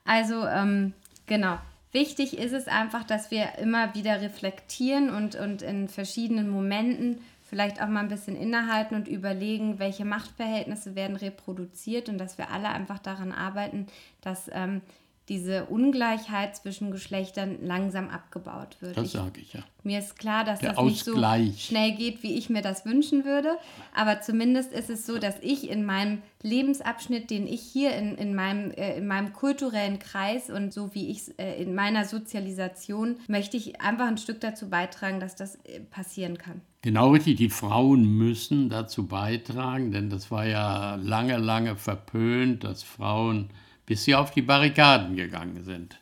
Also, 0.05 0.47
ähm, 0.47 0.93
genau. 1.27 1.59
Wichtig 1.93 2.39
ist 2.39 2.53
es 2.53 2.69
einfach, 2.69 3.05
dass 3.05 3.31
wir 3.31 3.59
immer 3.59 3.95
wieder 3.95 4.23
reflektieren 4.23 5.11
und, 5.11 5.35
und 5.35 5.61
in 5.61 5.89
verschiedenen 5.89 6.49
Momenten 6.49 7.21
vielleicht 7.43 7.83
auch 7.83 7.89
mal 7.89 8.01
ein 8.01 8.09
bisschen 8.09 8.35
innehalten 8.35 8.95
und 8.95 9.09
überlegen, 9.09 9.79
welche 9.79 10.07
Machtverhältnisse 10.07 10.95
werden 10.95 11.17
reproduziert 11.17 12.09
und 12.09 12.17
dass 12.17 12.39
wir 12.39 12.51
alle 12.51 12.71
einfach 12.71 12.99
daran 12.99 13.31
arbeiten, 13.31 13.89
dass 14.23 14.51
ähm, 14.55 14.81
diese 15.29 15.67
Ungleichheit 15.67 16.57
zwischen 16.57 16.91
Geschlechtern 16.91 17.59
langsam 17.63 18.09
abgebaut 18.09 18.77
wird. 18.81 18.97
Das 18.97 19.13
sage 19.13 19.41
ich 19.41 19.53
ja. 19.53 19.61
Mir 19.85 20.01
ist 20.01 20.19
klar, 20.19 20.45
dass 20.45 20.61
Der 20.61 20.73
das 20.73 20.85
nicht 20.85 21.05
so 21.05 21.17
schnell 21.17 21.93
geht, 21.93 22.23
wie 22.23 22.37
ich 22.37 22.51
mir 22.51 22.63
das 22.63 22.85
wünschen 22.85 23.25
würde. 23.25 23.57
Aber 23.95 24.21
zumindest 24.21 24.73
ist 24.73 24.91
es 24.91 25.07
so, 25.07 25.19
dass 25.19 25.37
ich 25.41 25.71
in 25.71 25.85
meinem 25.85 26.23
Lebensabschnitt, 26.43 27.31
den 27.31 27.47
ich 27.47 27.61
hier 27.61 27.95
in, 27.95 28.17
in, 28.17 28.35
meinem, 28.35 28.73
äh, 28.73 28.97
in 28.99 29.07
meinem 29.07 29.33
kulturellen 29.33 30.01
Kreis 30.01 30.51
und 30.51 30.73
so 30.73 30.93
wie 30.95 31.09
ich 31.11 31.19
es 31.19 31.29
äh, 31.39 31.63
in 31.63 31.75
meiner 31.75 32.05
Sozialisation, 32.05 33.17
möchte 33.29 33.57
ich 33.57 33.81
einfach 33.81 34.09
ein 34.09 34.19
Stück 34.19 34.41
dazu 34.41 34.71
beitragen, 34.71 35.21
dass 35.21 35.37
das 35.37 35.55
äh, 35.65 35.81
passieren 35.81 36.37
kann. 36.37 36.61
Genau 36.83 37.13
richtig, 37.13 37.37
die 37.37 37.51
Frauen 37.51 38.05
müssen 38.19 38.69
dazu 38.69 39.07
beitragen, 39.07 39.93
denn 39.93 40.11
das 40.11 40.33
war 40.33 40.47
ja 40.47 40.97
lange, 40.97 41.39
lange 41.39 41.77
verpönt, 41.77 42.65
dass 42.65 42.83
Frauen 42.83 43.51
bis 43.93 44.05
sie 44.05 44.15
auf 44.15 44.31
die 44.31 44.41
Barrikaden 44.41 45.17
gegangen 45.17 45.65
sind. 45.65 46.01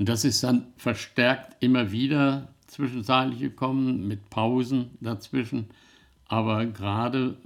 Und 0.00 0.08
das 0.08 0.24
ist 0.24 0.42
dann 0.42 0.66
verstärkt 0.76 1.62
immer 1.62 1.92
wieder 1.92 2.48
zwischenzeitlich 2.66 3.38
gekommen, 3.38 4.08
mit 4.08 4.30
Pausen 4.30 4.90
dazwischen. 5.00 5.66
Aber 6.26 6.66
gerade 6.66 7.36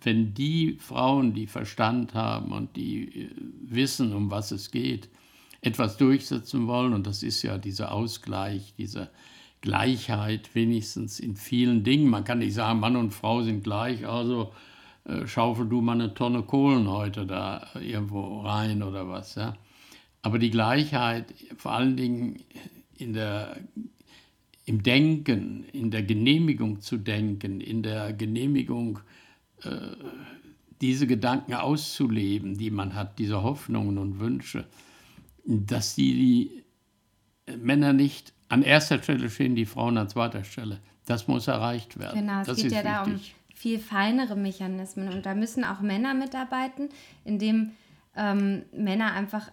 wenn 0.00 0.32
die 0.32 0.78
Frauen, 0.80 1.34
die 1.34 1.46
Verstand 1.46 2.14
haben 2.14 2.52
und 2.52 2.74
die 2.74 3.24
äh, 3.24 3.30
wissen, 3.60 4.14
um 4.14 4.30
was 4.30 4.50
es 4.50 4.70
geht, 4.70 5.10
etwas 5.60 5.98
durchsetzen 5.98 6.66
wollen, 6.66 6.94
und 6.94 7.06
das 7.06 7.22
ist 7.22 7.42
ja 7.42 7.58
dieser 7.58 7.92
Ausgleich, 7.92 8.72
diese 8.78 9.10
Gleichheit 9.60 10.54
wenigstens 10.54 11.20
in 11.20 11.36
vielen 11.36 11.84
Dingen. 11.84 12.08
Man 12.08 12.24
kann 12.24 12.38
nicht 12.38 12.54
sagen, 12.54 12.80
Mann 12.80 12.96
und 12.96 13.12
Frau 13.12 13.42
sind 13.42 13.62
gleich, 13.62 14.06
also 14.06 14.54
äh, 15.04 15.26
schaufel 15.26 15.66
du 15.66 15.80
mal 15.80 15.92
eine 15.92 16.14
Tonne 16.14 16.42
Kohlen 16.42 16.88
heute 16.88 17.26
da 17.26 17.68
irgendwo 17.80 18.40
rein 18.40 18.82
oder 18.82 19.08
was. 19.08 19.34
Ja? 19.34 19.54
Aber 20.22 20.38
die 20.38 20.50
Gleichheit, 20.50 21.34
vor 21.56 21.72
allen 21.72 21.96
Dingen 21.96 22.42
in 22.96 23.12
der, 23.12 23.56
im 24.64 24.82
Denken, 24.82 25.64
in 25.72 25.90
der 25.90 26.02
Genehmigung 26.02 26.80
zu 26.80 26.96
denken, 26.96 27.60
in 27.60 27.82
der 27.82 28.12
Genehmigung, 28.12 29.00
äh, 29.62 29.70
diese 30.80 31.06
Gedanken 31.06 31.54
auszuleben, 31.54 32.58
die 32.58 32.70
man 32.70 32.94
hat, 32.94 33.18
diese 33.18 33.42
Hoffnungen 33.42 33.98
und 33.98 34.18
Wünsche, 34.20 34.66
dass 35.44 35.94
die, 35.94 36.12
die 37.46 37.56
Männer 37.56 37.92
nicht 37.92 38.32
an 38.48 38.62
erster 38.62 39.02
Stelle 39.02 39.30
stehen, 39.30 39.54
die 39.54 39.66
Frauen 39.66 39.98
an 39.98 40.08
zweiter 40.08 40.44
Stelle. 40.44 40.80
Das 41.06 41.28
muss 41.28 41.48
erreicht 41.48 41.98
werden. 41.98 42.20
Genau, 42.20 42.40
es 42.40 42.46
das 42.46 42.56
geht 42.56 42.72
ja 42.72 42.78
wichtig. 42.78 42.94
da 42.94 43.02
um 43.04 43.20
viel 43.64 43.78
feinere 43.78 44.36
Mechanismen. 44.36 45.08
Und 45.08 45.24
da 45.24 45.34
müssen 45.34 45.64
auch 45.64 45.80
Männer 45.80 46.12
mitarbeiten, 46.12 46.90
indem 47.24 47.72
ähm, 48.14 48.66
Männer 48.72 49.14
einfach 49.14 49.50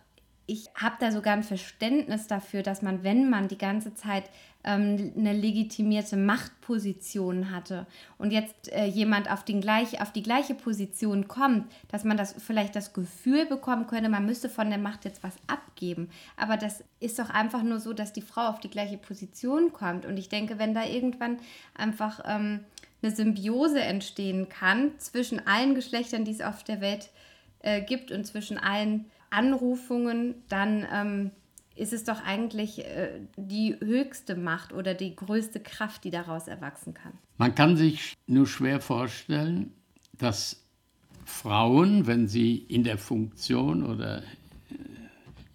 ich 0.48 0.68
habe 0.76 0.98
da 1.00 1.14
sogar 1.14 1.34
ein 1.34 1.44
Verständnis 1.44 2.28
dafür, 2.28 2.62
dass 2.62 2.82
man, 2.82 3.06
wenn 3.06 3.30
man 3.30 3.48
die 3.48 3.58
ganze 3.58 3.94
Zeit 3.94 4.26
ähm, 4.64 5.14
eine 5.18 5.34
legitimierte 5.34 6.18
Machtposition 6.18 7.52
hatte 7.52 7.88
und 8.18 8.32
jetzt 8.32 8.72
äh, 8.72 8.86
jemand 8.86 9.32
auf, 9.32 9.44
den 9.44 9.62
gleich, 9.62 10.02
auf 10.02 10.12
die 10.12 10.24
gleiche 10.24 10.54
Position 10.54 11.28
kommt, 11.28 11.72
dass 11.90 12.04
man 12.04 12.18
das 12.18 12.36
vielleicht 12.38 12.76
das 12.76 12.94
Gefühl 12.94 13.46
bekommen 13.46 13.88
könnte, 13.88 14.10
man 14.10 14.26
müsste 14.26 14.50
von 14.50 14.70
der 14.70 14.80
Macht 14.80 15.06
jetzt 15.06 15.24
was 15.24 15.36
abgeben. 15.48 16.10
Aber 16.38 16.58
das 16.58 16.84
ist 17.00 17.18
doch 17.20 17.30
einfach 17.30 17.64
nur 17.64 17.80
so, 17.80 17.94
dass 17.94 18.14
die 18.14 18.22
Frau 18.22 18.48
auf 18.48 18.60
die 18.60 18.70
gleiche 18.70 18.98
Position 18.98 19.74
kommt. 19.74 20.06
Und 20.06 20.18
ich 20.18 20.30
denke, 20.30 20.60
wenn 20.60 20.74
da 20.74 20.86
irgendwann 20.86 21.38
einfach 21.74 22.22
ähm, 22.26 22.62
eine 23.02 23.12
Symbiose 23.12 23.82
entstehen 23.82 24.48
kann 24.50 24.92
zwischen 25.00 25.46
allen 25.48 25.76
Geschlechtern, 25.76 26.26
die 26.26 26.32
es 26.32 26.42
auf 26.42 26.64
der 26.64 26.82
Welt 26.82 27.10
äh, 27.62 27.82
gibt 27.82 28.12
und 28.12 28.26
zwischen 28.26 28.58
allen 28.58 29.06
Anrufungen, 29.32 30.36
dann 30.50 30.86
ähm, 30.92 31.32
ist 31.82 31.94
es 31.94 32.04
doch 32.04 32.24
eigentlich 32.24 32.86
äh, 32.86 33.22
die 33.38 33.76
höchste 33.80 34.36
Macht 34.36 34.72
oder 34.72 34.94
die 34.94 35.16
größte 35.16 35.60
Kraft, 35.60 36.04
die 36.04 36.12
daraus 36.12 36.48
erwachsen 36.48 36.94
kann. 36.94 37.14
Man 37.38 37.56
kann 37.56 37.76
sich 37.76 38.14
nur 38.28 38.46
schwer 38.46 38.80
vorstellen, 38.80 39.74
dass 40.14 40.64
Frauen, 41.26 42.06
wenn 42.06 42.28
sie 42.28 42.56
in 42.56 42.84
der 42.84 43.00
Funktion 43.00 43.84
oder 43.84 44.20
äh, 44.20 44.24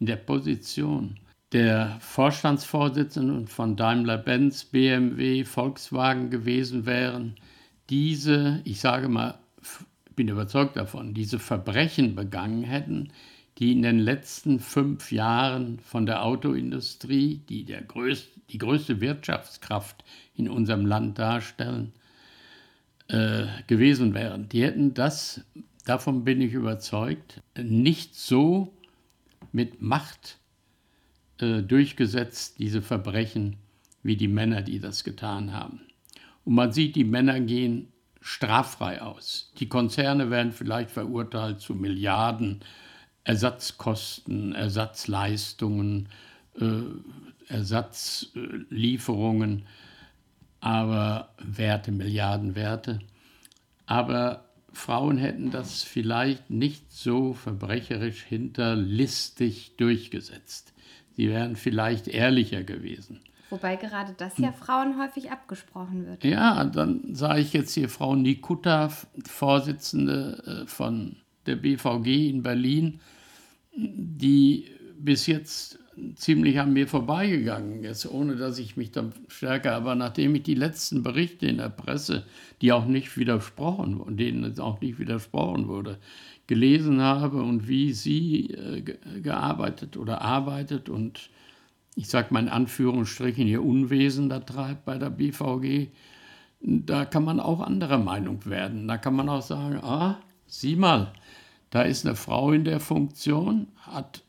in 0.00 0.06
der 0.06 0.16
Position 0.16 1.20
der 1.52 1.96
Vorstandsvorsitzenden 2.00 3.46
von 3.46 3.76
Daimler-Benz, 3.76 4.64
BMW, 4.64 5.44
Volkswagen 5.44 6.28
gewesen 6.30 6.86
wären, 6.86 7.36
diese, 7.88 8.60
ich 8.64 8.80
sage 8.80 9.08
mal, 9.08 9.38
bin 10.16 10.26
überzeugt 10.26 10.76
davon, 10.76 11.14
diese 11.14 11.38
Verbrechen 11.38 12.16
begangen 12.16 12.64
hätten, 12.64 13.12
die 13.58 13.72
in 13.72 13.82
den 13.82 13.98
letzten 13.98 14.60
fünf 14.60 15.12
Jahren 15.12 15.78
von 15.78 16.06
der 16.06 16.22
Autoindustrie, 16.22 17.40
die 17.48 17.64
der 17.64 17.82
größte, 17.82 18.40
die 18.50 18.58
größte 18.58 19.00
Wirtschaftskraft 19.00 20.04
in 20.34 20.48
unserem 20.48 20.86
Land 20.86 21.18
darstellen, 21.18 21.92
äh, 23.08 23.46
gewesen 23.66 24.14
wären. 24.14 24.48
Die 24.48 24.62
hätten 24.62 24.94
das, 24.94 25.44
davon 25.84 26.24
bin 26.24 26.40
ich 26.40 26.52
überzeugt, 26.52 27.40
nicht 27.56 28.14
so 28.14 28.74
mit 29.52 29.80
Macht 29.80 30.38
äh, 31.38 31.62
durchgesetzt, 31.62 32.58
diese 32.58 32.82
Verbrechen, 32.82 33.56
wie 34.02 34.16
die 34.16 34.28
Männer, 34.28 34.62
die 34.62 34.80
das 34.80 35.02
getan 35.02 35.52
haben. 35.52 35.80
Und 36.44 36.54
man 36.54 36.72
sieht, 36.72 36.94
die 36.94 37.04
Männer 37.04 37.40
gehen 37.40 37.88
straffrei 38.20 39.02
aus. 39.02 39.52
Die 39.58 39.68
Konzerne 39.68 40.30
werden 40.30 40.52
vielleicht 40.52 40.90
verurteilt 40.90 41.60
zu 41.60 41.74
Milliarden 41.74 42.60
Ersatzkosten, 43.26 44.54
Ersatzleistungen, 44.54 46.08
äh, 46.60 46.82
Ersatzlieferungen, 47.48 49.66
aber 50.60 51.30
Werte, 51.38 51.90
Milliardenwerte. 51.90 53.00
Aber 53.84 54.44
Frauen 54.72 55.18
hätten 55.18 55.50
das 55.50 55.82
vielleicht 55.82 56.50
nicht 56.50 56.92
so 56.92 57.34
verbrecherisch 57.34 58.22
hinterlistig 58.22 59.74
durchgesetzt. 59.76 60.72
Sie 61.16 61.28
wären 61.28 61.56
vielleicht 61.56 62.06
ehrlicher 62.06 62.62
gewesen. 62.62 63.18
Wobei 63.50 63.74
gerade 63.74 64.14
das 64.16 64.38
ja 64.38 64.52
Frauen 64.52 65.00
häufig 65.00 65.32
abgesprochen 65.32 66.06
wird. 66.06 66.22
Ja, 66.24 66.64
dann 66.64 67.14
sah 67.14 67.36
ich 67.36 67.52
jetzt 67.52 67.74
hier 67.74 67.88
Frau 67.88 68.14
Nikutta, 68.14 68.92
Vorsitzende 69.24 70.62
äh, 70.64 70.66
von 70.68 71.16
der 71.46 71.56
BVG 71.56 72.28
in 72.28 72.42
Berlin, 72.42 73.00
die 73.76 74.66
bis 74.98 75.26
jetzt 75.26 75.78
ziemlich 76.14 76.60
an 76.60 76.72
mir 76.72 76.86
vorbeigegangen 76.86 77.84
ist, 77.84 78.06
ohne 78.06 78.36
dass 78.36 78.58
ich 78.58 78.76
mich 78.76 78.90
dann 78.90 79.12
stärker, 79.28 79.74
aber 79.74 79.94
nachdem 79.94 80.34
ich 80.34 80.42
die 80.42 80.54
letzten 80.54 81.02
Berichte 81.02 81.46
in 81.46 81.58
der 81.58 81.70
Presse, 81.70 82.26
die 82.60 82.72
auch 82.72 82.84
nicht 82.84 83.16
widersprochen, 83.16 84.16
denen 84.16 84.58
auch 84.58 84.80
nicht 84.80 84.98
widersprochen 84.98 85.68
wurde, 85.68 85.98
gelesen 86.46 87.00
habe 87.00 87.42
und 87.42 87.66
wie 87.66 87.92
sie 87.92 88.50
äh, 88.50 88.82
gearbeitet 89.20 89.96
oder 89.96 90.20
arbeitet 90.22 90.88
und 90.88 91.30
ich 91.96 92.08
sage 92.08 92.32
mal 92.32 92.40
in 92.40 92.48
Anführungsstrichen 92.48 93.46
ihr 93.46 93.64
Unwesen 93.64 94.28
da 94.28 94.40
treibt 94.40 94.84
bei 94.84 94.98
der 94.98 95.10
BVG, 95.10 95.88
da 96.60 97.06
kann 97.06 97.24
man 97.24 97.40
auch 97.40 97.60
anderer 97.60 97.98
Meinung 97.98 98.44
werden. 98.44 98.86
Da 98.86 98.98
kann 98.98 99.16
man 99.16 99.28
auch 99.28 99.42
sagen, 99.42 99.78
ah, 99.82 100.18
sieh 100.46 100.76
mal, 100.76 101.12
da 101.70 101.82
ist 101.82 102.06
eine 102.06 102.16
Frau 102.16 102.52
in 102.52 102.64
der 102.64 102.80
Funktion, 102.80 103.68
hat, 103.78 104.22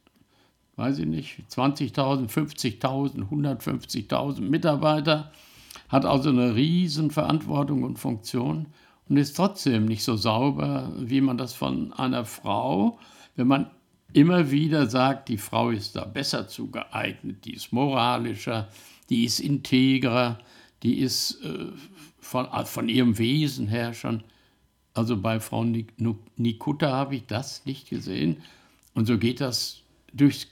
weiß 0.76 1.00
ich 1.00 1.06
nicht, 1.06 1.40
20.000, 1.52 2.30
50.000, 2.30 3.30
150.000 3.30 4.42
Mitarbeiter, 4.42 5.32
hat 5.90 6.06
also 6.06 6.30
eine 6.30 6.56
riesen 6.56 7.12
Verantwortung 7.12 7.84
und 7.84 8.00
Funktion 8.00 8.68
und 9.08 9.18
ist 9.18 9.36
trotzdem 9.36 9.86
nicht 9.86 10.04
so 10.04 10.16
sauber, 10.16 10.92
wie 10.98 11.22
man 11.22 11.38
das 11.38 11.54
von 11.54 11.94
einer 11.94 12.26
Frau, 12.26 13.00
wenn 13.36 13.48
man 13.48 13.72
immer 14.14 14.52
wieder 14.52 14.88
sagt, 14.90 15.30
die 15.30 15.38
Frau 15.38 15.70
ist 15.70 15.96
da 15.96 16.06
besser 16.06 16.48
zugeeignet, 16.48 17.46
die 17.46 17.54
ist 17.54 17.72
moralischer, 17.72 18.70
die 19.10 19.26
ist 19.26 19.40
integrer, 19.40 20.40
die 20.84 21.00
ist 21.00 21.44
äh, 21.44 21.68
von, 22.20 22.48
von 22.66 22.90
ihrem 22.90 23.18
Wesen 23.18 23.68
her 23.68 23.94
schon 23.94 24.24
also 24.98 25.18
bei 25.18 25.40
Frau 25.40 25.64
Nikutta 25.64 26.92
habe 26.92 27.16
ich 27.16 27.26
das 27.26 27.66
nicht 27.66 27.90
gesehen. 27.90 28.42
Und 28.94 29.06
so 29.06 29.18
geht 29.18 29.42
das 29.42 29.82
durch 30.14 30.48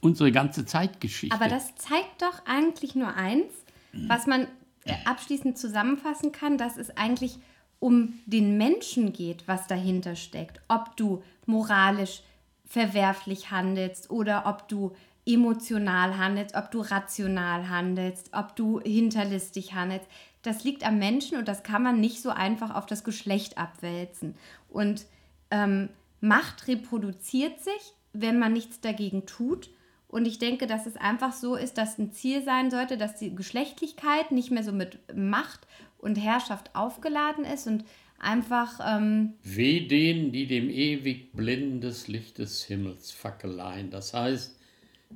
unsere 0.00 0.32
ganze 0.32 0.66
Zeitgeschichte. 0.66 1.34
Aber 1.34 1.48
das 1.48 1.74
zeigt 1.76 2.22
doch 2.22 2.44
eigentlich 2.46 2.94
nur 2.94 3.14
eins, 3.14 3.52
was 3.92 4.26
man 4.26 4.46
äh, 4.84 4.94
abschließend 5.04 5.58
zusammenfassen 5.58 6.32
kann, 6.32 6.58
dass 6.58 6.76
es 6.76 6.96
eigentlich 6.96 7.38
um 7.80 8.14
den 8.26 8.58
Menschen 8.58 9.12
geht, 9.12 9.46
was 9.46 9.66
dahinter 9.66 10.16
steckt. 10.16 10.60
Ob 10.68 10.96
du 10.96 11.22
moralisch 11.46 12.22
verwerflich 12.66 13.50
handelst 13.50 14.10
oder 14.10 14.46
ob 14.46 14.68
du 14.68 14.94
emotional 15.24 16.16
handelst, 16.18 16.54
ob 16.54 16.70
du 16.70 16.80
rational 16.80 17.68
handelst, 17.68 18.30
ob 18.32 18.56
du 18.56 18.80
hinterlistig 18.80 19.74
handelst 19.74 20.06
das 20.48 20.64
liegt 20.64 20.84
am 20.86 20.98
Menschen 20.98 21.38
und 21.38 21.46
das 21.46 21.62
kann 21.62 21.82
man 21.82 22.00
nicht 22.00 22.22
so 22.22 22.30
einfach 22.30 22.74
auf 22.74 22.86
das 22.86 23.04
Geschlecht 23.04 23.58
abwälzen. 23.58 24.34
Und 24.68 25.06
ähm, 25.50 25.90
Macht 26.20 26.66
reproduziert 26.66 27.60
sich, 27.60 27.92
wenn 28.12 28.38
man 28.38 28.52
nichts 28.52 28.80
dagegen 28.80 29.26
tut. 29.26 29.70
Und 30.08 30.26
ich 30.26 30.38
denke, 30.38 30.66
dass 30.66 30.86
es 30.86 30.96
einfach 30.96 31.32
so 31.32 31.54
ist, 31.54 31.76
dass 31.76 31.98
ein 31.98 32.12
Ziel 32.12 32.42
sein 32.42 32.70
sollte, 32.70 32.96
dass 32.96 33.16
die 33.16 33.34
Geschlechtlichkeit 33.34 34.32
nicht 34.32 34.50
mehr 34.50 34.64
so 34.64 34.72
mit 34.72 34.98
Macht 35.14 35.66
und 35.98 36.16
Herrschaft 36.16 36.74
aufgeladen 36.74 37.44
ist 37.44 37.66
und 37.66 37.84
einfach. 38.18 38.80
Ähm 38.84 39.34
Weh 39.42 39.86
denen, 39.86 40.32
die 40.32 40.46
dem 40.46 40.70
ewig 40.70 41.32
blinden 41.32 41.80
des 41.82 42.08
Licht 42.08 42.38
des 42.38 42.64
Himmels 42.64 43.10
fackeleien. 43.10 43.90
Das 43.90 44.14
heißt, 44.14 44.58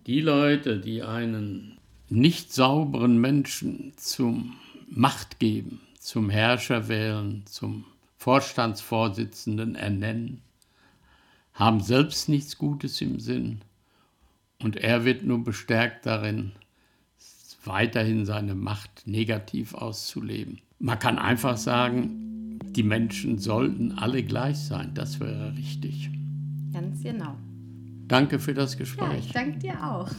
die 0.06 0.20
Leute, 0.20 0.78
die 0.78 1.02
einen 1.02 1.78
nicht 2.10 2.52
sauberen 2.52 3.18
Menschen 3.18 3.94
zum 3.96 4.56
Macht 4.94 5.38
geben, 5.38 5.80
zum 5.98 6.28
Herrscher 6.30 6.88
wählen, 6.88 7.42
zum 7.46 7.84
Vorstandsvorsitzenden 8.18 9.74
ernennen, 9.74 10.42
haben 11.54 11.80
selbst 11.80 12.28
nichts 12.28 12.58
Gutes 12.58 13.00
im 13.00 13.18
Sinn 13.18 13.62
und 14.62 14.76
er 14.76 15.04
wird 15.04 15.24
nur 15.24 15.42
bestärkt 15.42 16.06
darin, 16.06 16.52
weiterhin 17.64 18.26
seine 18.26 18.54
Macht 18.54 19.06
negativ 19.06 19.74
auszuleben. 19.74 20.60
Man 20.78 20.98
kann 20.98 21.18
einfach 21.18 21.56
sagen, 21.56 22.58
die 22.62 22.82
Menschen 22.82 23.38
sollten 23.38 23.92
alle 23.92 24.22
gleich 24.22 24.58
sein. 24.58 24.90
Das 24.94 25.20
wäre 25.20 25.54
richtig. 25.56 26.10
Ganz 26.72 27.02
genau. 27.02 27.36
Danke 28.08 28.38
für 28.38 28.54
das 28.54 28.76
Gespräch. 28.76 29.08
Ja, 29.08 29.18
ich 29.18 29.32
danke 29.32 29.58
dir 29.58 29.84
auch. 29.84 30.08
So. 30.08 30.16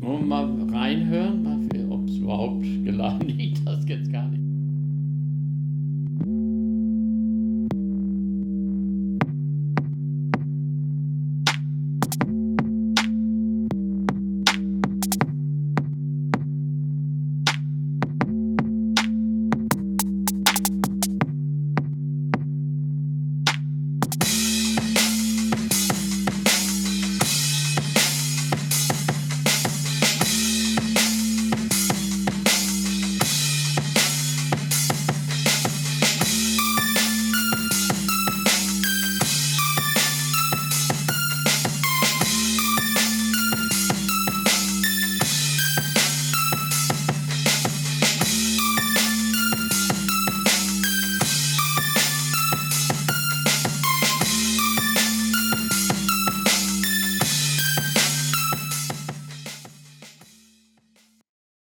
Wollen 0.00 0.28
wir 0.28 0.46
mal 0.46 0.78
reinhören, 0.78 1.68
es 1.72 1.81
überhaupt 2.18 2.62
geladen 2.84 3.28
liegt? 3.36 3.66
Das 3.66 3.86
jetzt 3.88 4.12
gar 4.12 4.28
nicht. 4.28 4.41